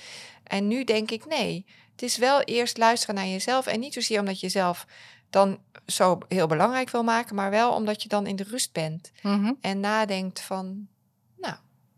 En 0.44 0.68
nu 0.68 0.84
denk 0.84 1.10
ik 1.10 1.26
nee, 1.26 1.66
het 1.92 2.02
is 2.02 2.16
wel 2.16 2.40
eerst 2.42 2.78
luisteren 2.78 3.14
naar 3.14 3.26
jezelf 3.26 3.66
en 3.66 3.80
niet 3.80 3.92
zozeer 3.94 4.18
omdat 4.20 4.40
je 4.40 4.48
zelf 4.48 4.86
dan 5.34 5.58
zo 5.86 6.18
heel 6.28 6.46
belangrijk 6.46 6.90
wil 6.90 7.02
maken, 7.02 7.34
maar 7.34 7.50
wel 7.50 7.72
omdat 7.72 8.02
je 8.02 8.08
dan 8.08 8.26
in 8.26 8.36
de 8.36 8.44
rust 8.44 8.72
bent 8.72 9.12
en 9.60 9.80
nadenkt 9.80 10.40
van, 10.40 10.88
nou 11.36 11.54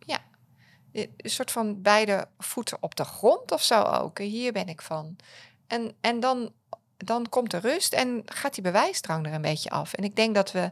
ja, 0.07 0.19
een 0.93 1.11
soort 1.23 1.51
van 1.51 1.83
beide 1.83 2.29
voeten 2.39 2.77
op 2.81 2.95
de 2.97 3.05
grond 3.05 3.53
of 3.53 3.63
zo 3.63 3.83
ook. 3.83 4.19
Hier 4.19 4.53
ben 4.53 4.69
ik 4.69 4.83
van. 4.83 5.17
En, 5.67 5.93
en 6.01 6.21
dan, 6.21 6.53
dan 6.97 7.29
komt 7.29 7.51
de 7.51 7.59
rust 7.59 7.93
en 7.93 8.23
gaat 8.25 8.55
die 8.55 8.63
bewijsdrang 8.63 9.27
er 9.27 9.33
een 9.33 9.43
beetje 9.43 9.71
af. 9.71 9.93
En 9.93 10.05
ik 10.05 10.17
denk 10.17 10.35
dat 10.35 10.53
we 10.53 10.71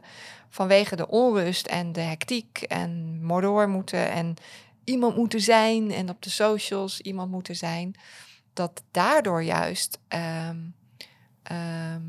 vanwege 0.49 0.95
de 0.95 1.07
onrust 1.07 1.67
en 1.67 1.91
de 1.91 2.01
hectiek 2.01 2.61
en 2.61 3.19
mordoor 3.23 3.69
moeten 3.69 4.09
en 4.11 4.35
iemand 4.83 5.15
moeten 5.15 5.41
zijn 5.41 5.91
en 5.91 6.09
op 6.09 6.21
de 6.21 6.29
socials 6.29 6.99
iemand 7.01 7.31
moeten 7.31 7.55
zijn, 7.55 7.95
dat 8.53 8.83
daardoor 8.91 9.43
juist 9.43 9.99
ehm, 10.07 10.57
ehm, 11.43 12.01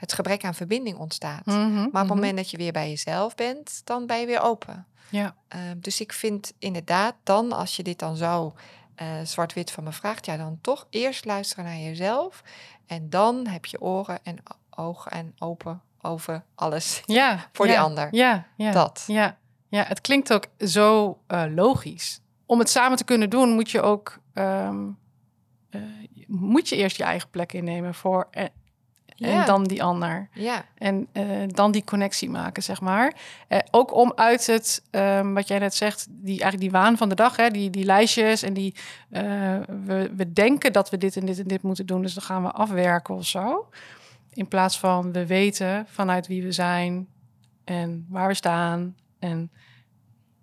het 0.00 0.12
gebrek 0.12 0.44
aan 0.44 0.54
verbinding 0.54 0.98
ontstaat. 0.98 1.46
Maar 1.46 1.86
op 1.86 1.92
het 1.92 2.06
moment 2.06 2.36
dat 2.36 2.50
je 2.50 2.56
weer 2.56 2.72
bij 2.72 2.88
jezelf 2.88 3.34
bent, 3.34 3.80
dan 3.84 4.06
ben 4.06 4.20
je 4.20 4.26
weer 4.26 4.40
open. 4.40 4.86
Ja. 5.08 5.34
Ehm, 5.48 5.78
dus 5.78 6.00
ik 6.00 6.12
vind 6.12 6.52
inderdaad 6.58 7.14
dan, 7.22 7.52
als 7.52 7.76
je 7.76 7.82
dit 7.82 7.98
dan 7.98 8.16
zo 8.16 8.54
eh, 8.94 9.06
zwart-wit 9.24 9.70
van 9.70 9.84
me 9.84 9.92
vraagt, 9.92 10.26
ja, 10.26 10.36
dan 10.36 10.58
toch 10.60 10.86
eerst 10.90 11.24
luisteren 11.24 11.64
naar 11.64 11.78
jezelf. 11.78 12.42
En 12.86 13.10
dan 13.10 13.46
heb 13.46 13.66
je 13.66 13.80
oren 13.80 14.18
en 14.22 14.38
ogen 14.70 15.10
en 15.10 15.34
open 15.38 15.82
over 16.00 16.44
alles. 16.54 17.02
Ja, 17.06 17.38
Voor 17.52 17.66
die 17.66 17.80
ander. 17.80 18.08
Ja, 18.10 18.46
ja. 18.56 18.70
Dat. 18.70 19.04
Ja, 19.06 19.38
ja, 19.68 19.84
het 19.84 20.00
klinkt 20.00 20.32
ook 20.32 20.46
zo 20.58 21.18
eh, 21.26 21.44
logisch. 21.54 22.20
Om 22.46 22.58
het 22.58 22.70
samen 22.70 22.96
te 22.96 23.04
kunnen 23.04 23.30
doen, 23.30 23.50
moet 23.50 23.70
je 23.70 23.80
ook 23.80 24.18
ehm, 24.32 24.88
eh, 25.70 25.80
moet 26.26 26.68
je 26.68 26.76
eerst 26.76 26.96
je 26.96 27.04
eigen 27.04 27.30
plek 27.30 27.52
innemen 27.52 27.94
voor 27.94 28.28
en, 29.28 29.46
dan 29.46 29.64
die 29.64 29.82
ander. 29.82 30.28
Ja, 30.32 30.64
En 30.74 31.08
eh, 31.12 31.24
dan 31.46 31.72
die 31.72 31.84
connectie 31.84 32.30
maken, 32.30 32.62
zeg 32.62 32.80
maar. 32.80 33.14
Eh, 33.48 33.58
ook 33.70 33.94
om 33.94 34.12
uit 34.14 34.46
het, 34.46 34.82
ehm, 34.90 35.32
wat 35.32 35.48
jij 35.48 35.58
net 35.58 35.74
zegt, 35.74 36.06
die, 36.10 36.40
eigenlijk 36.40 36.60
die 36.60 36.70
waan 36.70 36.96
van 36.96 37.08
de 37.08 37.14
dag, 37.14 37.36
hè, 37.36 37.50
die, 37.50 37.70
die 37.70 37.84
lijstjes 37.84 38.42
en 38.42 38.54
die, 38.54 38.74
eh, 39.10 39.22
we, 39.84 40.10
we 40.16 40.32
denken 40.32 40.72
dat 40.72 40.90
we 40.90 40.96
dit 40.96 41.16
en 41.16 41.26
dit 41.26 41.38
en 41.38 41.48
dit 41.48 41.62
moeten 41.62 41.86
doen, 41.86 42.02
dus 42.02 42.14
dan 42.14 42.22
gaan 42.22 42.42
we 42.42 42.50
afwerken 42.50 43.14
of 43.14 43.26
zo. 43.26 43.68
In 44.32 44.48
plaats 44.48 44.78
van 44.78 45.12
we 45.12 45.26
weten 45.26 45.86
vanuit 45.88 46.26
wie 46.26 46.42
we 46.42 46.52
zijn 46.52 47.08
en 47.64 48.06
waar 48.08 48.28
we 48.28 48.34
staan 48.34 48.96
en 49.18 49.50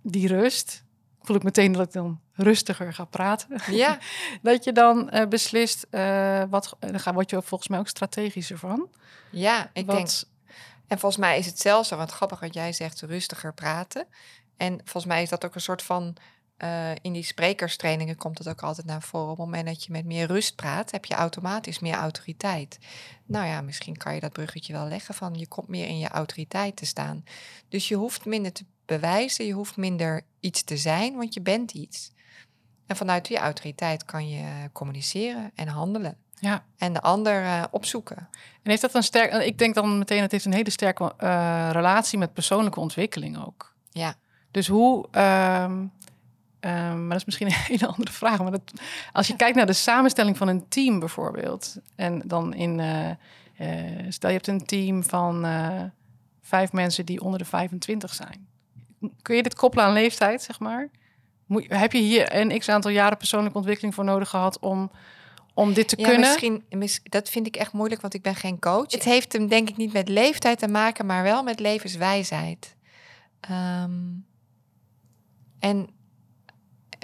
die 0.01 0.27
rust. 0.27 0.85
Voel 1.27 1.35
ik 1.35 1.43
meteen 1.43 1.71
dat 1.71 1.85
ik 1.87 1.91
dan 1.91 2.19
rustiger 2.33 2.93
ga 2.93 3.05
praten. 3.05 3.61
ja, 3.71 3.97
dat 4.41 4.63
je 4.63 4.71
dan 4.71 5.09
eh, 5.09 5.27
beslist, 5.27 5.87
eh, 5.89 6.43
wat, 6.49 6.75
dan 6.79 6.99
ga- 6.99 7.13
word 7.13 7.29
je 7.29 7.41
volgens 7.41 7.69
mij 7.69 7.79
ook 7.79 7.87
strategischer 7.87 8.57
van. 8.57 8.89
ja. 9.31 9.69
Ik 9.73 9.87
denk, 9.87 10.09
en 10.87 10.99
volgens 10.99 11.21
mij 11.21 11.37
is 11.37 11.45
het 11.45 11.59
zelfs 11.59 11.89
zo, 11.89 11.97
wat 11.97 12.11
grappig 12.11 12.39
wat 12.39 12.53
jij 12.53 12.73
zegt, 12.73 13.01
rustiger 13.01 13.53
praten. 13.53 14.07
En 14.57 14.79
volgens 14.83 15.05
mij 15.05 15.21
is 15.21 15.29
dat 15.29 15.45
ook 15.45 15.55
een 15.55 15.61
soort 15.61 15.81
van 15.81 16.15
eh, 16.57 16.91
in 17.01 17.13
die 17.13 17.23
sprekerstrainingen 17.23 18.15
komt 18.15 18.37
het 18.37 18.49
ook 18.49 18.61
altijd 18.61 18.87
naar 18.87 19.01
voren. 19.01 19.29
Op 19.31 19.37
het 19.37 19.45
moment 19.45 19.65
dat 19.65 19.83
je 19.83 19.91
met 19.91 20.05
meer 20.05 20.27
rust 20.27 20.55
praat, 20.55 20.91
heb 20.91 21.05
je 21.05 21.13
automatisch 21.13 21.79
meer 21.79 21.93
autoriteit. 21.93 22.77
Nou 23.25 23.45
ja, 23.47 23.61
misschien 23.61 23.97
kan 23.97 24.13
je 24.13 24.19
dat 24.19 24.31
bruggetje 24.33 24.73
wel 24.73 24.87
leggen 24.87 25.13
van 25.13 25.33
je 25.33 25.47
komt 25.47 25.67
meer 25.67 25.87
in 25.87 25.99
je 25.99 26.07
autoriteit 26.07 26.75
te 26.75 26.85
staan. 26.85 27.23
Dus 27.69 27.87
je 27.87 27.95
hoeft 27.95 28.25
minder 28.25 28.51
te 28.51 28.65
bewijzen, 28.87 29.45
je 29.45 29.53
hoeft 29.53 29.77
minder 29.77 30.21
iets 30.39 30.63
te 30.63 30.77
zijn, 30.77 31.15
want 31.15 31.33
je 31.33 31.41
bent 31.41 31.71
iets. 31.71 32.11
En 32.87 32.95
vanuit 32.95 33.27
die 33.27 33.37
autoriteit 33.37 34.05
kan 34.05 34.29
je 34.29 34.69
communiceren 34.71 35.51
en 35.55 35.67
handelen. 35.67 36.17
Ja. 36.39 36.63
En 36.77 36.93
de 36.93 37.01
ander 37.01 37.41
uh, 37.41 37.63
opzoeken. 37.71 38.17
En 38.63 38.69
heeft 38.69 38.81
dat 38.81 38.93
een 38.93 39.03
sterk. 39.03 39.33
Ik 39.33 39.57
denk 39.57 39.75
dan 39.75 39.97
meteen, 39.97 40.21
het 40.21 40.31
heeft 40.31 40.45
een 40.45 40.53
hele 40.53 40.69
sterke 40.69 41.13
uh, 41.23 41.69
relatie 41.71 42.17
met 42.17 42.33
persoonlijke 42.33 42.79
ontwikkeling 42.79 43.45
ook. 43.45 43.73
Ja. 43.89 44.15
Dus 44.51 44.67
hoe. 44.67 45.05
Um, 45.11 45.21
um, 45.21 45.91
maar 47.07 47.09
dat 47.09 47.17
is 47.17 47.25
misschien 47.25 47.47
een 47.51 47.53
hele 47.53 47.87
andere 47.87 48.11
vraag. 48.11 48.39
Maar 48.39 48.51
dat, 48.51 48.73
als 49.11 49.27
je 49.27 49.35
kijkt 49.35 49.55
naar 49.55 49.65
de 49.65 49.73
samenstelling 49.73 50.37
van 50.37 50.47
een 50.47 50.67
team 50.67 50.99
bijvoorbeeld. 50.99 51.75
En 51.95 52.21
dan 52.25 52.53
in. 52.53 52.79
Uh, 52.79 53.09
stel 54.09 54.29
je 54.29 54.35
hebt 54.35 54.47
een 54.47 54.65
team 54.65 55.03
van 55.03 55.45
vijf 56.41 56.71
mensen 56.71 57.05
die 57.05 57.21
onder 57.21 57.39
de 57.39 57.45
25 57.45 58.13
zijn. 58.13 58.47
Kun 59.21 59.35
je 59.35 59.43
dit 59.43 59.55
koppelen 59.55 59.85
aan 59.85 59.93
leeftijd, 59.93 60.41
zeg 60.41 60.59
maar? 60.59 60.89
Moet, 61.45 61.65
heb 61.67 61.91
je 61.91 61.99
hier 61.99 62.35
een 62.35 62.59
x 62.59 62.69
aantal 62.69 62.91
jaren 62.91 63.17
persoonlijke 63.17 63.57
ontwikkeling 63.57 63.95
voor 63.95 64.03
nodig 64.03 64.29
gehad 64.29 64.59
om 64.59 64.91
om 65.57 65.73
dit 65.73 65.87
te 65.87 65.97
ja, 65.97 66.07
kunnen? 66.07 66.27
Misschien, 66.27 66.63
mis, 66.69 66.99
dat 67.03 67.29
vind 67.29 67.47
ik 67.47 67.55
echt 67.55 67.73
moeilijk, 67.73 68.01
want 68.01 68.13
ik 68.13 68.21
ben 68.21 68.35
geen 68.35 68.59
coach. 68.59 68.91
Het 68.91 69.03
heeft 69.03 69.33
hem 69.33 69.47
denk 69.47 69.69
ik 69.69 69.77
niet 69.77 69.93
met 69.93 70.09
leeftijd 70.09 70.59
te 70.59 70.67
maken, 70.67 71.05
maar 71.05 71.23
wel 71.23 71.43
met 71.43 71.59
levenswijsheid. 71.59 72.75
Um, 73.51 74.25
en, 75.59 75.89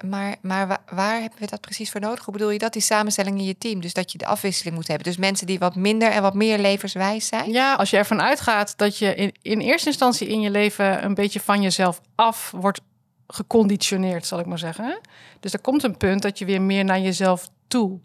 maar 0.06 0.36
maar 0.42 0.68
waar, 0.68 0.82
waar 0.90 1.22
hebben 1.22 1.40
we 1.40 1.48
dat 1.48 1.62
precies 1.62 1.92
voor 1.92 2.02
nodig? 2.02 2.26
Hoe 2.26 2.34
bedoel 2.34 2.50
je 2.50 2.60
dat, 2.60 2.74
die 2.74 2.82
samenstelling 2.82 3.38
in 3.38 3.46
je 3.46 3.58
team? 3.58 3.82
Dus 3.82 3.94
dat 3.94 4.12
je 4.12 4.18
de 4.18 4.26
afwisseling 4.26 4.76
moet 4.76 4.88
hebben. 4.88 5.06
Dus 5.06 5.18
mensen 5.18 5.48
die 5.48 5.60
wat 5.60 5.76
minder 5.76 6.12
en 6.12 6.22
wat 6.22 6.34
meer 6.34 6.60
levenswijs 6.60 7.28
zijn? 7.28 7.52
Ja, 7.52 7.74
als 7.74 7.90
je 7.90 7.98
ervan 7.98 8.22
uitgaat 8.22 8.78
dat 8.78 8.98
je 8.98 9.16
in, 9.16 9.34
in 9.42 9.60
eerste 9.60 9.88
instantie 9.88 10.28
in 10.28 10.42
je 10.42 10.50
leven 10.50 11.04
een 11.04 11.14
beetje 11.14 11.40
van 11.40 11.62
jezelf 11.62 12.02
af 12.16 12.52
wordt 12.56 12.82
geconditioneerd, 13.28 14.26
zal 14.26 14.40
ik 14.40 14.46
maar 14.46 14.60
zeggen. 14.60 15.00
Dus 15.40 15.54
er 15.54 15.62
komt 15.62 15.84
een 15.84 15.98
punt 15.98 16.22
dat 16.22 16.38
je 16.40 16.46
weer 16.46 16.62
meer 16.62 16.84
naar 16.84 17.00
jezelf 17.00 17.50
toe 17.68 18.00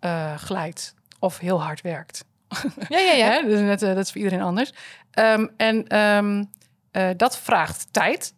uh, 0.00 0.34
glijdt 0.34 0.94
of 1.18 1.38
heel 1.38 1.62
hard 1.62 1.80
werkt. 1.80 2.24
Ja, 2.88 2.98
ja, 2.98 3.12
ja. 3.12 3.42
dus 3.48 3.60
net, 3.60 3.82
uh, 3.82 3.88
dat 3.88 4.04
is 4.04 4.12
voor 4.12 4.20
iedereen 4.20 4.44
anders. 4.44 4.72
Um, 5.18 5.50
en 5.56 5.98
um, 5.98 6.50
uh, 6.92 7.08
dat 7.16 7.38
vraagt 7.38 7.86
tijd, 7.90 8.34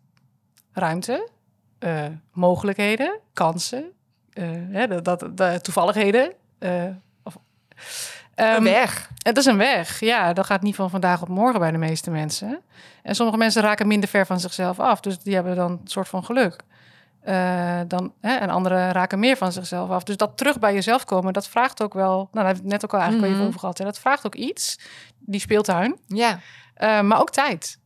ruimte, 0.73 1.29
mogelijkheden, 2.33 3.19
kansen, 3.33 3.85
hè, 4.71 5.03
dat, 5.03 5.29
dat, 5.35 5.65
toevalligheden. 5.65 6.33
Of, 7.23 7.37
um, 7.37 8.47
een 8.47 8.63
weg. 8.63 9.11
Het 9.23 9.37
is 9.37 9.47
een 9.47 9.57
weg, 9.57 10.01
ja. 10.01 10.33
Dat 10.33 10.47
gaat 10.47 10.63
niet 10.63 10.75
van 10.75 10.91
vandaag 10.91 11.23
op 11.23 11.29
morgen 11.29 11.61
bij 11.61 11.71
de 11.71 11.79
meeste 11.79 12.11
mensen. 12.11 12.61
En 13.03 13.15
sommige 13.15 13.39
mensen 13.39 13.63
raken 13.63 13.87
minder 13.87 14.09
ver 14.09 14.27
van 14.27 14.41
zichzelf 14.41 14.81
af. 14.81 15.01
Dus 15.01 15.19
die 15.19 15.35
hebben 15.35 15.57
dan 15.57 15.71
een 15.71 15.81
soort 15.85 16.09
van 16.09 16.25
geluk. 16.25 16.63
Uh, 17.25 17.81
dan, 17.87 18.13
hè, 18.21 18.35
en 18.35 18.51
anderen 18.51 18.93
raken 18.93 19.19
meer 19.19 19.37
van 19.37 19.53
zichzelf 19.53 19.91
af. 19.91 20.03
Dus 20.03 20.17
dat 20.17 20.37
terug 20.37 20.59
bij 20.59 20.75
jezelf 20.75 21.05
komen, 21.05 21.33
dat 21.33 21.49
vraagt 21.49 21.83
ook 21.83 21.95
wel... 21.95 22.17
Nou, 22.17 22.29
daar 22.33 22.45
hebben 22.45 22.63
we 22.65 22.71
het 22.71 22.81
net 22.81 22.85
ook 22.85 22.95
al 22.95 23.01
eigenlijk 23.01 23.29
mm 23.29 23.39
-hmm. 23.39 23.39
even 23.39 23.49
over 23.49 23.61
gehad. 23.61 23.79
Hè. 23.79 23.85
Dat 23.85 23.99
vraagt 23.99 24.27
ook 24.27 24.35
iets, 24.35 24.79
die 25.19 25.41
speeltuin. 25.41 25.99
Ja. 26.07 26.39
Uh, 26.79 27.01
maar 27.01 27.21
ook 27.21 27.31
tijd. 27.31 27.79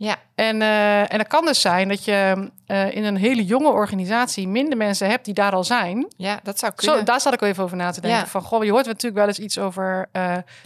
Ja. 0.00 0.16
En, 0.34 0.60
uh, 0.60 1.12
en 1.12 1.18
het 1.18 1.26
kan 1.26 1.44
dus 1.44 1.60
zijn 1.60 1.88
dat 1.88 2.04
je 2.04 2.50
in 2.90 3.04
een 3.04 3.16
hele 3.16 3.44
jonge 3.44 3.70
organisatie... 3.70 4.48
minder 4.48 4.76
mensen 4.76 5.08
hebt 5.08 5.24
die 5.24 5.34
daar 5.34 5.52
al 5.52 5.64
zijn. 5.64 6.06
Ja, 6.16 6.40
dat 6.42 6.58
zou 6.58 6.72
kunnen. 6.74 6.98
Zo, 6.98 7.04
daar 7.04 7.20
zat 7.20 7.32
ik 7.32 7.40
wel 7.40 7.48
even 7.48 7.64
over 7.64 7.76
na 7.76 7.90
te 7.90 8.00
denken. 8.00 8.20
Ja. 8.20 8.26
Van, 8.26 8.42
goh, 8.42 8.64
je 8.64 8.70
hoort 8.70 8.86
natuurlijk 8.86 9.14
wel 9.14 9.26
eens 9.26 9.38
iets 9.38 9.58
over 9.58 10.08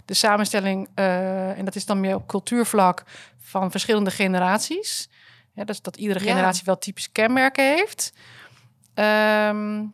de 0.05 0.13
samenstelling... 0.13 0.89
en 0.95 1.65
dat 1.65 1.75
is 1.75 1.85
dan 1.85 1.99
meer 1.99 2.15
op 2.15 2.27
cultuurvlak 2.27 3.03
van 3.39 3.71
verschillende 3.71 4.11
generaties... 4.11 5.09
Ja, 5.53 5.63
dus 5.63 5.81
dat 5.81 5.97
iedere 5.97 6.19
generatie 6.19 6.59
ja. 6.59 6.65
wel 6.65 6.77
typische 6.77 7.11
kenmerken 7.11 7.63
heeft. 7.63 8.13
Um, 8.95 9.93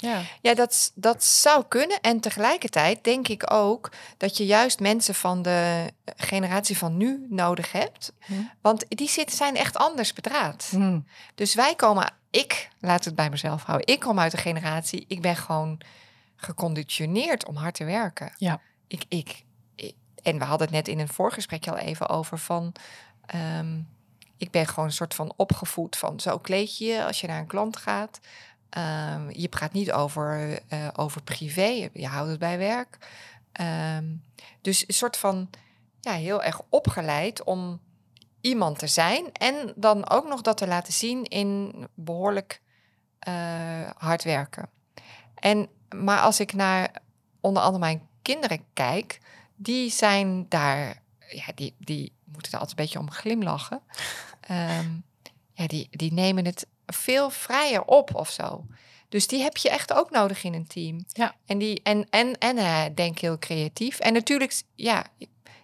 ja, 0.00 0.22
ja 0.40 0.54
dat, 0.54 0.92
dat 0.94 1.24
zou 1.24 1.64
kunnen. 1.68 2.00
En 2.00 2.20
tegelijkertijd 2.20 3.04
denk 3.04 3.28
ik 3.28 3.52
ook 3.52 3.92
dat 4.16 4.36
je 4.36 4.46
juist 4.46 4.80
mensen 4.80 5.14
van 5.14 5.42
de 5.42 5.90
generatie 6.16 6.78
van 6.78 6.96
nu 6.96 7.26
nodig 7.28 7.72
hebt. 7.72 8.12
Hm. 8.18 8.32
Want 8.60 8.84
die 8.88 9.08
zitten, 9.08 9.36
zijn 9.36 9.56
echt 9.56 9.76
anders 9.76 10.12
bedraad. 10.12 10.68
Hm. 10.70 11.00
Dus 11.34 11.54
wij 11.54 11.74
komen, 11.74 12.12
ik 12.30 12.68
laat 12.80 13.04
het 13.04 13.14
bij 13.14 13.30
mezelf 13.30 13.62
houden. 13.62 13.86
Ik 13.86 14.00
kom 14.00 14.18
uit 14.18 14.32
een 14.32 14.38
generatie, 14.38 15.04
ik 15.08 15.20
ben 15.20 15.36
gewoon 15.36 15.80
geconditioneerd 16.36 17.46
om 17.46 17.56
hard 17.56 17.74
te 17.74 17.84
werken. 17.84 18.32
Ja. 18.36 18.60
Ik, 18.86 19.04
ik, 19.08 19.44
ik 19.74 19.94
en 20.22 20.38
we 20.38 20.44
hadden 20.44 20.66
het 20.66 20.76
net 20.76 20.88
in 20.88 20.98
een 20.98 21.08
voorgesprekje 21.08 21.70
al 21.70 21.76
even 21.76 22.08
over 22.08 22.38
van. 22.38 22.72
Um, 23.58 23.88
ik 24.36 24.50
ben 24.50 24.66
gewoon 24.66 24.84
een 24.84 24.92
soort 24.92 25.14
van 25.14 25.32
opgevoed 25.36 25.96
van 25.96 26.20
zo 26.20 26.38
kleed 26.38 26.78
je 26.78 26.84
je 26.84 27.04
als 27.04 27.20
je 27.20 27.26
naar 27.26 27.38
een 27.38 27.46
klant 27.46 27.76
gaat. 27.76 28.20
Um, 28.78 29.30
je 29.30 29.48
praat 29.48 29.72
niet 29.72 29.92
over, 29.92 30.60
uh, 30.72 30.88
over 30.92 31.22
privé, 31.22 31.88
je 31.92 32.06
houdt 32.06 32.30
het 32.30 32.38
bij 32.38 32.58
werk. 32.58 32.98
Um, 33.96 34.22
dus 34.60 34.88
een 34.88 34.94
soort 34.94 35.16
van 35.16 35.50
ja, 36.00 36.12
heel 36.12 36.42
erg 36.42 36.60
opgeleid 36.68 37.44
om 37.44 37.80
iemand 38.40 38.78
te 38.78 38.86
zijn 38.86 39.32
en 39.32 39.72
dan 39.76 40.08
ook 40.08 40.28
nog 40.28 40.40
dat 40.40 40.56
te 40.56 40.66
laten 40.66 40.92
zien 40.92 41.24
in 41.24 41.74
behoorlijk 41.94 42.60
uh, 43.28 43.90
hard 43.96 44.24
werken. 44.24 44.68
En, 45.34 45.68
maar 45.96 46.20
als 46.20 46.40
ik 46.40 46.52
naar 46.52 46.90
onder 47.40 47.62
andere 47.62 47.78
mijn 47.84 48.08
kinderen 48.22 48.64
kijk, 48.72 49.20
die 49.56 49.90
zijn 49.90 50.48
daar, 50.48 51.02
ja, 51.28 51.46
die, 51.54 51.74
die 51.78 52.12
moeten 52.24 52.52
er 52.52 52.58
altijd 52.58 52.78
een 52.78 52.84
beetje 52.84 52.98
om 52.98 53.10
glimlachen. 53.10 53.80
Um, 54.50 55.04
ja, 55.52 55.66
die, 55.66 55.88
die 55.90 56.12
nemen 56.12 56.44
het 56.44 56.66
veel 56.92 57.30
vrijer 57.30 57.82
op 57.84 58.14
of 58.14 58.30
zo. 58.30 58.64
Dus 59.08 59.26
die 59.26 59.42
heb 59.42 59.56
je 59.56 59.70
echt 59.70 59.92
ook 59.92 60.10
nodig 60.10 60.44
in 60.44 60.54
een 60.54 60.66
team. 60.66 61.04
Ja. 61.08 61.34
En, 61.46 61.58
die, 61.58 61.80
en, 61.82 62.06
en, 62.10 62.38
en 62.38 62.56
uh, 62.56 62.84
denk 62.94 63.18
heel 63.18 63.38
creatief. 63.38 63.98
En 63.98 64.12
natuurlijk 64.12 64.62
ja, 64.74 65.06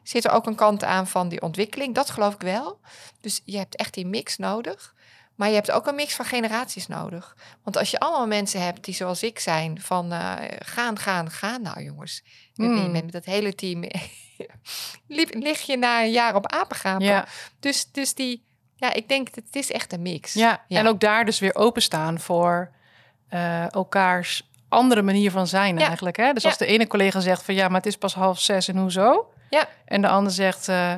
zit 0.02 0.24
er 0.24 0.30
ook 0.30 0.46
een 0.46 0.54
kant 0.54 0.84
aan 0.84 1.06
van 1.06 1.28
die 1.28 1.42
ontwikkeling. 1.42 1.94
Dat 1.94 2.10
geloof 2.10 2.34
ik 2.34 2.40
wel. 2.40 2.80
Dus 3.20 3.40
je 3.44 3.56
hebt 3.56 3.76
echt 3.76 3.94
die 3.94 4.06
mix 4.06 4.36
nodig. 4.36 4.94
Maar 5.34 5.48
je 5.48 5.54
hebt 5.54 5.70
ook 5.70 5.86
een 5.86 5.94
mix 5.94 6.14
van 6.14 6.24
generaties 6.24 6.86
nodig. 6.86 7.36
Want 7.62 7.76
als 7.76 7.90
je 7.90 7.98
allemaal 7.98 8.26
mensen 8.26 8.62
hebt 8.62 8.84
die 8.84 8.94
zoals 8.94 9.22
ik 9.22 9.38
zijn, 9.38 9.80
van 9.80 10.12
uh, 10.12 10.34
gaan, 10.58 10.98
gaan, 10.98 11.30
gaan. 11.30 11.62
Nou 11.62 11.82
jongens, 11.82 12.22
mm. 12.54 12.90
met 12.90 13.12
dat 13.12 13.24
hele 13.24 13.54
team 13.54 13.84
lig 15.46 15.60
je 15.60 15.76
na 15.76 16.02
een 16.02 16.10
jaar 16.10 16.34
op 16.34 16.46
apengapen. 16.46 17.06
Ja. 17.06 17.28
Dus, 17.60 17.90
dus 17.92 18.14
die, 18.14 18.44
ja, 18.76 18.92
ik 18.92 19.08
denk 19.08 19.34
dat 19.34 19.44
het 19.44 19.56
is 19.56 19.72
echt 19.72 19.92
een 19.92 20.02
mix. 20.02 20.32
Ja, 20.32 20.64
ja. 20.68 20.78
en 20.78 20.86
ook 20.86 21.00
daar 21.00 21.24
dus 21.24 21.38
weer 21.38 21.54
openstaan 21.54 22.20
voor 22.20 22.70
uh, 23.30 23.72
elkaars 23.72 24.50
andere 24.68 25.02
manier 25.02 25.30
van 25.30 25.46
zijn 25.46 25.78
ja. 25.78 25.86
eigenlijk. 25.86 26.16
Hè? 26.16 26.32
Dus 26.32 26.44
als 26.44 26.58
de 26.58 26.66
ene 26.66 26.86
collega 26.86 27.20
zegt 27.20 27.42
van 27.42 27.54
ja, 27.54 27.68
maar 27.68 27.76
het 27.76 27.86
is 27.86 27.96
pas 27.96 28.14
half 28.14 28.40
zes 28.40 28.68
en 28.68 28.76
hoezo? 28.76 29.32
Ja. 29.50 29.68
En 29.84 30.00
de 30.02 30.08
ander 30.08 30.32
zegt 30.32 30.68
uh, 30.68 30.94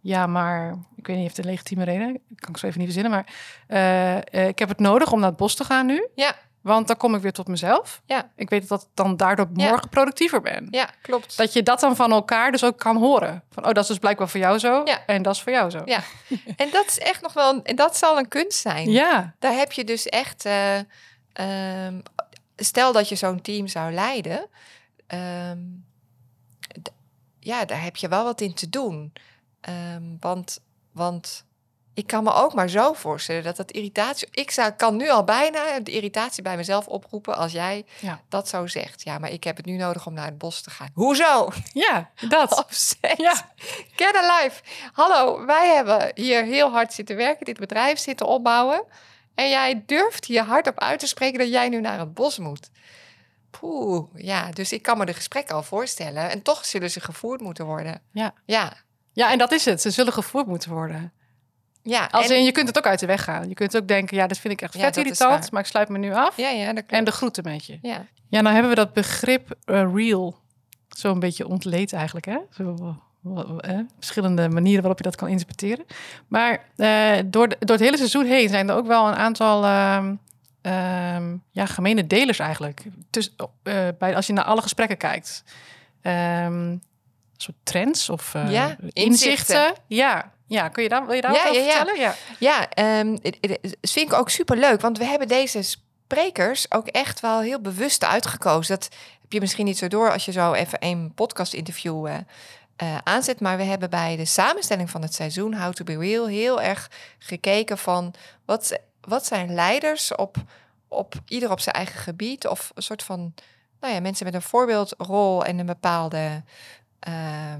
ja, 0.00 0.26
maar 0.26 0.74
ik 0.96 1.06
weet 1.06 1.16
niet, 1.16 1.24
heeft 1.24 1.38
een 1.38 1.44
legitieme 1.44 1.84
reden. 1.84 2.20
Kan 2.34 2.50
ik 2.50 2.56
zo 2.56 2.66
even 2.66 2.80
niet 2.80 2.92
verzinnen, 2.92 3.10
maar 3.10 3.26
uh, 4.32 4.48
ik 4.48 4.58
heb 4.58 4.68
het 4.68 4.78
nodig 4.78 5.12
om 5.12 5.18
naar 5.18 5.28
het 5.28 5.38
bos 5.38 5.54
te 5.54 5.64
gaan 5.64 5.86
nu. 5.86 6.08
Ja. 6.14 6.34
Want 6.60 6.86
dan 6.86 6.96
kom 6.96 7.14
ik 7.14 7.22
weer 7.22 7.32
tot 7.32 7.48
mezelf. 7.48 8.02
Ja. 8.04 8.30
Ik 8.36 8.50
weet 8.50 8.68
dat 8.68 8.82
ik 8.82 8.88
dan 8.94 9.16
daardoor 9.16 9.48
morgen 9.52 9.74
ja. 9.74 9.88
productiever 9.90 10.40
ben. 10.40 10.66
Ja, 10.70 10.90
klopt. 11.02 11.36
Dat 11.36 11.52
je 11.52 11.62
dat 11.62 11.80
dan 11.80 11.96
van 11.96 12.12
elkaar 12.12 12.52
dus 12.52 12.64
ook 12.64 12.78
kan 12.78 12.96
horen. 12.96 13.42
Van, 13.50 13.66
oh, 13.66 13.72
dat 13.72 13.82
is 13.82 13.88
dus 13.88 13.98
blijkbaar 13.98 14.28
voor 14.28 14.40
jou 14.40 14.58
zo. 14.58 14.80
Ja. 14.84 15.06
En 15.06 15.22
dat 15.22 15.34
is 15.34 15.42
voor 15.42 15.52
jou 15.52 15.70
zo. 15.70 15.82
Ja. 15.84 16.02
en 16.56 16.70
dat 16.70 16.86
is 16.86 16.98
echt 16.98 17.22
nog 17.22 17.32
wel... 17.32 17.62
En 17.62 17.76
dat 17.76 17.96
zal 17.96 18.18
een 18.18 18.28
kunst 18.28 18.58
zijn. 18.58 18.90
Ja. 18.90 19.34
Daar 19.38 19.54
heb 19.54 19.72
je 19.72 19.84
dus 19.84 20.06
echt... 20.06 20.46
Uh, 20.46 20.76
um, 21.86 22.02
stel 22.56 22.92
dat 22.92 23.08
je 23.08 23.16
zo'n 23.16 23.40
team 23.40 23.66
zou 23.66 23.92
leiden... 23.92 24.48
Um, 25.50 25.84
ja, 27.38 27.64
daar 27.64 27.82
heb 27.82 27.96
je 27.96 28.08
wel 28.08 28.24
wat 28.24 28.40
in 28.40 28.54
te 28.54 28.68
doen. 28.68 29.12
Um, 29.94 30.16
want... 30.20 30.60
want 30.92 31.44
ik 31.94 32.06
kan 32.06 32.24
me 32.24 32.32
ook 32.32 32.54
maar 32.54 32.68
zo 32.68 32.92
voorstellen 32.92 33.42
dat 33.42 33.56
dat 33.56 33.70
irritatie. 33.70 34.28
Ik 34.30 34.50
zou, 34.50 34.70
kan 34.70 34.96
nu 34.96 35.10
al 35.10 35.24
bijna 35.24 35.80
de 35.80 35.90
irritatie 35.90 36.42
bij 36.42 36.56
mezelf 36.56 36.86
oproepen 36.86 37.36
als 37.36 37.52
jij 37.52 37.84
ja. 38.00 38.20
dat 38.28 38.48
zo 38.48 38.66
zegt. 38.66 39.02
Ja, 39.02 39.18
maar 39.18 39.30
ik 39.30 39.44
heb 39.44 39.56
het 39.56 39.66
nu 39.66 39.76
nodig 39.76 40.06
om 40.06 40.12
naar 40.12 40.26
het 40.26 40.38
bos 40.38 40.60
te 40.60 40.70
gaan. 40.70 40.90
Hoezo? 40.94 41.48
Ja, 41.72 42.10
dat. 42.28 42.66
Ja. 43.16 43.52
Get 43.96 44.16
alive. 44.16 44.62
Hallo, 44.92 45.46
wij 45.46 45.74
hebben 45.74 46.10
hier 46.14 46.44
heel 46.44 46.70
hard 46.70 46.92
zitten 46.92 47.16
werken, 47.16 47.44
dit 47.44 47.58
bedrijf 47.58 47.98
zitten 47.98 48.26
opbouwen. 48.26 48.84
En 49.34 49.48
jij 49.48 49.82
durft 49.86 50.24
hier 50.24 50.42
hardop 50.42 50.78
uit 50.78 50.98
te 50.98 51.06
spreken 51.06 51.38
dat 51.38 51.48
jij 51.48 51.68
nu 51.68 51.80
naar 51.80 51.98
het 51.98 52.14
bos 52.14 52.38
moet. 52.38 52.70
Poeh, 53.50 54.06
ja, 54.14 54.50
dus 54.50 54.72
ik 54.72 54.82
kan 54.82 54.98
me 54.98 55.06
de 55.06 55.14
gesprekken 55.14 55.54
al 55.54 55.62
voorstellen. 55.62 56.30
En 56.30 56.42
toch 56.42 56.64
zullen 56.64 56.90
ze 56.90 57.00
gevoerd 57.00 57.40
moeten 57.40 57.64
worden. 57.64 58.02
Ja. 58.12 58.34
Ja. 58.44 58.72
Ja, 59.12 59.30
en 59.30 59.38
dat 59.38 59.52
is 59.52 59.64
het. 59.64 59.80
Ze 59.80 59.90
zullen 59.90 60.12
gevoerd 60.12 60.46
moeten 60.46 60.70
worden. 60.70 61.12
Ja, 61.82 62.08
Als 62.10 62.28
en- 62.28 62.36
in, 62.36 62.44
je 62.44 62.52
kunt 62.52 62.68
het 62.68 62.78
ook 62.78 62.86
uit 62.86 62.98
de 63.00 63.06
weg 63.06 63.24
gaan. 63.24 63.48
Je 63.48 63.54
kunt 63.54 63.76
ook 63.76 63.88
denken, 63.88 64.16
ja, 64.16 64.26
dit 64.26 64.38
vind 64.38 64.52
ik 64.52 64.62
echt 64.62 64.74
Ja, 64.74 64.80
vet 64.80 64.94
dat 64.94 65.04
is 65.04 65.10
irritant, 65.20 65.50
maar 65.52 65.60
ik 65.60 65.66
sluit 65.66 65.88
me 65.88 65.98
nu 65.98 66.12
af. 66.14 66.36
ja, 66.36 66.48
ja, 66.48 66.64
dat 66.66 66.74
klopt. 66.74 66.90
En 66.92 67.04
de 67.04 67.10
groeten 67.10 67.44
met 67.44 67.64
je. 67.66 67.78
ja. 67.82 68.06
Ja, 68.28 68.40
nou 68.40 68.52
hebben 68.52 68.70
we 68.70 68.76
dat 68.78 68.92
begrip 68.92 69.56
eh, 69.64 69.86
real 69.94 70.38
zo 70.88 71.12
een 71.12 71.18
beetje 71.18 71.48
ontleed 71.48 71.92
eigenlijk, 71.92 72.26
hè? 72.26 72.38
Zo, 72.50 72.96
eh, 73.58 73.78
verschillende 73.98 74.48
manieren 74.48 74.80
waarop 74.80 74.98
je 74.98 75.04
dat 75.04 75.16
kan 75.16 75.28
interpreteren. 75.28 75.84
Maar 76.28 76.64
eh, 76.76 77.18
door, 77.26 77.48
de- 77.48 77.56
door 77.58 77.76
het 77.76 77.84
hele 77.84 77.96
seizoen 77.96 78.24
heen 78.26 78.48
zijn 78.48 78.68
er 78.68 78.74
ook 78.76 78.86
wel 78.86 79.08
een 79.08 79.14
aantal 79.14 79.64
ehm, 80.62 81.36
ja, 81.50 81.66
gemene 81.66 82.06
delers 82.06 82.38
eigenlijk. 82.38 82.82
Dus, 83.10 83.34
eh, 83.62 83.88
bij, 83.98 84.16
als 84.16 84.26
je 84.26 84.32
naar 84.32 84.44
alle 84.44 84.62
gesprekken 84.62 84.96
kijkt. 84.96 85.44
Een 86.02 86.82
soort 87.36 87.56
trends 87.62 88.10
of 88.10 88.34
eh, 88.34 88.50
Ja, 88.52 88.66
inzichten. 88.68 88.90
inzichten. 89.04 89.72
Ja, 89.86 90.32
ja, 90.50 90.68
kun 90.68 90.82
je 90.82 90.88
daar, 90.88 91.06
wil 91.06 91.14
je 91.14 91.20
daar 91.20 91.32
Ja, 91.32 91.44
wat 91.44 91.54
ja, 91.54 91.60
ja. 91.60 91.66
vertellen? 91.76 92.00
Ja. 92.00 92.14
Ja, 92.38 92.68
ehm, 92.68 93.16
het- 93.22 93.38
het- 93.40 93.58
het 93.80 93.90
vind 93.90 94.12
ik 94.12 94.18
ook 94.18 94.30
super 94.30 94.56
leuk, 94.56 94.80
want 94.80 94.98
we 94.98 95.04
hebben 95.04 95.28
deze 95.28 95.62
sprekers 95.62 96.72
ook 96.72 96.86
echt 96.86 97.20
wel 97.20 97.40
heel 97.40 97.60
bewust 97.60 98.04
uitgekozen. 98.04 98.74
Dat 98.78 98.88
heb 99.20 99.32
je 99.32 99.40
misschien 99.40 99.64
niet 99.64 99.78
zo 99.78 99.88
door 99.88 100.12
als 100.12 100.24
je 100.24 100.32
zo 100.32 100.52
even 100.52 100.78
een 100.80 101.12
podcast-interview 101.14 102.06
eh, 102.06 102.14
eh, 102.76 102.96
aanzet. 103.04 103.40
Maar 103.40 103.56
we 103.56 103.62
hebben 103.62 103.90
bij 103.90 104.16
de 104.16 104.24
samenstelling 104.24 104.90
van 104.90 105.02
het 105.02 105.14
seizoen 105.14 105.54
How 105.54 105.72
to 105.72 105.84
Be 105.84 105.98
Real 105.98 106.26
heel 106.26 106.60
erg 106.62 106.90
gekeken 107.18 107.78
van 107.78 108.14
wat, 108.44 108.78
wat 109.00 109.26
zijn 109.26 109.54
leiders 109.54 110.14
op, 110.14 110.36
op 110.88 111.14
ieder 111.26 111.50
op 111.50 111.60
zijn 111.60 111.74
eigen 111.74 112.00
gebied 112.00 112.46
of 112.46 112.70
een 112.74 112.82
soort 112.82 113.02
van 113.02 113.34
nou 113.80 113.94
ja, 113.94 114.00
mensen 114.00 114.24
met 114.26 114.34
een 114.34 114.42
voorbeeldrol 114.42 115.44
en 115.44 115.58
een 115.58 115.66
bepaalde 115.66 116.42
eh, 117.00 117.54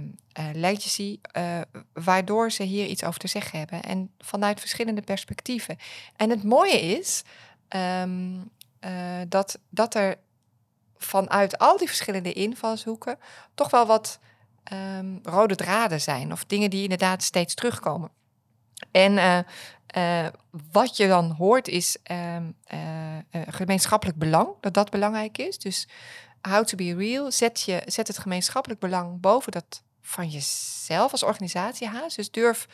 legacy, 0.53 1.19
eh, 1.23 1.61
waardoor 1.93 2.51
ze 2.51 2.63
hier 2.63 2.87
iets 2.87 3.05
over 3.05 3.21
te 3.21 3.27
zeggen 3.27 3.59
hebben. 3.59 3.83
En 3.83 4.11
vanuit 4.19 4.61
verschillende 4.61 5.03
perspectieven. 5.03 5.77
En 6.17 6.31
het 6.31 6.43
mooie 6.43 6.81
is 6.81 7.23
ehm, 7.69 8.39
eh, 8.81 9.21
dat, 9.29 9.59
dat 9.69 9.95
er 9.95 10.19
vanuit 10.97 11.59
al 11.59 11.77
die 11.77 11.89
verschillende 11.89 12.33
invalshoeken 12.33 13.19
toch 13.55 13.71
wel 13.71 13.87
wat 13.87 14.19
ehm, 14.65 15.17
rode 15.23 15.55
draden 15.55 16.01
zijn. 16.01 16.33
Of 16.33 16.45
dingen 16.45 16.71
die 16.71 16.83
inderdaad 16.83 17.23
steeds 17.23 17.55
terugkomen. 17.55 18.11
En 18.91 19.19
eh, 19.19 19.39
eh, 19.91 20.27
wat 20.73 20.97
je 20.97 21.09
dan 21.09 21.31
hoort 21.31 21.69
is 21.69 21.97
ehm, 22.03 22.51
eh, 22.65 23.17
eh, 23.17 23.23
gemeenschappelijk 23.31 24.19
belang, 24.19 24.49
dat 24.61 24.75
dat 24.75 24.91
belangrijk 24.91 25.39
is. 25.39 25.59
Dus 25.59 25.89
how 26.43 26.65
to 26.65 26.77
be 26.77 26.95
real, 26.95 27.31
zet, 27.33 27.61
je, 27.61 27.83
zet 27.87 28.07
het 28.07 28.19
gemeenschappelijk 28.19 28.81
belang 28.81 29.21
boven 29.21 29.53
dat 29.53 29.83
van 30.01 30.29
jezelf 30.29 31.13
als 31.13 31.23
organisatie 31.23 31.87
haast. 31.87 32.17
Dus 32.17 32.31
durf, 32.31 32.69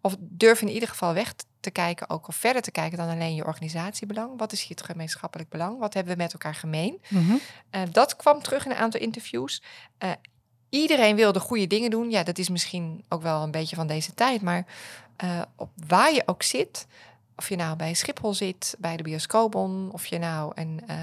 of 0.00 0.16
durf 0.18 0.62
in 0.62 0.68
ieder 0.68 0.88
geval 0.88 1.14
weg 1.14 1.34
te 1.60 1.70
kijken, 1.70 2.10
ook 2.10 2.28
of 2.28 2.36
verder 2.36 2.62
te 2.62 2.70
kijken 2.70 2.98
dan 2.98 3.08
alleen 3.08 3.34
je 3.34 3.44
organisatiebelang. 3.44 4.38
Wat 4.38 4.52
is 4.52 4.60
hier 4.60 4.76
het 4.76 4.86
gemeenschappelijk 4.86 5.48
belang? 5.48 5.78
Wat 5.78 5.94
hebben 5.94 6.12
we 6.12 6.22
met 6.22 6.32
elkaar 6.32 6.54
gemeen? 6.54 7.00
Mhm. 7.08 7.36
Eh, 7.70 7.82
dat 7.90 8.16
kwam 8.16 8.42
terug 8.42 8.64
in 8.64 8.70
een 8.70 8.76
aantal 8.76 9.00
interviews. 9.00 9.62
Eh, 9.98 10.10
iedereen 10.68 11.16
wil 11.16 11.32
de 11.32 11.40
goede 11.40 11.66
dingen 11.66 11.90
doen. 11.90 12.10
Ja, 12.10 12.22
dat 12.22 12.38
is 12.38 12.48
misschien 12.48 13.04
ook 13.08 13.22
wel 13.22 13.42
een 13.42 13.50
beetje 13.50 13.76
van 13.76 13.86
deze 13.86 14.14
tijd. 14.14 14.42
Maar 14.42 14.66
eh, 15.16 15.42
op 15.56 15.70
waar 15.86 16.12
je 16.12 16.22
ook 16.26 16.42
zit, 16.42 16.86
of 17.38 17.48
je 17.48 17.56
nou 17.56 17.76
bij 17.76 17.94
Schiphol 17.94 18.34
zit, 18.34 18.76
bij 18.78 18.96
de 18.96 19.02
bioscoopbon, 19.02 19.90
of 19.92 20.06
je 20.06 20.18
nou 20.18 20.52
een 20.54 20.82
eh, 20.86 20.96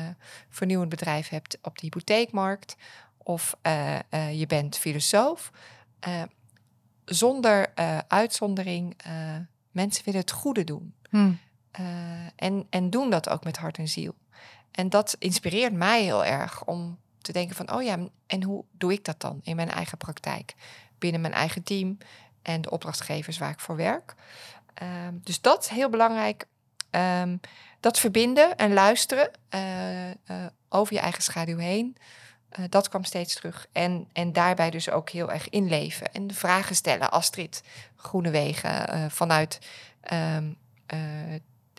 vernieuwend 0.49 0.89
bedrijf 0.89 1.29
hebt 1.29 1.57
op 1.61 1.77
de 1.77 1.85
hypotheekmarkt, 1.85 2.75
of 3.17 3.55
eh, 3.61 3.95
eh, 4.09 4.39
je 4.39 4.45
bent 4.45 4.77
filosoof, 4.77 5.51
zonder 7.05 7.73
uitzondering, 8.07 8.95
mensen 9.71 10.05
willen 10.05 10.19
het 10.19 10.31
goede 10.31 10.63
doen. 10.63 10.93
Hm. 11.09 11.31
Eh, 11.75 11.83
en, 12.35 12.67
en 12.69 12.89
doen 12.89 13.09
dat 13.09 13.29
ook 13.29 13.43
met 13.43 13.57
hart 13.57 13.77
en 13.77 13.87
ziel. 13.87 14.15
En 14.71 14.89
dat 14.89 15.15
inspireert 15.19 15.73
mij 15.73 16.03
heel 16.03 16.25
erg 16.25 16.65
om 16.65 16.99
te 17.21 17.31
denken 17.31 17.55
van, 17.55 17.73
oh 17.73 17.83
ja, 17.83 17.97
en 18.27 18.43
hoe 18.43 18.63
doe 18.71 18.93
ik 18.93 19.05
dat 19.05 19.21
dan 19.21 19.39
in 19.43 19.55
mijn 19.55 19.69
eigen 19.69 19.97
praktijk? 19.97 20.55
Binnen 20.97 21.21
mijn 21.21 21.33
eigen 21.33 21.63
team 21.63 21.97
en 22.41 22.61
de 22.61 22.69
opdrachtgevers 22.69 23.37
waar 23.37 23.51
ik 23.51 23.59
voor 23.59 23.75
werk. 23.75 24.15
Ehm, 24.75 25.13
dus 25.21 25.41
dat 25.41 25.63
is 25.63 25.69
heel 25.69 25.89
belangrijk. 25.89 26.47
Ehm, 26.89 27.37
dat 27.79 27.99
verbinden 27.99 28.57
en 28.57 28.73
luisteren 28.73 29.31
eh, 29.49 30.09
eh, 30.09 30.15
over 30.69 30.93
je 30.93 30.99
eigen 30.99 31.23
schaduw 31.23 31.57
heen. 31.57 31.97
eh, 32.49 32.65
dat 32.69 32.89
kwam 32.89 33.03
steeds 33.03 33.35
terug. 33.35 33.67
En, 33.71 34.07
en 34.13 34.33
daarbij 34.33 34.69
dus 34.69 34.89
ook 34.89 35.09
heel 35.09 35.31
erg 35.31 35.49
inleven. 35.49 36.13
En 36.13 36.33
vragen 36.33 36.75
stellen. 36.75 37.11
Astrid 37.11 37.63
Groenewegen 37.95 39.11
vanuit 39.11 39.59
ehm, 40.01 40.53
eh, 40.85 40.99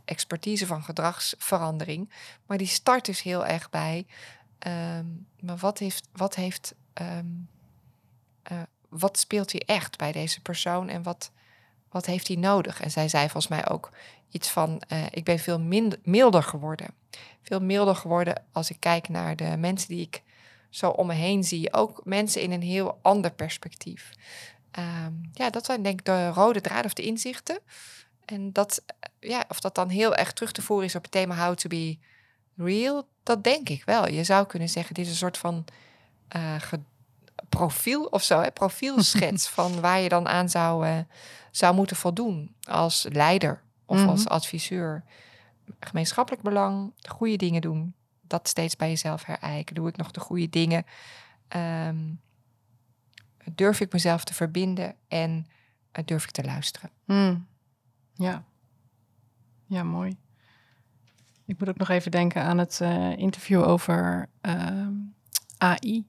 expertise 0.05 0.67
van 0.67 0.83
gedragsverandering. 0.83 2.13
Maar 2.47 2.59
die 2.59 2.67
start 2.67 3.05
dus 3.05 3.23
heel 3.23 3.47
erg 3.47 3.71
bij. 3.71 4.07
maar 5.41 5.57
wat 5.57 5.79
heeft, 5.79 6.09
wat 6.13 6.35
heeft, 6.35 6.75
wat 8.89 9.19
speelt 9.19 9.51
hier 9.51 9.65
echt 9.67 9.99
bij 9.99 10.13
deze 10.13 10.41
persoon 10.41 10.89
en 10.89 11.03
wat, 11.03 11.31
wat 11.91 12.07
heeft 12.07 12.29
hij 12.29 12.37
nodig? 12.37 12.81
En 12.81 12.91
zij 12.91 13.09
zei 13.09 13.23
volgens 13.23 13.49
mij 13.49 13.69
ook 13.69 13.91
iets 14.31 14.49
van: 14.49 14.81
eh, 14.89 15.05
ik 15.11 15.25
ben 15.25 15.39
veel 15.39 15.61
minder, 15.61 15.99
milder 16.03 16.43
geworden. 16.43 16.87
Veel 17.43 17.61
milder 17.61 17.97
geworden 17.97 18.43
als 18.53 18.71
ik 18.71 18.77
kijk 18.81 19.09
naar 19.09 19.37
de 19.37 19.57
mensen 19.57 19.89
die 19.89 20.01
ik 20.01 20.23
zo 20.71 20.91
om 20.91 21.07
me 21.07 21.15
heen 21.15 21.45
zie. 21.45 21.73
Ook 21.73 22.01
mensen 22.05 22.43
in 22.43 22.53
een 22.53 22.63
heel 22.63 22.99
ander 23.03 23.31
perspectief. 23.31 24.11
Ehm, 24.71 25.13
ja, 25.33 25.51
dat 25.51 25.65
zijn 25.65 25.83
denk 25.83 25.99
ik 25.99 26.07
de 26.07 26.29
rode 26.29 26.61
draad 26.61 26.85
of 26.85 26.93
de 26.93 27.03
inzichten. 27.03 27.59
En 28.25 28.53
dat, 28.53 28.83
eh, 28.87 29.31
ja, 29.31 29.45
of 29.49 29.61
dat 29.61 29.75
dan 29.75 29.89
heel 29.89 30.15
erg 30.15 30.33
terug 30.33 30.53
te 30.53 30.63
voeren 30.63 30.87
is 30.87 30.95
op 30.95 31.03
het 31.03 31.11
thema 31.11 31.45
how 31.45 31.55
to 31.55 31.69
be 31.69 31.99
real, 32.57 33.09
dat 33.23 33.45
denk 33.45 33.69
ik 33.69 33.85
wel. 33.85 34.09
Je 34.09 34.25
zou 34.25 34.47
kunnen 34.47 34.69
zeggen, 34.69 34.95
dit 34.95 35.05
is 35.05 35.11
een 35.11 35.17
soort 35.17 35.39
van 35.39 35.65
eh, 36.29 36.55
profiel 37.49 38.05
of 38.05 38.23
zo, 38.23 38.41
hè? 38.41 38.51
profielschets 38.51 39.49
van 39.57 39.81
waar 39.81 40.01
je 40.01 40.09
dan 40.09 40.29
aan 40.29 40.49
zou, 40.49 40.87
eh, 40.87 40.99
zou 41.57 41.75
moeten 41.75 41.97
voldoen 41.97 42.55
als 42.69 43.07
leider 43.13 43.63
of 43.85 43.99
Mhm. 43.99 44.09
als 44.09 44.29
adviseur. 44.29 45.05
Gemeenschappelijk 45.81 46.43
belang, 46.43 46.93
de 46.97 47.11
goede 47.11 47.37
dingen 47.37 47.61
doen, 47.61 47.95
dat 48.21 48.49
steeds 48.49 48.77
bij 48.77 48.89
jezelf 48.89 49.25
herijken. 49.25 49.75
Doe 49.75 49.89
ik 49.89 49.97
nog 49.97 50.11
de 50.11 50.21
goede 50.21 50.49
dingen? 50.49 50.85
Ehm, 51.49 52.15
durf 53.55 53.81
ik 53.81 53.93
mezelf 53.93 54.25
te 54.25 54.35
verbinden 54.35 54.95
en 55.09 55.47
eh, 55.93 56.05
durf 56.05 56.25
ik 56.25 56.31
te 56.31 56.45
luisteren? 56.45 56.91
Hm. 57.05 57.37
Ja. 58.15 58.45
Ja, 59.67 59.83
mooi. 59.83 60.17
Ik 61.47 61.59
moet 61.59 61.69
ook 61.69 61.77
nog 61.77 61.89
even 61.89 62.11
denken 62.11 62.43
aan 62.43 62.59
het 62.59 62.81
eh, 62.81 63.17
interview 63.17 63.63
over 63.63 64.29
ehm, 64.41 64.93
AI 65.59 66.07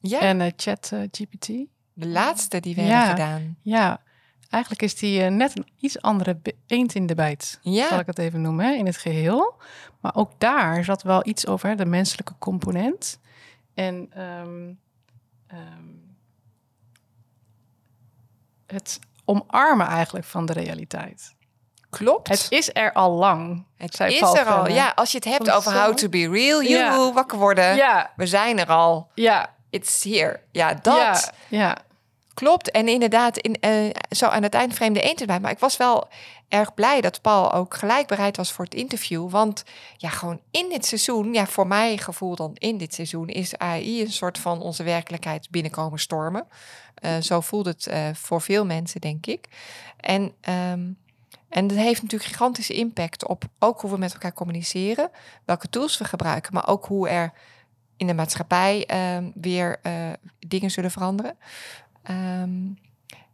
Ja, 0.00 0.20
en 0.20 0.40
eh, 0.40 0.52
chat 0.56 0.92
GPT. 1.10 1.46
de 1.92 2.06
laatste 2.08 2.60
die 2.60 2.74
we 2.74 2.80
Ja. 2.82 2.88
hebben 2.88 3.10
gedaan. 3.10 3.56
Ja, 3.62 4.02
eigenlijk 4.50 4.82
is 4.82 4.94
die 4.94 5.22
eh, 5.22 5.30
net 5.30 5.56
een 5.58 5.66
iets 5.78 6.02
andere 6.02 6.40
eend 6.66 6.94
in 6.94 7.06
de 7.06 7.14
bijt. 7.14 7.58
Ja. 7.62 7.88
Zal 7.88 7.98
ik 7.98 8.06
het 8.06 8.18
even 8.18 8.40
noemen, 8.40 8.66
hè, 8.66 8.72
in 8.72 8.86
het 8.86 8.96
geheel. 8.96 9.54
Maar 10.00 10.14
ook 10.14 10.30
daar 10.38 10.84
zat 10.84 11.02
wel 11.02 11.26
iets 11.26 11.46
over, 11.46 11.68
hè, 11.68 11.74
de 11.74 11.86
menselijke 11.86 12.34
component. 12.38 13.18
En 13.74 14.10
ehm, 14.14 14.72
ehm, 15.46 15.84
het 18.66 18.98
omarmen 19.24 19.86
eigenlijk 19.86 20.26
van 20.26 20.46
de 20.46 20.52
realiteit. 20.52 21.34
Klopt. 21.90 22.28
Het 22.28 22.46
is 22.50 22.70
er 22.72 22.92
al 22.92 23.10
lang. 23.10 23.64
Het 23.76 23.94
zei 23.94 24.12
is 24.14 24.20
Paul 24.20 24.36
er 24.36 24.46
al. 24.46 24.68
Ja, 24.68 24.92
als 24.94 25.10
je 25.10 25.16
het 25.16 25.26
hebt 25.26 25.50
over 25.50 25.82
how 25.82 25.94
to 25.94 26.08
be 26.08 26.28
real, 26.28 26.60
Ja. 26.60 26.68
joehoe, 26.92 27.12
wakker 27.12 27.38
worden. 27.38 27.74
Ja, 27.76 28.10
We 28.16 28.26
zijn 28.26 28.58
er 28.58 28.66
al. 28.68 29.10
ja, 29.14 29.54
It's 29.70 30.04
here. 30.04 30.40
Ja, 30.50 30.74
dat 30.74 30.96
ja, 31.48 31.58
ja. 31.58 31.76
Klopt. 32.34 32.70
En 32.70 32.88
inderdaad, 32.88 33.38
in, 33.38 33.54
eh, 33.60 33.90
zo 34.10 34.26
aan 34.26 34.42
het 34.42 34.54
eind 34.54 34.74
vreemde 34.74 35.00
eend 35.00 35.20
erbij. 35.20 35.40
Maar 35.40 35.50
ik 35.50 35.58
was 35.58 35.76
wel 35.76 36.08
erg 36.48 36.74
blij 36.74 37.00
dat 37.00 37.20
Paul 37.20 37.52
ook 37.52 37.74
gelijk 37.74 38.06
bereid 38.06 38.36
was 38.36 38.52
voor 38.52 38.64
het 38.64 38.74
interview. 38.74 39.30
Want 39.30 39.64
ja, 39.96 40.08
gewoon 40.08 40.40
in 40.50 40.68
dit 40.68 40.86
seizoen, 40.86 41.32
ja, 41.32 41.46
voor 41.46 41.66
mij 41.66 41.96
gevoel 41.96 42.36
dan 42.36 42.50
in 42.54 42.78
dit 42.78 42.94
seizoen, 42.94 43.28
is 43.28 43.58
AI 43.58 44.00
een 44.00 44.12
soort 44.12 44.38
van 44.38 44.60
onze 44.60 44.82
werkelijkheid 44.82 45.50
binnenkomen 45.50 45.98
stormen. 45.98 46.46
Eh, 46.94 47.16
zo 47.16 47.40
voelt 47.40 47.66
het 47.66 47.86
eh, 47.86 48.08
voor 48.14 48.40
veel 48.40 48.66
mensen, 48.66 49.00
denk 49.00 49.26
ik. 49.26 49.48
En, 49.96 50.32
ehm, 50.40 50.88
en 51.48 51.66
dat 51.66 51.78
heeft 51.78 52.02
natuurlijk 52.02 52.30
gigantische 52.30 52.74
impact 52.74 53.26
op 53.26 53.44
ook 53.58 53.80
hoe 53.80 53.90
we 53.90 53.98
met 53.98 54.12
elkaar 54.12 54.32
communiceren, 54.32 55.10
welke 55.44 55.68
tools 55.68 55.98
we 55.98 56.04
gebruiken, 56.04 56.54
maar 56.54 56.68
ook 56.68 56.86
hoe 56.86 57.08
er 57.08 57.32
in 57.96 58.06
de 58.06 58.14
maatschappij 58.14 58.86
ehm, 58.86 59.30
weer 59.34 59.80
dingen 60.38 60.70
zullen 60.70 60.90
veranderen. 60.90 61.36
Ehm, 62.02 62.50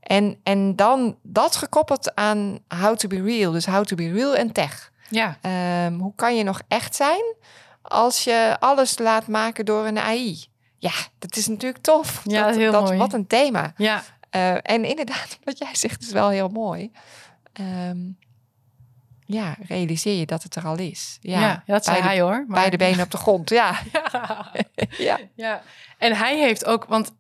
en, 0.01 0.41
en 0.43 0.77
dan 0.77 1.17
dat 1.23 1.57
gekoppeld 1.57 2.15
aan 2.15 2.59
how 2.69 2.97
to 2.97 3.09
be 3.09 3.23
real, 3.23 3.53
dus 3.53 3.67
how 3.67 3.85
to 3.85 3.97
be 3.97 4.13
real 4.13 4.37
en 4.37 4.53
tech. 4.53 4.93
Ja, 5.11 5.39
Ehm, 5.41 5.93
hoe 5.99 6.13
kan 6.17 6.37
je 6.37 6.43
nog 6.45 6.61
echt 6.69 6.95
zijn 6.95 7.35
als 7.83 8.25
je 8.25 8.57
alles 8.61 8.99
laat 8.99 9.27
maken 9.27 9.65
door 9.65 9.87
een 9.87 9.99
AI? 9.99 10.47
Ja, 10.79 10.93
dat 11.19 11.37
is 11.37 11.47
natuurlijk 11.47 11.83
tof. 11.83 12.21
Ja, 12.25 12.47
dat, 12.47 12.57
heel 12.57 12.73
dat, 12.73 12.85
mooi. 12.85 12.99
Wat 12.99 13.13
een 13.13 13.27
thema. 13.27 13.73
ja, 13.77 14.03
Eh, 14.31 14.53
en 14.63 14.85
inderdaad, 14.85 15.39
wat 15.45 15.59
jij 15.59 15.75
zegt 15.75 16.03
is 16.03 16.13
wel 16.13 16.29
heel 16.29 16.49
mooi. 16.49 16.91
ehm, 17.53 17.99
ja, 19.27 19.57
realiseer 19.69 20.19
je 20.19 20.27
dat 20.27 20.43
het 20.43 20.55
er 20.55 20.65
al 20.67 20.79
is. 20.79 21.19
Ja, 21.21 21.41
Ja, 21.41 21.63
dat 21.67 21.85
zei 21.85 22.01
hij 22.03 22.21
hoor. 22.21 22.31
maar- 22.47 22.47
beide 22.59 22.77
benen 22.77 23.05
op 23.05 23.11
de 23.11 23.17
grond. 23.17 23.51
Ja, 23.51 23.79
Ja. 23.93 24.53
ja. 24.99 25.19
ja. 25.35 25.63
En 25.99 26.17
hij 26.17 26.39
heeft 26.39 26.65
ook, 26.65 26.85
want 26.85 27.13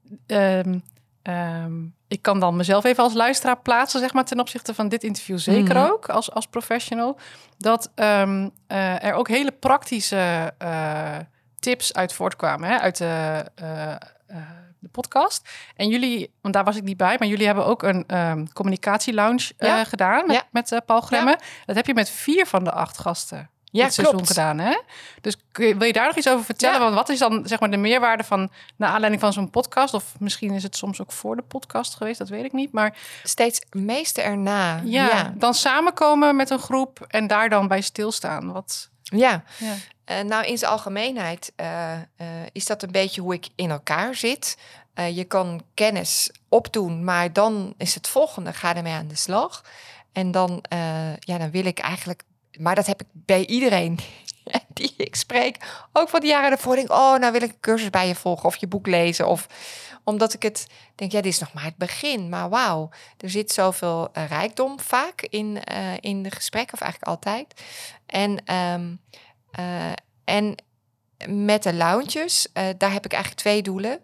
ehm, 1.27 1.85
ik 2.09 2.23
kan 2.23 2.41
dan 2.41 2.57
mezelf 2.57 2.85
even 2.85 3.03
als 3.03 3.13
luisteraar 3.15 3.61
plaatsen, 3.61 4.01
zeg 4.01 4.13
maar, 4.13 4.25
ten 4.25 4.41
opzichte 4.41 4.75
van 4.75 4.89
dit 4.89 5.05
interview 5.05 5.39
zeker 5.39 5.75
Mhm. 5.77 5.91
ook, 5.91 6.09
als, 6.09 6.31
als 6.33 6.47
professional. 6.47 7.19
Dat 7.59 7.91
ehm, 7.95 8.49
eh, 8.67 9.05
er 9.05 9.13
ook 9.15 9.29
hele 9.29 9.53
praktische 9.53 10.53
eh, 10.59 11.17
tips 11.59 11.93
uit 11.95 12.13
voortkwamen, 12.13 12.69
hè, 12.69 12.79
uit 12.79 12.97
de, 12.99 13.45
eh, 13.55 13.95
de 14.79 14.89
podcast. 14.89 15.49
En 15.77 15.89
jullie, 15.89 16.35
want 16.41 16.55
daar 16.55 16.65
was 16.65 16.77
ik 16.77 16.83
niet 16.83 16.97
bij, 16.97 17.17
maar 17.19 17.29
jullie 17.29 17.47
hebben 17.47 17.67
ook 17.67 17.83
een 17.83 18.05
ehm 18.07 18.47
communicatielounge 18.53 19.53
Ja. 19.59 19.85
gedaan 19.85 20.27
met, 20.27 20.37
Ja. 20.37 20.43
met 20.51 20.81
Paul 20.87 21.01
Gremme. 21.01 21.39
Dat 21.65 21.77
heb 21.77 21.87
je 21.87 21.95
met 21.95 22.11
vier 22.11 22.47
van 22.47 22.65
de 22.65 22.73
acht 22.73 22.99
gasten 22.99 23.51
ja 23.77 23.85
dit 23.85 23.95
seizoen 23.95 24.17
klopt. 24.17 24.29
gedaan, 24.29 24.59
hè? 24.59 24.81
Dus 25.21 25.37
wil 25.53 25.85
je 25.85 25.93
daar 25.93 26.07
nog 26.07 26.17
iets 26.17 26.29
over 26.29 26.45
vertellen? 26.45 26.77
Ja. 26.77 26.83
Want 26.83 26.95
wat 26.95 27.09
is 27.09 27.19
dan 27.19 27.43
zeg 27.47 27.61
maar 27.61 27.71
de 27.71 27.77
meerwaarde 27.77 28.25
van 28.25 28.51
naar 28.77 28.91
aanleiding 28.91 29.21
van 29.21 29.33
zo'n 29.33 29.51
podcast? 29.51 29.95
Of 29.95 30.15
misschien 30.19 30.53
is 30.53 30.63
het 30.63 30.77
soms 30.77 31.01
ook 31.01 31.13
voor 31.13 31.37
de 31.37 31.43
podcast 31.43 31.95
geweest, 31.95 32.19
dat 32.19 32.29
weet 32.29 32.45
ik 32.45 32.53
niet. 32.53 32.73
Maar 32.73 32.97
Steeds 33.23 33.61
meeste 33.71 34.23
erna. 34.23 34.81
ja, 34.85 35.07
ja. 35.07 35.33
dan 35.37 35.55
samenkomen 35.55 36.37
met 36.37 36.51
een 36.51 36.59
groep 36.59 37.05
en 37.09 37.27
daar 37.27 37.49
dan 37.49 37.69
bij 37.69 37.81
stilstaan. 37.81 38.53
Wat? 38.53 38.89
ja. 39.03 39.43
Ja. 39.59 39.75
Eh, 40.07 40.21
nou, 40.21 40.45
in 40.47 40.59
zijn 40.59 40.71
algemeenheid 40.71 41.53
eh, 41.57 41.93
eh, 41.95 42.01
is 42.53 42.67
dat 42.67 42.83
een 42.83 42.91
beetje 42.91 43.21
hoe 43.21 43.35
ik 43.35 43.49
in 43.55 43.71
elkaar 43.71 44.15
zit. 44.15 44.57
Je 45.13 45.25
kan 45.25 45.63
kennis 45.75 46.31
opdoen, 46.49 47.05
maar 47.05 47.33
dan 47.33 47.75
is 47.77 47.95
het 47.95 48.09
volgende, 48.09 48.53
ga 48.53 48.77
ermee 48.77 48.93
aan 48.93 49.09
de 49.09 49.17
slag. 49.17 49.65
En 50.13 50.31
dan, 50.31 50.65
ja, 51.19 51.39
dan 51.39 51.51
wil 51.51 51.65
ik 51.65 51.79
eigenlijk, 51.79 52.23
maar 52.59 52.75
dat 52.75 52.87
heb 52.87 53.01
ik 53.01 53.07
bij 53.13 53.47
iedereen 53.47 53.99
die 54.69 54.95
ik 54.97 55.17
spreek, 55.17 55.87
ook 55.93 56.09
van 56.09 56.21
de 56.21 56.27
jaren 56.27 56.51
ervoor, 56.51 56.75
denk 56.75 56.91
oh, 56.91 57.17
nou 57.17 57.33
wil 57.33 57.43
ik 57.43 57.51
een 57.51 57.61
cursus 57.61 57.91
bij 57.91 58.09
je 58.09 58.15
volgen 58.15 58.45
of 58.45 58.57
je 58.57 58.67
boek 58.67 58.87
lezen. 58.87 59.29
Of 59.29 59.47
omdat 60.05 60.35
ik 60.35 60.43
het 60.43 60.67
denk, 60.95 61.13
ja, 61.13 61.21
dit 61.21 61.33
is 61.33 61.39
nog 61.39 61.53
maar 61.53 61.65
het 61.65 61.77
begin, 61.77 62.29
maar 62.29 62.49
wauw, 62.49 62.89
er 63.19 63.31
zit 63.31 63.53
zoveel 63.53 64.09
eh, 64.13 64.27
rijkdom 64.27 64.81
vaak 64.81 65.23
in, 65.23 65.65
eh, 65.65 65.95
in 66.01 66.23
de 66.23 66.31
gesprekken, 66.31 66.75
of 66.75 66.81
eigenlijk 66.81 67.11
altijd. 67.11 67.63
En 68.07 68.45
ehm, 68.45 68.95
eh, 69.51 69.93
en 70.25 70.55
met 71.29 71.63
de 71.63 71.75
lounges, 71.75 72.49
daar 72.53 72.93
heb 72.93 73.05
ik 73.05 73.13
eigenlijk 73.13 73.43
twee 73.43 73.63
doelen. 73.63 74.01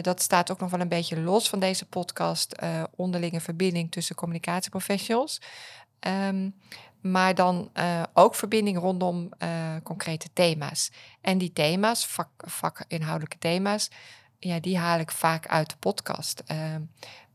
Dat 0.00 0.22
staat 0.22 0.50
ook 0.50 0.60
nog 0.60 0.70
wel 0.70 0.80
een 0.80 0.88
beetje 0.88 1.20
los 1.20 1.48
van 1.48 1.58
deze 1.58 1.86
podcast. 1.86 2.54
onderlinge 2.96 3.40
verbinding 3.40 3.90
tussen 3.90 4.16
communicatieprofessionals. 4.16 5.40
Ehm, 6.00 6.50
maar 7.02 7.34
dan 7.34 7.70
eh, 7.72 8.02
ook 8.12 8.34
verbinding 8.34 8.78
rondom 8.78 9.28
eh, 9.38 9.50
concrete 9.82 10.28
thema's. 10.32 10.90
En 11.20 11.38
die 11.38 11.52
thema's, 11.52 12.06
vak, 12.06 12.28
vakinhoudelijke 12.36 13.38
thema's, 13.38 13.90
ja, 14.38 14.60
die 14.60 14.78
haal 14.78 14.98
ik 14.98 15.10
vaak 15.10 15.46
uit 15.46 15.70
de 15.70 15.76
podcast. 15.76 16.42
Ehm, 16.46 16.80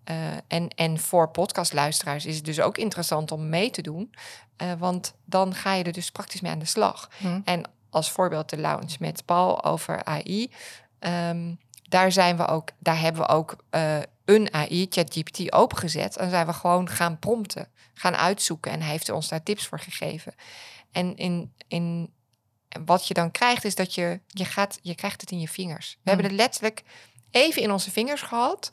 eh, 0.03 0.15
en, 0.47 0.67
en 0.67 0.99
voor 0.99 1.29
podcastluisteraars 1.29 2.25
is 2.25 2.35
het 2.35 2.45
dus 2.45 2.59
ook 2.59 2.77
interessant 2.77 3.31
om 3.31 3.49
mee 3.49 3.69
te 3.69 3.81
doen. 3.81 4.11
want 4.77 5.13
dan 5.25 5.55
ga 5.55 5.73
je 5.73 5.83
er 5.83 5.91
dus 5.91 6.11
praktisch 6.11 6.41
mee 6.41 6.51
aan 6.51 6.59
de 6.59 6.65
slag. 6.65 7.09
Hm. 7.17 7.39
En 7.43 7.63
als 7.89 8.11
voorbeeld 8.11 8.49
de 8.49 8.57
lounge 8.57 8.95
met 8.99 9.25
Paul 9.25 9.63
over 9.63 10.03
AI. 10.03 10.51
Ehm, 10.99 11.53
daar 11.89 12.11
zijn 12.11 12.37
we 12.37 12.47
ook, 12.47 12.69
daar 12.79 12.99
hebben 12.99 13.21
we 13.21 13.27
ook 13.27 13.55
een 14.25 14.53
AI, 14.53 14.87
ChatGPT, 14.89 15.51
opengezet. 15.53 16.17
En 16.17 16.29
zijn 16.29 16.45
we 16.45 16.53
gewoon 16.53 16.89
gaan 16.89 17.19
prompten, 17.19 17.67
gaan 17.97 18.15
uitzoeken. 18.15 18.71
En 18.71 18.81
hij 18.81 18.89
heeft 18.91 19.09
ons 19.09 19.27
daar 19.27 19.43
tips 19.43 19.67
voor 19.67 19.79
gegeven. 19.79 20.33
En 20.91 21.15
in, 21.15 21.53
in 21.67 22.13
wat 22.85 23.07
je 23.07 23.13
dan 23.13 23.31
krijgt, 23.31 23.65
is 23.65 23.75
dat 23.75 23.95
je, 23.95 24.19
je, 24.27 24.45
gaat, 24.45 24.79
je 24.81 24.95
krijgt 24.95 25.21
het 25.21 25.31
in 25.31 25.39
je 25.39 25.47
vingers. 25.47 25.89
We 25.89 25.95
Hmm. 25.95 26.11
hebben 26.13 26.25
het 26.25 26.35
letterlijk 26.41 26.83
even 27.31 27.61
in 27.61 27.71
onze 27.71 27.91
vingers 27.91 28.21
gehad. 28.21 28.71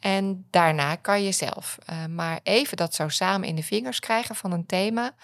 En 0.00 0.46
daarna 0.50 0.96
kan 0.96 1.22
je 1.22 1.32
zelf. 1.32 1.78
Eh, 1.84 2.06
maar 2.06 2.40
even 2.42 2.76
dat 2.76 2.94
zo 2.94 3.08
samen 3.08 3.48
in 3.48 3.56
de 3.56 3.62
vingers 3.62 3.98
krijgen 4.00 4.34
van 4.34 4.52
een 4.52 4.66
thema. 4.66 5.14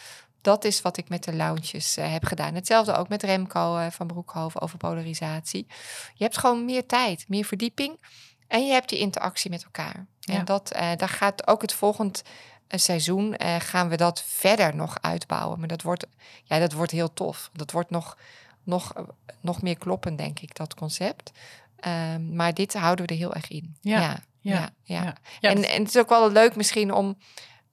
Dat 0.41 0.65
is 0.65 0.83
wat 0.83 0.97
ik 0.97 1.09
met 1.09 1.25
de 1.25 1.35
lounges 1.35 1.97
eh, 1.97 2.13
heb 2.13 2.25
gedaan. 2.25 2.55
Hetzelfde 2.55 2.95
ook 2.95 3.09
met 3.09 3.23
Remco 3.23 3.77
eh, 3.77 3.91
van 3.91 4.07
Broekhoven 4.07 4.61
over 4.61 4.79
polarisatie. 4.79 5.67
Je 6.15 6.25
hebt 6.25 6.39
gewoon 6.39 6.65
meer 6.65 6.87
tijd, 6.87 7.25
meer 7.29 7.45
verdieping. 7.45 8.01
En 8.49 8.67
je 8.67 8.73
hebt 8.73 8.89
die 8.89 8.99
interactie 8.99 9.51
met 9.51 9.65
elkaar. 9.65 10.07
Ja. 10.21 10.35
En 10.35 10.45
dat, 10.45 10.69
daar 10.73 11.09
gaat 11.09 11.47
ook 11.47 11.63
het 11.63 11.73
volgend 11.73 12.23
eh, 12.71 12.79
seizoen 12.79 13.37
eh, 13.37 13.57
gaan 13.59 13.89
we 13.89 13.97
dat 13.97 14.23
verder 14.27 14.77
nog 14.77 14.97
uitbouwen. 15.01 15.59
Maar 15.59 15.69
dat 15.69 15.83
wordt, 15.83 16.07
ja, 16.45 16.59
dat 16.59 16.73
wordt 16.73 16.93
heel 16.93 17.13
tof. 17.13 17.51
Dat 17.53 17.71
wordt 17.71 17.91
nog, 17.91 18.17
nog, 18.63 18.93
eh, 18.95 19.03
nog 19.41 19.63
meer 19.63 19.79
kloppend, 19.79 20.19
denk 20.19 20.41
ik, 20.41 20.55
dat 20.57 20.75
concept. 20.75 21.33
Ehm, 21.77 22.35
maar 22.35 22.55
dit 22.55 22.75
houden 22.75 23.07
we 23.07 23.13
er 23.13 23.19
heel 23.19 23.35
erg 23.35 23.51
in. 23.51 23.77
Ja, 23.81 24.01
ja, 24.01 24.19
ja, 24.41 24.53
ja. 24.53 24.73
ja. 24.83 25.03
Ja. 25.03 25.15
Ja, 25.41 25.51
en, 25.51 25.69
en 25.69 25.83
het 25.83 25.95
is 25.95 25.99
ook 25.99 26.09
wel 26.09 26.33
leuk 26.33 26.57
misschien 26.57 26.93
om, 26.93 27.17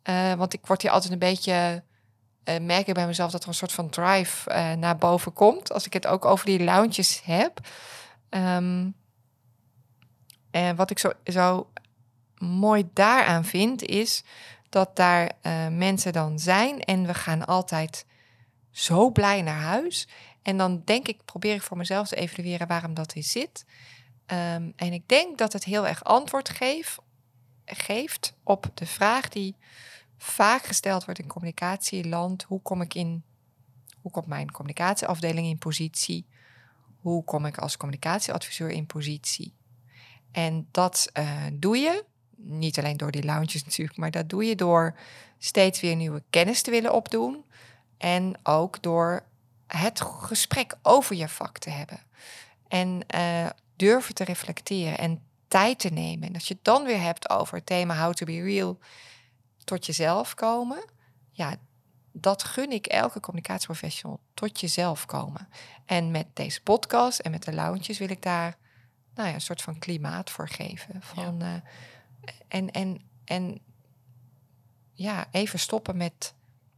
eh, 0.04 0.34
want 0.34 0.54
ik 0.54 0.66
word 0.66 0.82
hier 0.82 0.92
altijd 0.92 1.14
een 1.14 1.20
beetje, 1.20 1.84
eh, 2.44 2.60
merk 2.60 2.88
ik 2.88 2.94
bij 2.94 3.08
mezelf 3.08 3.32
dat 3.32 3.42
er 3.42 3.48
een 3.48 3.54
soort 3.54 3.72
van 3.72 3.90
drive 3.90 4.50
naar 4.78 4.98
boven 4.98 5.34
komt. 5.34 5.74
Als 5.74 5.86
ik 5.86 5.94
het 5.94 6.08
ook 6.08 6.26
over 6.26 6.46
die 6.46 6.64
lounges 6.64 7.22
heb. 7.24 7.60
Ehm, 8.30 8.90
en 10.52 10.76
wat 10.76 10.90
ik 10.90 11.00
zo, 11.00 11.12
zo 11.24 11.70
mooi 12.38 12.90
daaraan 12.94 13.46
vind, 13.46 13.84
is 13.84 14.24
dat 14.70 14.96
daar 14.96 15.32
eh, 15.42 15.68
mensen 15.68 16.14
dan 16.14 16.40
zijn 16.40 16.80
en 16.80 17.06
we 17.06 17.14
gaan 17.14 17.46
altijd 17.46 18.06
zo 18.72 19.12
blij 19.12 19.42
naar 19.42 19.62
huis. 19.62 20.08
En 20.42 20.58
dan 20.58 20.82
denk 20.86 21.08
ik, 21.08 21.26
probeer 21.26 21.54
ik 21.56 21.62
voor 21.62 21.78
mezelf 21.78 22.08
te 22.08 22.16
evalueren 22.16 22.68
waarom 22.68 22.94
dat 22.94 23.16
is 23.16 23.32
zit. 23.32 23.66
Ehm, 24.26 24.72
en 24.76 24.94
ik 24.94 25.08
denk 25.08 25.38
dat 25.38 25.54
het 25.54 25.64
heel 25.64 25.88
erg 25.88 26.04
antwoord 26.04 26.50
geeft, 26.50 26.98
geeft 27.66 28.34
op 28.44 28.72
de 28.74 28.86
vraag 28.86 29.30
die 29.30 29.56
vaak 30.18 30.64
gesteld 30.64 31.06
wordt 31.06 31.20
in 31.20 31.28
communicatieland. 31.28 32.44
Hoe 32.44 32.62
kom 32.62 32.82
ik 32.82 32.94
in, 32.94 33.24
hoe 34.02 34.12
komt 34.12 34.28
mijn 34.28 34.52
communicatieafdeling 34.52 35.48
in 35.48 35.58
positie? 35.58 36.26
Hoe 37.00 37.24
kom 37.24 37.46
ik 37.46 37.58
als 37.58 37.78
communicatieadviseur 37.78 38.70
in 38.70 38.86
positie? 38.86 39.54
En 40.32 40.68
dat 40.72 41.10
eh, 41.14 41.44
doe 41.54 41.78
je, 41.78 42.06
niet 42.38 42.78
alleen 42.78 42.98
door 42.98 43.12
die 43.12 43.26
lounges 43.26 43.64
natuurlijk, 43.64 43.98
maar 43.98 44.12
dat 44.12 44.30
doe 44.30 44.46
je 44.46 44.56
door 44.56 44.96
steeds 45.38 45.80
weer 45.80 45.96
nieuwe 45.96 46.24
kennis 46.30 46.62
te 46.62 46.72
willen 46.72 46.94
opdoen. 46.94 47.46
En 47.98 48.40
ook 48.44 48.82
door 48.82 49.24
het 49.68 50.02
gesprek 50.02 50.76
over 50.82 51.16
je 51.16 51.28
vak 51.28 51.58
te 51.58 51.70
hebben. 51.70 52.00
En 52.68 53.08
eh, 53.08 53.48
durven 53.76 54.14
te 54.14 54.24
reflecteren 54.24 54.98
en 54.98 55.22
tijd 55.48 55.80
te 55.80 55.90
nemen. 55.90 56.28
En 56.28 56.34
als 56.34 56.48
je 56.48 56.54
het 56.54 56.64
dan 56.64 56.84
weer 56.84 57.02
hebt 57.02 57.30
over 57.30 57.56
het 57.56 57.66
thema 57.66 58.04
How 58.04 58.14
to 58.14 58.26
be 58.26 58.42
real, 58.42 58.80
tot 59.64 59.86
jezelf 59.86 60.34
komen. 60.34 60.86
Ja, 61.32 61.56
dat 62.12 62.44
gun 62.44 62.72
ik 62.72 62.86
elke 62.86 63.20
communicatieprofessional, 63.20 64.20
tot 64.34 64.60
jezelf 64.60 65.06
komen. 65.06 65.50
En 65.86 66.12
met 66.12 66.26
deze 66.34 66.62
podcast 66.62 67.20
en 67.20 67.32
met 67.32 67.44
de 67.44 67.54
lounges 67.54 67.98
wil 67.98 68.10
ik 68.10 68.22
daar 68.22 68.58
nou 69.16 69.28
ja, 69.28 69.34
een 69.34 69.42
soort 69.42 69.62
van 69.62 69.80
klimaat 69.80 70.30
voor 70.30 70.50
geven. 70.50 71.02
Van, 71.02 71.42
eh, 71.42 71.54
en, 72.48 72.72
en, 72.72 73.02
en 73.26 73.60
ja, 74.94 75.28
even 75.32 75.60
stoppen 75.60 75.98
met 75.98 76.34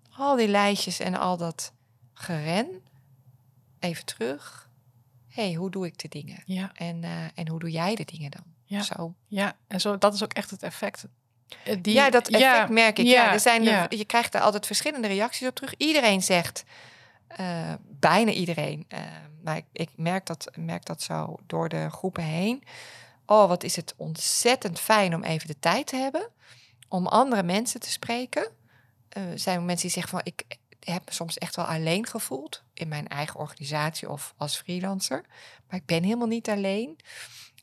al 0.09 0.35
die 0.35 0.47
lijstjes 0.47 0.99
en 0.99 1.15
al 1.15 1.37
dat 1.37 1.73
geren. 2.13 2.67
Even 3.79 4.05
terug. 4.05 4.69
hey, 5.27 5.53
hoe 5.53 5.71
doe 5.71 5.85
ik 5.85 5.97
de 5.97 6.07
dingen? 6.07 6.43
ja, 6.45 6.71
En, 6.73 7.03
eh, 7.03 7.23
en 7.35 7.47
hoe 7.47 7.59
doe 7.59 7.71
jij 7.71 7.95
de 7.95 8.05
dingen 8.05 8.31
dan? 8.31 8.43
Ja. 8.65 8.81
Zo. 8.81 9.13
ja, 9.27 9.55
en 9.67 9.81
zo, 9.81 9.97
dat 9.97 10.13
is 10.13 10.23
ook 10.23 10.33
echt 10.33 10.49
het 10.49 10.63
effect. 10.63 11.05
Eh, 11.63 11.77
Die, 11.81 11.93
ja, 11.93 12.09
dat 12.09 12.27
effect 12.27 12.43
ja, 12.43 12.67
merk 12.67 12.99
ik. 12.99 13.05
Ja, 13.05 13.11
ja, 13.11 13.33
er 13.33 13.39
zijn. 13.39 13.63
Je 13.89 14.05
krijgt 14.05 14.33
er 14.33 14.41
altijd 14.41 14.65
verschillende 14.65 15.07
reacties 15.07 15.47
op 15.47 15.55
terug. 15.55 15.73
Iedereen 15.77 16.21
zegt, 16.21 16.63
eh, 17.27 17.73
bijna 17.81 18.31
iedereen, 18.31 18.85
eh, 18.87 18.99
maar 19.43 19.57
ik, 19.57 19.65
ik 19.71 19.89
merk, 19.95 20.25
dat, 20.25 20.51
merk 20.55 20.85
dat 20.85 21.01
zo 21.01 21.35
door 21.47 21.69
de 21.69 21.89
groepen 21.89 22.23
heen. 22.23 22.63
Oh, 23.31 23.47
wat 23.47 23.63
is 23.63 23.75
het 23.75 23.93
ontzettend 23.97 24.79
fijn 24.79 25.15
om 25.15 25.23
even 25.23 25.47
de 25.47 25.59
tijd 25.59 25.87
te 25.87 25.95
hebben 25.95 26.29
om 26.87 27.07
andere 27.07 27.43
mensen 27.43 27.79
te 27.79 27.89
spreken. 27.91 28.49
Eh, 29.09 29.31
er 29.31 29.39
zijn 29.39 29.65
mensen 29.65 29.87
die 29.87 29.95
zeggen 30.01 30.11
van, 30.11 30.21
ik 30.23 30.43
heb 30.79 31.05
me 31.05 31.13
soms 31.13 31.37
echt 31.37 31.55
wel 31.55 31.65
alleen 31.65 32.05
gevoeld 32.07 32.63
in 32.73 32.87
mijn 32.87 33.07
eigen 33.07 33.39
organisatie 33.39 34.09
of 34.09 34.33
als 34.37 34.57
freelancer, 34.57 35.25
maar 35.67 35.79
ik 35.79 35.85
ben 35.85 36.03
helemaal 36.03 36.27
niet 36.27 36.49
alleen. 36.49 36.99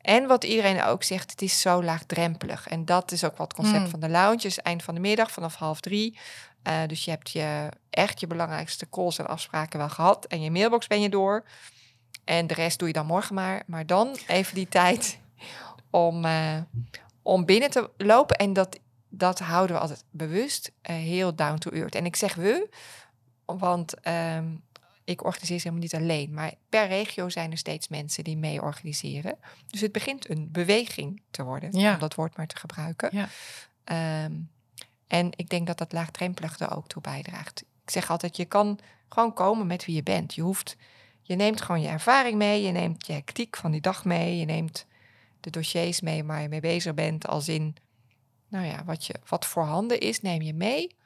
En 0.00 0.26
wat 0.26 0.44
iedereen 0.44 0.82
ook 0.82 1.02
zegt, 1.02 1.30
het 1.30 1.42
is 1.42 1.60
zo 1.60 1.82
laagdrempelig. 1.82 2.68
En 2.68 2.84
dat 2.84 3.12
is 3.12 3.24
ook 3.24 3.36
wat 3.36 3.48
het 3.52 3.56
concept 3.56 3.84
Mm. 3.84 3.90
van 3.90 4.00
de 4.00 4.08
lounges, 4.08 4.58
eind 4.62 4.82
van 4.82 4.94
de 4.94 5.00
middag 5.00 5.30
vanaf 5.30 5.54
half 5.54 5.80
drie. 5.80 6.18
Eh, 6.62 6.80
dus 6.86 7.04
je 7.04 7.10
hebt 7.10 7.30
je 7.30 7.68
echt 7.90 8.20
je 8.20 8.26
belangrijkste 8.26 8.88
calls 8.88 9.18
en 9.18 9.26
afspraken 9.26 9.78
wel 9.78 9.88
gehad. 9.88 10.26
En 10.26 10.42
je 10.42 10.50
mailbox 10.50 10.86
ben 10.86 11.00
je 11.00 11.08
door. 11.08 11.44
En 12.24 12.46
de 12.46 12.54
rest 12.54 12.78
doe 12.78 12.88
je 12.88 12.94
dan 12.94 13.06
morgen 13.06 13.34
maar. 13.34 13.62
Maar 13.66 13.86
dan 13.86 14.16
even 14.26 14.54
die 14.54 14.68
tijd 14.68 15.18
om, 15.96 16.24
eh, 16.24 16.58
om 17.22 17.44
binnen 17.44 17.70
te 17.70 17.90
lopen. 17.96 18.36
En 18.36 18.52
dat, 18.52 18.78
dat 19.08 19.38
houden 19.38 19.76
we 19.76 19.82
altijd 19.82 20.04
bewust 20.10 20.72
eh, 20.82 20.96
heel 20.96 21.34
down 21.34 21.58
to 21.58 21.70
earth. 21.70 21.94
En 21.94 22.04
ik 22.06 22.16
zeg 22.16 22.34
we, 22.34 22.68
want 23.44 24.00
ehm, 24.00 24.54
ik 25.04 25.24
organiseer 25.24 25.58
ze 25.58 25.68
helemaal 25.68 25.88
niet 25.88 25.94
alleen. 25.94 26.34
Maar 26.34 26.54
per 26.68 26.86
regio 26.86 27.28
zijn 27.28 27.50
er 27.50 27.58
steeds 27.58 27.88
mensen 27.88 28.24
die 28.24 28.36
mee 28.36 28.62
organiseren. 28.62 29.38
Dus 29.66 29.80
het 29.80 29.92
begint 29.92 30.30
een 30.30 30.48
beweging 30.52 31.22
te 31.30 31.42
worden, 31.42 31.78
Ja. 31.78 31.92
om 31.94 31.98
dat 31.98 32.14
woord 32.14 32.36
maar 32.36 32.46
te 32.46 32.56
gebruiken. 32.56 33.08
Ja. 33.12 33.28
Ehm, 33.84 34.32
en 35.06 35.30
ik 35.36 35.48
denk 35.48 35.66
dat 35.66 35.78
dat 35.78 35.92
laagdrempelig 35.92 36.58
er 36.58 36.76
ook 36.76 36.88
toe 36.88 37.02
bijdraagt. 37.02 37.64
Ik 37.84 37.90
zeg 37.90 38.10
altijd, 38.10 38.36
je 38.36 38.44
kan 38.44 38.78
gewoon 39.08 39.32
komen 39.32 39.66
met 39.66 39.84
wie 39.84 39.94
je 39.94 40.02
bent. 40.02 40.34
Je 40.34 40.42
hoeft, 40.42 40.76
je 41.22 41.34
neemt 41.36 41.60
gewoon 41.60 41.80
je 41.80 41.88
ervaring 41.88 42.36
mee, 42.36 42.62
je 42.62 42.72
neemt 42.72 43.06
je 43.06 43.12
hectiek 43.12 43.56
van 43.56 43.70
die 43.70 43.80
dag 43.80 44.04
mee, 44.04 44.36
je 44.36 44.44
neemt 44.44 44.86
de 45.46 45.58
dossiers 45.58 46.00
mee 46.00 46.24
waar 46.24 46.42
je 46.42 46.48
mee 46.48 46.60
bezig 46.60 46.94
bent, 46.94 47.26
als 47.26 47.48
in, 47.48 47.76
nou 48.48 48.66
ja, 48.66 48.84
wat, 48.84 49.04
je, 49.04 49.14
wat 49.28 49.46
voorhanden 49.46 50.00
is, 50.00 50.20
neem 50.20 50.42
je 50.42 50.54
mee 50.54 50.96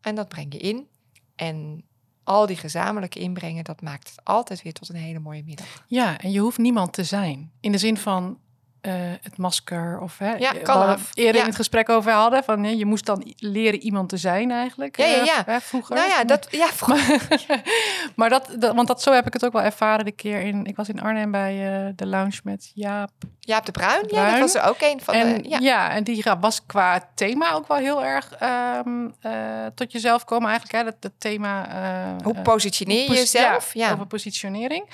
en 0.00 0.14
dat 0.14 0.28
breng 0.28 0.52
je 0.52 0.58
in. 0.58 0.88
En 1.34 1.84
al 2.24 2.46
die 2.46 2.56
gezamenlijke 2.56 3.18
inbrengen, 3.18 3.64
dat 3.64 3.82
maakt 3.82 4.08
het 4.08 4.24
altijd 4.24 4.62
weer 4.62 4.72
tot 4.72 4.88
een 4.88 4.96
hele 4.96 5.18
mooie 5.18 5.44
middag. 5.44 5.84
Ja, 5.86 6.18
en 6.18 6.30
je 6.30 6.40
hoeft 6.40 6.58
niemand 6.58 6.92
te 6.92 7.04
zijn. 7.04 7.52
In 7.60 7.72
de 7.72 7.78
zin 7.78 7.96
van 7.96 8.38
eh, 8.80 8.92
het 9.22 9.36
masker 9.36 9.98
of 10.00 10.18
hè, 10.18 10.32
Ja, 10.34 10.52
af. 10.64 11.10
eerder 11.14 11.34
Ja. 11.34 11.40
in 11.40 11.46
het 11.46 11.56
gesprek 11.56 11.88
over 11.88 12.12
hadden 12.12 12.44
van 12.44 12.78
je 12.78 12.84
moest 12.86 13.06
dan 13.06 13.32
leren 13.36 13.80
iemand 13.80 14.08
te 14.08 14.16
zijn 14.16 14.50
eigenlijk. 14.50 14.96
Ja, 14.96 15.04
ja, 15.04 15.20
eh, 15.20 15.24
ja. 15.24 15.42
hè, 15.46 15.60
vroeger. 15.60 15.94
Nou 15.94 16.08
ja, 16.08 16.24
dat, 16.24 16.46
ja, 16.50 16.68
maar 18.16 18.28
dat, 18.28 18.54
dat, 18.58 18.74
want 18.74 18.88
dat 18.88 19.02
zo 19.02 19.12
heb 19.12 19.26
ik 19.26 19.32
het 19.32 19.44
ook 19.44 19.52
wel 19.52 19.62
ervaren 19.62 20.04
de 20.04 20.12
keer 20.12 20.40
in. 20.40 20.64
Ik 20.64 20.76
was 20.76 20.88
in 20.88 21.02
Arnhem 21.02 21.30
bij 21.30 21.86
eh, 21.86 21.92
de 21.96 22.06
lounge 22.06 22.40
met 22.44 22.70
Jaap. 22.74 23.10
Jaap 23.40 23.66
de 23.66 23.72
Bruin, 23.72 24.04
ja, 24.08 24.30
dat 24.30 24.38
was 24.38 24.54
er 24.54 24.62
ook 24.68 24.80
een 24.80 25.00
van 25.02 25.14
en 25.14 25.42
de... 25.42 25.48
ja. 25.48 25.58
Ja, 25.58 25.90
en 25.90 26.04
die 26.04 26.24
was 26.40 26.66
qua 26.66 27.08
thema 27.14 27.52
ook 27.52 27.68
wel 27.68 27.76
heel 27.76 28.04
erg 28.04 28.32
ehm, 28.32 29.08
eh, 29.20 29.32
tot 29.74 29.92
jezelf 29.92 30.24
komen 30.24 30.48
eigenlijk. 30.48 30.78
Hè, 30.78 30.84
dat, 30.90 31.02
dat 31.02 31.12
thema. 31.18 31.68
Hoe 32.22 32.34
positioneer 32.42 33.02
je 33.10 33.16
jezelf? 33.16 33.74
Ja, 33.74 33.86
Ja, 33.86 33.92
over 33.92 34.06
positionering. 34.06 34.84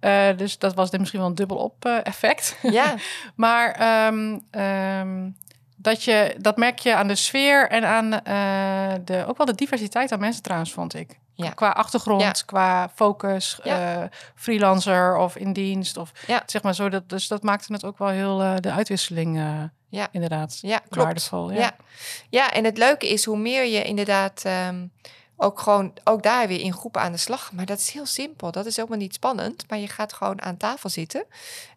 Eh, 0.00 0.36
dus 0.36 0.58
dat 0.58 0.74
was 0.74 0.90
misschien 0.90 1.20
wel 1.20 1.28
een 1.28 1.34
dubbel 1.34 1.56
op 1.56 1.84
eh, 1.84 1.96
effect. 2.02 2.56
ja. 2.62 2.94
Maar 3.34 3.70
ehm, 3.72 4.38
ehm, 4.50 5.30
dat, 5.76 6.02
je, 6.04 6.36
dat 6.40 6.56
merk 6.56 6.78
je 6.78 6.94
aan 6.94 7.08
de 7.08 7.14
sfeer 7.14 7.68
en 7.70 7.84
aan 7.84 8.12
eh, 8.22 8.94
de, 9.04 9.24
ook 9.26 9.36
wel 9.36 9.46
de 9.46 9.54
diversiteit 9.54 10.12
aan 10.12 10.20
mensen 10.20 10.42
trouwens, 10.42 10.72
vond 10.72 10.94
ik. 10.94 11.18
Ja. 11.34 11.50
Qua 11.50 11.68
achtergrond, 11.70 12.20
Ja. 12.22 12.32
qua 12.46 12.88
focus, 12.94 13.58
Ja. 13.62 14.08
freelancer 14.34 15.16
of 15.16 15.36
in 15.36 15.52
dienst. 15.52 15.96
Of. 15.96 16.12
Zeg 16.46 16.62
maar 16.62 16.74
zo, 16.74 16.88
dat, 16.88 17.08
dus 17.08 17.28
dat 17.28 17.42
maakte 17.42 17.72
het 17.72 17.84
ook 17.84 17.98
wel 17.98 18.08
heel 18.08 18.38
de 18.60 18.72
uitwisseling 18.72 19.40
Ja. 19.88 20.08
inderdaad 20.10 20.58
Ja, 20.60 20.78
klopt. 20.78 20.96
waardevol. 20.96 21.50
Ja. 21.52 21.58
Ja. 21.58 21.74
ja, 22.30 22.50
en 22.52 22.64
het 22.64 22.78
leuke 22.78 23.08
is 23.08 23.24
hoe 23.24 23.38
meer 23.38 23.64
je 23.66 23.82
inderdaad 23.84 24.42
ehm, 24.44 24.86
ook 25.36 25.60
gewoon 25.60 25.92
ook 26.04 26.22
daar 26.22 26.48
weer 26.48 26.60
in 26.60 26.72
groepen 26.72 27.00
aan 27.00 27.12
de 27.12 27.18
slag. 27.18 27.52
Maar 27.52 27.66
dat 27.66 27.78
is 27.78 27.90
heel 27.90 28.06
simpel. 28.06 28.52
Dat 28.52 28.66
is 28.66 28.76
helemaal 28.76 28.98
niet 28.98 29.14
spannend. 29.14 29.70
Maar 29.70 29.78
je 29.78 29.88
gaat 29.88 30.12
gewoon 30.12 30.42
aan 30.42 30.56
tafel 30.56 30.88
zitten 30.88 31.24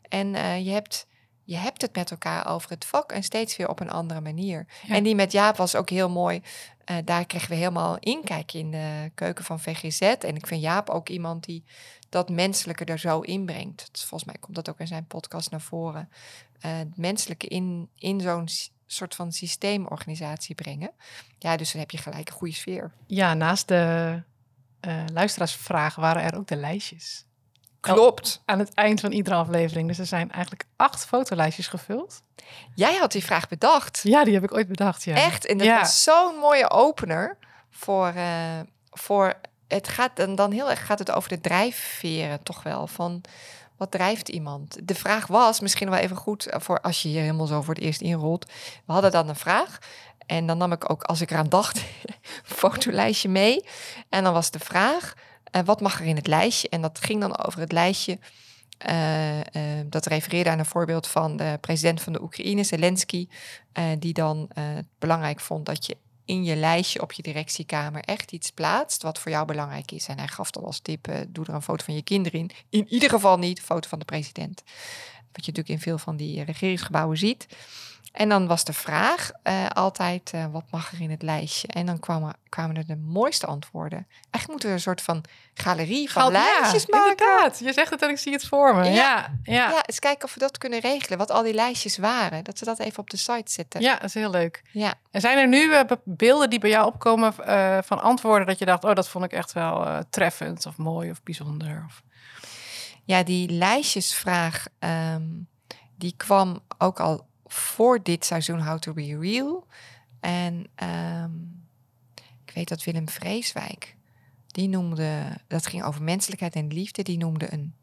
en 0.09 0.35
eh, 0.35 0.65
je, 0.65 0.71
hebt, 0.71 1.07
je 1.43 1.55
hebt 1.55 1.81
het 1.81 1.95
met 1.95 2.11
elkaar 2.11 2.47
over 2.47 2.69
het 2.69 2.85
vak 2.85 3.11
en 3.11 3.23
steeds 3.23 3.55
weer 3.55 3.69
op 3.69 3.79
een 3.79 3.91
andere 3.91 4.21
manier. 4.21 4.65
Ja. 4.87 4.95
En 4.95 5.03
die 5.03 5.15
met 5.15 5.31
Jaap 5.31 5.57
was 5.57 5.75
ook 5.75 5.89
heel 5.89 6.09
mooi. 6.09 6.41
Eh, 6.85 6.97
daar 7.05 7.25
kregen 7.25 7.49
we 7.49 7.55
helemaal 7.55 7.97
inkijk 7.99 8.53
in 8.53 8.71
de 8.71 9.11
keuken 9.15 9.45
van 9.45 9.59
VGZ. 9.59 10.01
En 10.01 10.35
ik 10.35 10.47
vind 10.47 10.61
Jaap 10.61 10.89
ook 10.89 11.09
iemand 11.09 11.45
die 11.45 11.63
dat 12.09 12.29
menselijke 12.29 12.85
er 12.85 12.99
zo 12.99 13.19
inbrengt. 13.19 13.89
Volgens 13.93 14.23
mij 14.23 14.35
komt 14.39 14.55
dat 14.55 14.69
ook 14.69 14.79
in 14.79 14.87
zijn 14.87 15.07
podcast 15.07 15.51
naar 15.51 15.61
voren. 15.61 16.09
Eh, 16.59 16.77
het 16.77 16.97
menselijke 16.97 17.47
in, 17.47 17.89
in 17.95 18.21
zo'n 18.21 18.47
soort 18.91 19.15
van 19.15 19.31
systeemorganisatie 19.31 20.55
brengen. 20.55 20.91
Ja, 21.37 21.57
dus 21.57 21.71
dan 21.71 21.81
heb 21.81 21.91
je 21.91 21.97
gelijk 21.97 22.29
een 22.29 22.35
goede 22.35 22.53
sfeer. 22.53 22.91
Ja, 23.07 23.33
naast 23.33 23.67
de 23.67 24.23
eh, 24.79 25.03
luisteraarsvragen 25.13 26.01
waren 26.01 26.23
er 26.23 26.37
ook 26.37 26.47
de 26.47 26.55
lijstjes. 26.55 27.25
Klopt. 27.79 28.41
Aan 28.45 28.59
het 28.59 28.73
eind 28.73 28.99
van 28.99 29.11
iedere 29.11 29.35
aflevering. 29.35 29.87
Dus 29.87 29.99
er 29.99 30.05
zijn 30.05 30.31
eigenlijk 30.31 30.65
acht 30.75 31.05
fotolijstjes 31.05 31.67
gevuld. 31.67 32.21
Jij 32.75 32.95
had 32.95 33.11
die 33.11 33.23
vraag 33.23 33.47
bedacht. 33.47 33.99
Ja, 34.03 34.23
die 34.23 34.33
heb 34.33 34.43
ik 34.43 34.53
ooit 34.53 34.67
bedacht. 34.67 35.03
Ja. 35.03 35.15
Echt. 35.15 35.45
En 35.45 35.57
dat 35.57 35.67
Ja. 35.67 35.79
was 35.79 36.03
zo'n 36.03 36.35
mooie 36.35 36.69
opener 36.69 37.37
voor, 37.69 38.07
eh, 38.07 38.59
voor 38.89 39.33
het 39.67 39.87
gaat 39.87 40.15
dan, 40.15 40.35
dan 40.35 40.51
heel 40.51 40.69
erg 40.69 40.85
gaat 40.85 40.99
het 40.99 41.11
over 41.11 41.29
de 41.29 41.41
drijfveren 41.41 42.43
toch 42.43 42.63
wel 42.63 42.87
van 42.87 43.21
wat 43.79 43.91
drijft 43.91 44.29
iemand. 44.29 44.77
De 44.87 44.95
vraag 44.95 45.27
was 45.27 45.59
misschien 45.59 45.89
wel 45.89 45.99
even 45.99 46.15
goed 46.15 46.45
eh, 46.45 46.59
voor 46.59 46.81
als 46.81 47.01
je 47.01 47.07
hier 47.07 47.21
helemaal 47.21 47.47
zo 47.47 47.61
voor 47.61 47.73
het 47.73 47.83
eerst 47.83 48.01
inrolt. 48.01 48.45
We 48.85 48.93
hadden 48.93 49.11
dan 49.11 49.29
een 49.29 49.35
vraag 49.35 49.77
en 50.25 50.47
dan 50.47 50.57
nam 50.57 50.71
ik 50.71 50.91
ook 50.91 51.03
als 51.03 51.21
ik 51.21 51.31
eraan 51.31 51.49
dacht 51.49 51.77
een 52.05 52.13
fotolijstje 52.43 53.29
mee 53.29 53.63
en 54.09 54.23
dan 54.23 54.33
was 54.33 54.51
de 54.51 54.59
vraag 54.59 55.13
eh, 55.43 55.61
wat 55.65 55.81
mag 55.81 55.99
er 55.99 56.05
in 56.05 56.15
het 56.15 56.27
lijstje 56.27 56.69
en 56.69 56.81
dat 56.81 56.99
ging 57.01 57.21
dan 57.21 57.45
over 57.45 57.59
het 57.59 57.71
lijstje. 57.71 58.19
eh, 58.77 59.61
dat 59.85 60.05
refereerde 60.05 60.49
aan 60.49 60.59
een 60.59 60.65
voorbeeld 60.65 61.07
van 61.07 61.37
de 61.37 61.57
president 61.61 62.01
van 62.01 62.13
de 62.13 62.21
Oekraïne, 62.21 62.63
Zelensky, 62.63 63.27
die 63.99 64.13
dan 64.13 64.49
het 64.53 64.85
belangrijk 64.99 65.39
vond 65.39 65.65
dat 65.65 65.85
je 65.85 65.97
in 66.29 66.43
je 66.43 66.55
lijstje 66.55 67.01
op 67.01 67.11
je 67.11 67.21
directiekamer 67.21 68.03
echt 68.03 68.31
iets 68.31 68.51
plaatst 68.51 69.03
wat 69.03 69.19
voor 69.19 69.31
jou 69.31 69.45
belangrijk 69.45 69.91
is. 69.91 70.07
En 70.07 70.17
hij 70.17 70.27
gaf 70.27 70.51
dan 70.51 70.63
als 70.63 70.79
tip, 70.79 71.07
eh, 71.07 71.19
doe 71.27 71.45
er 71.45 71.53
een 71.53 71.61
foto 71.61 71.83
van 71.83 71.93
je 71.93 72.01
kinderen 72.01 72.39
in. 72.39 72.49
In 72.69 72.87
ieder 72.87 73.09
geval 73.09 73.37
niet 73.37 73.57
een 73.57 73.63
foto 73.63 73.89
van 73.89 73.99
de 73.99 74.05
president. 74.05 74.63
Wat 75.31 75.45
je 75.45 75.51
natuurlijk 75.51 75.69
in 75.69 75.79
veel 75.79 75.97
van 75.97 76.15
die 76.15 76.43
regeringsgebouwen 76.43 77.17
ziet. 77.17 77.47
En 78.11 78.29
dan 78.29 78.47
was 78.47 78.63
de 78.63 78.73
vraag 78.73 79.31
eh, 79.43 79.65
altijd, 79.67 80.31
eh, 80.33 80.45
wat 80.51 80.63
mag 80.71 80.91
er 80.91 81.01
in 81.01 81.11
het 81.11 81.21
lijstje? 81.21 81.67
En 81.67 81.85
dan 81.85 81.99
kwamen, 81.99 82.33
kwamen 82.49 82.75
er 82.75 82.85
de 82.85 82.95
mooiste 82.95 83.45
antwoorden. 83.45 84.07
Eigenlijk 84.09 84.47
moeten 84.47 84.67
we 84.69 84.75
een 84.75 84.81
soort 84.81 85.01
van 85.01 85.23
galerie 85.53 86.11
van 86.11 86.21
Gal- 86.21 86.31
lijstjes 86.31 86.85
ja, 86.87 86.97
maken. 86.97 87.09
Inderdaad, 87.11 87.59
je 87.59 87.73
zegt 87.73 87.89
het 87.89 88.01
en 88.01 88.09
ik 88.09 88.17
zie 88.17 88.31
het 88.33 88.45
voor 88.45 88.75
me. 88.75 88.83
Ja. 88.83 88.91
Ja, 88.91 89.33
ja. 89.43 89.53
ja. 89.53 89.69
Ja, 89.69 89.83
eens 89.85 89.99
kijken 89.99 90.23
of 90.25 90.33
we 90.33 90.39
dat 90.39 90.57
kunnen 90.57 90.79
regelen. 90.79 91.17
Wat 91.17 91.31
al 91.31 91.43
die 91.43 91.53
lijstjes 91.53 91.97
waren. 91.97 92.43
Dat 92.43 92.59
we 92.59 92.65
dat 92.65 92.79
even 92.79 92.99
op 92.99 93.09
de 93.09 93.17
site 93.17 93.51
zetten. 93.51 93.81
dat 93.81 94.03
is 94.03 94.13
heel 94.13 94.29
leuk. 94.31 94.61
ja. 94.71 94.93
En 95.11 95.21
zijn 95.21 95.37
er 95.37 95.47
nu 95.47 95.73
eh, 95.73 95.85
be- 95.85 95.99
beelden 96.03 96.49
die 96.49 96.59
bij 96.59 96.69
jou 96.69 96.85
opkomen 96.87 97.33
eh, 97.45 97.77
van 97.83 98.01
antwoorden 98.01 98.47
dat 98.47 98.59
je 98.59 98.65
dacht, 98.65 98.83
oh, 98.83 98.93
dat 98.95 99.07
vond 99.09 99.25
ik 99.25 99.31
echt 99.33 99.53
wel 99.53 99.85
eh, 99.85 99.97
treffend 100.09 100.65
of 100.65 100.77
mooi 100.77 101.09
of 101.11 101.23
bijzonder? 101.23 101.83
Of... 101.87 102.01
Ja, 103.09 103.23
die 103.23 103.49
lijstjesvraag, 103.49 104.67
ehm, 104.79 105.27
die 105.95 106.13
kwam 106.17 106.59
ook 106.77 106.99
al 106.99 107.27
voor 107.45 108.03
dit 108.03 108.25
seizoen 108.25 108.65
How 108.65 108.79
to 108.79 108.93
Be 108.93 109.17
Real. 109.19 109.67
En 110.19 110.67
ehm, 110.75 111.31
ik 112.45 112.51
weet 112.53 112.67
dat 112.67 112.83
Willem 112.83 113.09
Vreeswijk, 113.09 113.95
die 114.47 114.67
noemde, 114.67 115.23
dat 115.47 115.67
ging 115.67 115.83
over 115.83 116.03
menselijkheid 116.03 116.55
en 116.55 116.67
liefde, 116.67 117.03
die 117.03 117.17
noemde 117.17 117.53
een 117.53 117.73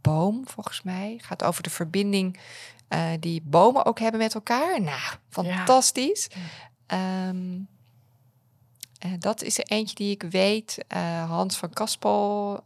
boom, 0.00 0.48
volgens 0.48 0.82
mij. 0.82 1.18
Gaat 1.22 1.44
over 1.44 1.62
de 1.62 1.70
verbinding 1.70 2.40
eh, 2.88 3.10
die 3.20 3.42
bomen 3.44 3.84
ook 3.84 3.98
hebben 3.98 4.20
met 4.20 4.34
elkaar. 4.34 4.80
Nou, 4.80 5.16
fantastisch. 5.28 6.28
Ehm, 6.86 7.58
eh, 8.98 9.10
dat 9.18 9.42
is 9.42 9.58
er 9.58 9.64
eentje 9.64 9.94
die 9.94 10.10
ik 10.10 10.22
weet. 10.22 10.84
Eh, 10.88 11.28
Hans 11.28 11.56
van 11.56 11.70
Kaspel, 11.70 12.62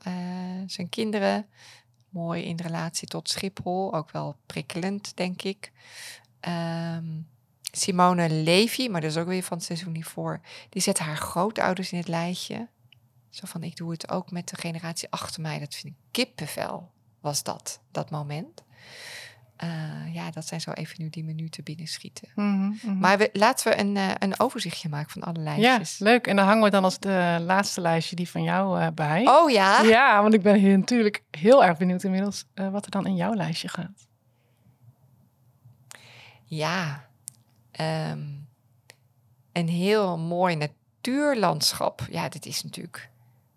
zijn 0.66 0.88
kinderen. 0.88 1.46
Mooi 2.08 2.44
in 2.44 2.56
relatie 2.56 3.08
tot 3.08 3.28
Schiphol. 3.28 3.94
Ook 3.94 4.10
wel 4.10 4.36
prikkelend, 4.46 5.16
denk 5.16 5.42
ik. 5.42 5.72
Ehm, 6.40 7.06
Simone 7.72 8.28
Levy, 8.30 8.88
maar 8.88 9.00
dat 9.00 9.10
is 9.10 9.16
ook 9.16 9.26
weer 9.26 9.42
van 9.42 9.56
het 9.56 9.66
seizoen 9.66 9.94
hiervoor. 9.94 10.40
Die 10.68 10.82
zet 10.82 10.98
haar 10.98 11.16
grootouders 11.16 11.92
in 11.92 11.98
het 11.98 12.08
lijstje. 12.08 12.68
Zo 13.30 13.46
van, 13.46 13.62
ik 13.62 13.76
doe 13.76 13.90
het 13.90 14.10
ook 14.10 14.30
met 14.30 14.48
de 14.48 14.56
generatie 14.56 15.10
achter 15.10 15.42
mij. 15.42 15.58
Dat 15.58 15.74
vind 15.74 15.92
ik 15.92 16.00
kippenvel, 16.10 16.90
was 17.20 17.42
dat, 17.42 17.80
dat 17.90 18.10
moment. 18.10 18.62
Eh, 19.58 20.14
ja, 20.14 20.30
dat 20.30 20.46
zijn 20.46 20.60
zo 20.60 20.70
even 20.70 20.94
nu 20.98 21.08
die 21.10 21.24
minuten 21.24 21.64
binnenschieten. 21.64 22.28
Mhm, 22.34 22.72
mhm. 22.82 22.98
Maar 22.98 23.18
we, 23.18 23.30
laten 23.32 23.70
we 23.70 23.78
een, 23.78 23.96
eh, 23.96 24.10
een 24.18 24.40
overzichtje 24.40 24.88
maken 24.88 25.10
van 25.10 25.22
alle 25.22 25.38
ja, 25.38 25.56
lijstjes. 25.56 25.98
leuk. 25.98 26.26
En 26.26 26.36
dan 26.36 26.44
hangen 26.46 26.64
we 26.64 26.70
dan 26.70 26.84
als 26.84 26.98
de 26.98 27.38
laatste 27.40 27.80
lijstje 27.80 28.16
die 28.16 28.28
van 28.28 28.42
jou 28.42 28.80
eh, 28.80 28.86
bij. 28.94 29.26
Oh 29.26 29.50
ja? 29.50 29.82
Ja, 29.82 30.22
want 30.22 30.34
ik 30.34 30.42
ben 30.42 30.54
hier 30.54 30.78
natuurlijk 30.78 31.22
heel 31.30 31.64
erg 31.64 31.78
benieuwd 31.78 32.02
inmiddels 32.02 32.44
wat 32.54 32.84
er 32.84 32.90
dan 32.90 33.06
in 33.06 33.16
jouw 33.16 33.34
lijstje 33.34 33.68
gaat. 33.68 34.06
Ja. 36.44 37.08
Ehm, 37.70 38.26
een 39.52 39.68
heel 39.68 40.18
mooi 40.18 40.56
natuurlandschap. 40.56 42.06
Ja, 42.10 42.28
dit 42.28 42.46
is 42.46 42.62
natuurlijk 42.62 43.10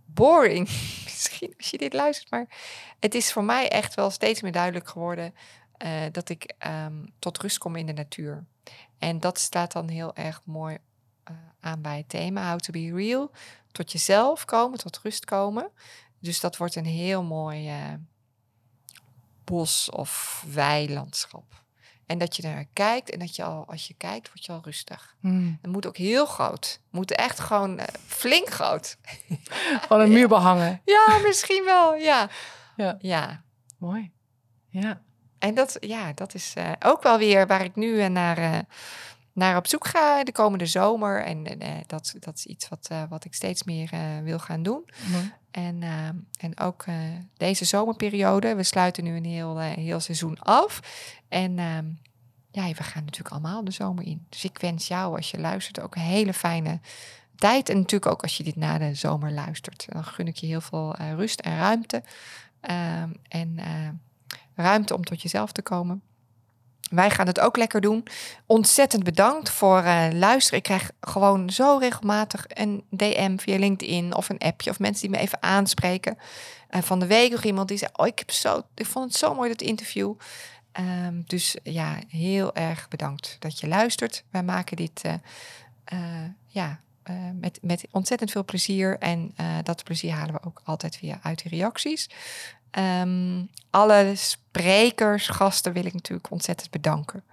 boring. 0.06 0.68
Misschien 1.04 1.54
als 1.58 1.70
je 1.70 1.78
dit 1.78 1.94
luistert, 1.94 2.32
maar 2.32 2.48
het 3.00 3.16
is 3.16 3.32
voor 3.32 3.44
mij 3.44 3.70
echt 3.70 3.94
wel 3.94 4.10
steeds 4.10 4.42
meer 4.42 4.52
duidelijk 4.52 4.88
geworden 4.88 5.34
eh, 5.82 6.02
dat 6.12 6.30
ik 6.30 6.54
ehm, 6.58 7.06
tot 7.20 7.38
rust 7.38 7.58
kom 7.58 7.76
in 7.76 7.86
de 7.86 7.94
natuur. 7.94 8.46
En 8.98 9.20
dat 9.20 9.40
staat 9.40 9.72
dan 9.72 9.88
heel 9.88 10.16
erg 10.16 10.42
mooi 10.46 10.78
eh, 11.24 11.36
aan 11.60 11.82
bij 11.82 11.98
het 11.98 12.10
thema 12.10 12.50
How 12.50 12.60
to 12.60 12.72
be 12.72 12.92
real. 12.94 13.32
Tot 13.72 13.92
jezelf 13.92 14.46
komen, 14.46 14.78
tot 14.78 15.00
rust 15.04 15.26
komen. 15.26 15.72
Dus 16.20 16.40
dat 16.40 16.58
wordt 16.58 16.76
een 16.76 16.86
heel 16.86 17.24
mooi 17.24 17.70
eh, 17.70 17.94
bos- 19.44 19.90
of 19.90 20.44
weilandschap. 20.54 21.64
En 22.06 22.18
dat 22.18 22.36
je 22.36 22.44
naar 22.44 22.66
kijkt 22.74 23.10
en 23.10 23.20
dat 23.20 23.36
je 23.36 23.44
al, 23.44 23.68
als 23.68 23.88
je 23.88 23.94
kijkt, 23.94 24.28
word 24.28 24.46
je 24.46 24.52
al 24.52 24.62
rustig. 24.64 25.16
Hmm. 25.20 25.58
Het 25.62 25.72
moet 25.72 25.86
ook 25.86 25.98
heel 25.98 26.26
groot. 26.26 26.66
Het 26.66 26.92
moet 26.92 27.12
echt 27.12 27.40
gewoon 27.40 27.80
flink 28.06 28.50
groot. 28.50 28.98
Van 29.88 30.00
een 30.00 30.12
muur 30.12 30.28
behangen. 30.28 30.82
Ja, 30.86 31.20
misschien 31.24 31.64
wel. 31.66 31.96
Ja. 31.96 32.30
Ja. 32.76 32.98
Ja. 33.00 33.44
Mooi. 33.78 34.12
Ja. 34.70 35.02
En 35.42 35.54
dat, 35.54 35.78
ja, 35.80 36.14
dat 36.14 36.34
is 36.34 36.54
eh, 36.56 36.72
ook 36.80 37.04
wel 37.04 37.18
weer 37.18 37.48
waar 37.48 37.64
ik 37.64 37.76
nu 37.76 38.00
eh, 38.00 38.10
naar, 38.10 38.38
eh, 38.38 38.58
naar 39.34 39.58
op 39.58 39.68
zoek 39.68 39.88
ga 39.88 40.24
de 40.24 40.32
komende 40.32 40.66
zomer. 40.66 41.24
En 41.24 41.44
dat, 41.88 42.14
dat 42.20 42.38
is 42.38 42.46
iets 42.46 42.70
wat, 42.70 42.90
wat 43.10 43.26
ik 43.26 43.34
steeds 43.34 43.64
meer 43.64 43.90
wil 44.24 44.40
gaan 44.40 44.64
doen. 44.64 44.90
En, 45.52 45.84
en 46.40 46.60
ook 46.60 46.86
deze 47.38 47.66
zomerperiode. 47.66 48.56
We 48.56 48.64
sluiten 48.64 49.04
nu 49.04 49.16
een 49.16 49.26
heel, 49.26 49.60
heel 49.60 50.00
seizoen 50.00 50.40
af. 50.40 50.80
En 51.28 51.60
ehm, 51.60 51.86
ja, 52.52 52.68
we 52.68 52.84
gaan 52.84 53.04
natuurlijk 53.04 53.34
allemaal 53.34 53.64
de 53.64 53.72
zomer 53.72 54.06
in. 54.06 54.26
Dus 54.30 54.44
ik 54.44 54.58
wens 54.58 54.88
jou, 54.88 55.16
als 55.16 55.32
je 55.32 55.40
luistert, 55.40 55.80
ook 55.80 55.96
een 55.96 56.02
hele 56.02 56.34
fijne 56.34 56.80
tijd. 57.36 57.70
En 57.70 57.78
natuurlijk 57.78 58.12
ook 58.12 58.22
als 58.22 58.38
je 58.38 58.44
dit 58.44 58.56
na 58.56 58.78
de 58.78 58.96
zomer 58.96 59.32
luistert. 59.32 59.86
Dan 59.90 60.04
gun 60.04 60.28
ik 60.28 60.36
je 60.36 60.48
heel 60.48 60.62
veel 60.62 60.96
rust 60.96 61.40
en 61.40 61.58
ruimte. 61.58 62.04
Ehm, 62.62 63.10
en 63.28 63.60
ruimte 64.56 64.96
om 64.96 65.04
tot 65.04 65.22
jezelf 65.22 65.52
te 65.52 65.62
komen. 65.62 66.02
Wij 66.92 67.10
gaan 67.10 67.28
het 67.28 67.40
ook 67.40 67.58
lekker 67.58 67.82
doen. 67.82 68.08
Ontzettend 68.46 69.04
bedankt 69.04 69.50
voor 69.50 69.78
eh, 69.78 70.08
luisteren. 70.14 70.58
Ik 70.58 70.64
krijg 70.64 70.92
gewoon 71.02 71.50
zo 71.50 71.78
regelmatig 71.78 72.46
een 72.48 72.84
DM 72.90 73.38
via 73.38 73.58
LinkedIn 73.58 74.16
of 74.16 74.30
een 74.30 74.38
appje 74.38 74.70
of 74.70 74.80
mensen 74.80 75.02
die 75.02 75.18
me 75.18 75.24
even 75.24 75.44
aanspreken. 75.44 76.18
Eh, 76.70 76.82
van 76.82 77.00
de 77.00 77.06
week 77.06 77.32
nog 77.32 77.44
iemand 77.44 77.68
die 77.68 77.78
zei: 77.78 77.92
Oh, 77.96 78.08
ik, 78.08 78.20
heb 78.20 78.32
zo, 78.32 78.62
ik 78.76 78.86
vond 78.86 79.06
het 79.06 79.16
zo 79.16 79.36
mooi 79.36 79.50
dat 79.50 79.62
interview. 79.62 80.14
Ehm, 80.72 81.22
dus 81.26 81.58
ja, 81.64 82.00
heel 82.08 82.56
erg 82.56 82.88
bedankt 82.88 83.36
dat 83.40 83.60
je 83.60 83.68
luistert. 83.68 84.24
Wij 84.30 84.44
maken 84.44 84.78
dit 84.78 85.02
eh, 85.04 85.98
ja, 86.48 86.80
met, 87.34 87.60
met 87.62 87.86
ontzettend 87.92 88.32
veel 88.32 88.46
plezier. 88.46 88.98
En 88.98 89.36
dat 89.64 89.84
plezier 89.84 90.12
halen 90.12 90.34
we 90.34 90.44
ook 90.44 90.62
altijd 90.64 91.00
weer 91.00 91.20
uit 91.22 91.44
de 91.44 91.50
reacties. 91.50 92.10
Ehm, 92.72 93.44
alle 93.70 94.12
sprekers, 94.16 95.28
gasten 95.28 95.74
wil 95.74 95.86
ik 95.86 95.94
natuurlijk 95.94 96.32
ontzettend 96.32 96.72
bedanken. 96.72 97.24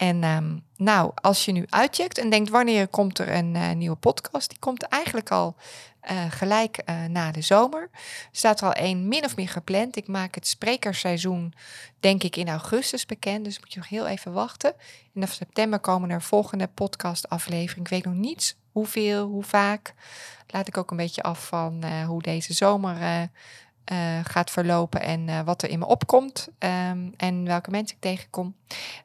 En 0.00 0.22
ehm, 0.22 0.56
nou, 0.76 1.12
als 1.14 1.44
je 1.44 1.52
nu 1.52 1.66
uitcheckt 1.68 2.18
en 2.18 2.30
denkt 2.30 2.50
wanneer 2.50 2.88
komt 2.88 3.18
er 3.18 3.34
een 3.34 3.56
eh, 3.56 3.70
nieuwe 3.70 3.96
podcast, 3.96 4.48
die 4.48 4.58
komt 4.58 4.82
eigenlijk 4.82 5.30
al 5.30 5.56
eh, 6.00 6.24
gelijk 6.30 6.76
eh, 6.76 7.04
na 7.04 7.30
de 7.30 7.40
zomer. 7.40 7.82
Er 7.92 8.28
staat 8.30 8.60
er 8.60 8.66
al 8.66 8.72
één 8.72 9.08
min 9.08 9.24
of 9.24 9.36
meer 9.36 9.48
gepland. 9.48 9.96
Ik 9.96 10.06
maak 10.06 10.34
het 10.34 10.46
sprekersseizoen 10.46 11.54
denk 12.00 12.22
ik 12.22 12.36
in 12.36 12.48
augustus 12.48 13.06
bekend, 13.06 13.44
dus 13.44 13.60
moet 13.60 13.72
je 13.72 13.78
nog 13.78 13.88
heel 13.88 14.06
even 14.06 14.32
wachten. 14.32 14.74
In 15.14 15.28
september 15.28 15.78
komen 15.78 16.10
er 16.10 16.22
volgende 16.22 16.66
podcastafleveringen. 16.66 17.84
Ik 17.84 17.88
weet 17.88 18.04
nog 18.04 18.14
niets 18.14 18.56
hoeveel, 18.72 19.26
hoe 19.26 19.44
vaak. 19.44 19.94
Laat 20.46 20.68
ik 20.68 20.76
ook 20.76 20.90
een 20.90 20.96
beetje 20.96 21.22
af 21.22 21.46
van 21.46 21.84
hoe 22.06 22.22
deze 22.22 22.52
zomer 22.52 23.28
eh, 23.90 24.18
gaat 24.22 24.50
verlopen 24.50 25.00
en 25.02 25.28
eh, 25.28 25.40
wat 25.40 25.62
er 25.62 25.68
in 25.68 25.78
me 25.78 25.86
opkomt 25.86 26.48
ehm, 26.58 27.08
en 27.16 27.44
welke 27.44 27.70
mensen 27.70 27.96
ik 27.96 28.02
tegenkom. 28.02 28.56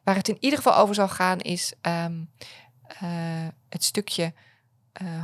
Waar 0.03 0.15
het 0.15 0.27
in 0.27 0.37
ieder 0.39 0.57
geval 0.57 0.77
over 0.77 0.95
zal 0.95 1.07
gaan 1.07 1.39
is 1.39 1.73
ehm, 1.81 2.13
eh, 2.87 3.07
het 3.69 3.83
stukje 3.83 4.33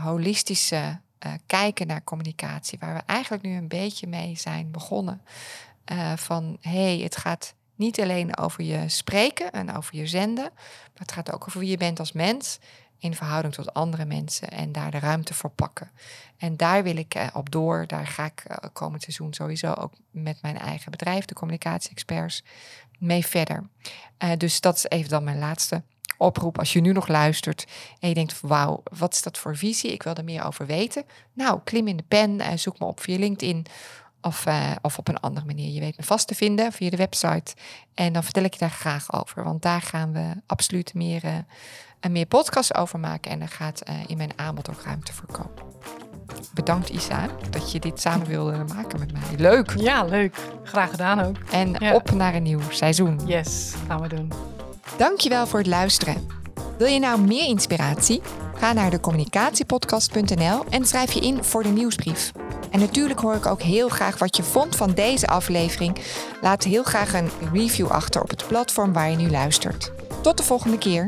holistische 0.04 1.00
kijken 1.46 1.88
naar 1.88 2.04
communicatie, 2.04 2.80
waar 2.80 2.94
we 2.94 3.02
eigenlijk 3.06 3.44
nu 3.44 3.56
een 3.56 3.68
beetje 3.68 4.08
mee 4.08 4.36
zijn 4.38 4.72
begonnen. 4.72 5.22
Van 6.16 6.58
hey, 6.62 6.98
het 6.98 7.18
gaat 7.18 7.54
niet 7.76 8.00
alleen 8.00 8.38
over 8.38 8.64
je 8.64 8.90
spreken 8.90 9.52
en 9.52 9.76
over 9.76 9.96
je 9.96 10.08
zenden, 10.08 10.50
maar 10.54 10.94
het 10.94 11.12
gaat 11.12 11.32
ook 11.34 11.48
over 11.48 11.60
wie 11.60 11.70
je 11.70 11.78
bent 11.78 12.00
als 12.00 12.12
mens 12.12 12.60
in 13.02 13.16
verhouding 13.16 13.54
tot 13.54 13.74
andere 13.74 14.06
mensen 14.06 14.50
en 14.50 14.72
daar 14.72 14.92
de 14.92 15.00
ruimte 15.00 15.34
voor 15.34 15.50
pakken. 15.50 15.92
En 16.38 16.58
daar 16.58 16.84
wil 16.84 16.96
ik 16.96 17.16
eh, 17.16 17.28
op 17.34 17.52
door. 17.52 17.84
Daar 17.88 18.08
ga 18.08 18.26
ik 18.26 18.44
eh, 18.46 18.58
komend 18.74 19.02
seizoen 19.02 19.34
sowieso 19.34 19.74
ook 19.74 19.94
met 20.12 20.42
mijn 20.42 20.58
eigen 20.58 20.92
bedrijf, 20.92 21.26
de 21.26 21.34
Communicatie-experts, 21.34 22.44
mee 23.00 23.26
verder. 23.26 23.64
Eh, 24.18 24.30
dus 24.38 24.62
dat 24.62 24.76
is 24.76 24.90
even 24.90 25.10
dan 25.10 25.24
mijn 25.24 25.40
laatste 25.40 25.84
oproep. 26.18 26.60
Als 26.60 26.74
je 26.74 26.82
nu 26.82 26.92
nog 26.92 27.08
luistert 27.08 27.68
en 28.00 28.10
je 28.10 28.16
denkt, 28.16 28.42
wauw, 28.42 28.84
wat 28.84 29.14
is 29.14 29.22
dat 29.22 29.38
voor 29.38 29.58
visie? 29.58 29.92
Ik 29.92 30.04
wil 30.04 30.16
er 30.16 30.24
meer 30.24 30.44
over 30.44 30.66
weten. 30.66 31.04
Nou, 31.34 31.60
klim 31.64 31.88
in 31.88 31.98
de 31.98 32.06
pen 32.08 32.40
en 32.40 32.60
zoek 32.60 32.80
me 32.80 32.86
op 32.86 33.00
via 33.00 33.18
LinkedIn 33.18 33.66
of, 34.22 34.46
uh, 34.46 34.72
of 34.82 34.98
op 34.98 35.08
een 35.08 35.20
andere 35.20 35.46
manier. 35.46 35.74
Je 35.74 35.80
weet 35.80 35.98
me 35.98 36.04
vast 36.04 36.28
te 36.28 36.36
vinden 36.36 36.72
via 36.72 36.90
de 36.90 36.98
website. 36.98 37.54
En 37.94 38.14
dan 38.14 38.24
vertel 38.24 38.44
ik 38.44 38.54
je 38.54 38.60
daar 38.60 38.70
graag 38.70 39.14
over. 39.14 39.44
Want 39.44 39.62
daar 39.62 39.82
gaan 39.82 40.14
we 40.14 40.32
absoluut 40.46 40.94
meer, 40.94 41.24
uh, 41.24 42.12
meer 42.12 42.26
podcasts 42.26 42.76
over 42.76 43.00
maken. 43.00 43.32
En 43.32 43.42
er 43.42 43.48
gaat 43.48 43.82
uh, 43.90 43.96
in 44.08 44.18
mijn 44.18 44.32
aanbod 44.36 44.70
ook 44.70 44.82
ruimte 44.82 45.14
voor 45.14 45.32
komen. 45.32 45.70
Bedankt 46.54 46.90
Isa 46.90 47.28
dat 47.50 47.72
je 47.72 47.80
dit 47.80 48.02
samen 48.02 48.28
wilde 48.28 48.64
maken 48.74 49.00
met 49.00 49.12
mij. 49.12 49.22
Leuk! 49.38 49.74
Ja, 49.78 50.04
leuk. 50.04 50.38
Graag 50.64 50.90
gedaan 50.90 51.20
ook. 51.20 51.38
En 51.52 51.76
ja. 51.80 51.94
op 51.94 52.12
naar 52.12 52.36
een 52.36 52.44
nieuw 52.44 52.62
seizoen. 52.70 53.20
Yes, 53.26 53.74
gaan 53.88 54.02
we 54.02 54.08
doen. 54.08 54.32
Dankjewel 54.98 55.48
voor 55.48 55.60
het 55.60 55.68
luisteren. 55.68 56.41
Wil 56.78 56.88
je 56.88 57.00
nou 57.00 57.22
meer 57.22 57.48
inspiratie? 57.48 58.22
Ga 58.56 58.74
naar 58.74 58.90
de 58.90 59.00
communicatiepodcast.nl 59.00 60.64
en 60.70 60.86
schrijf 60.86 61.12
je 61.12 61.20
in 61.20 61.44
voor 61.44 61.64
de 61.64 61.70
nieuwsbrief. 61.70 62.32
En 62.72 62.80
natuurlijk 62.80 63.20
hoor 63.20 63.36
ik 63.36 63.46
ook 63.46 63.62
heel 63.62 63.90
graag 63.90 64.18
wat 64.18 64.38
je 64.38 64.44
vond 64.44 64.76
van 64.76 64.92
deze 64.92 65.28
aflevering. 65.28 65.98
Laat 66.42 66.64
heel 66.64 66.84
graag 66.84 67.14
een 67.14 67.30
review 67.54 67.88
achter 67.88 68.22
op 68.22 68.30
het 68.30 68.48
platform 68.48 68.94
waar 68.94 69.10
je 69.10 69.16
nu 69.16 69.30
luistert. 69.30 69.92
Tot 70.22 70.38
de 70.38 70.44
volgende 70.44 70.78
keer. 70.78 71.08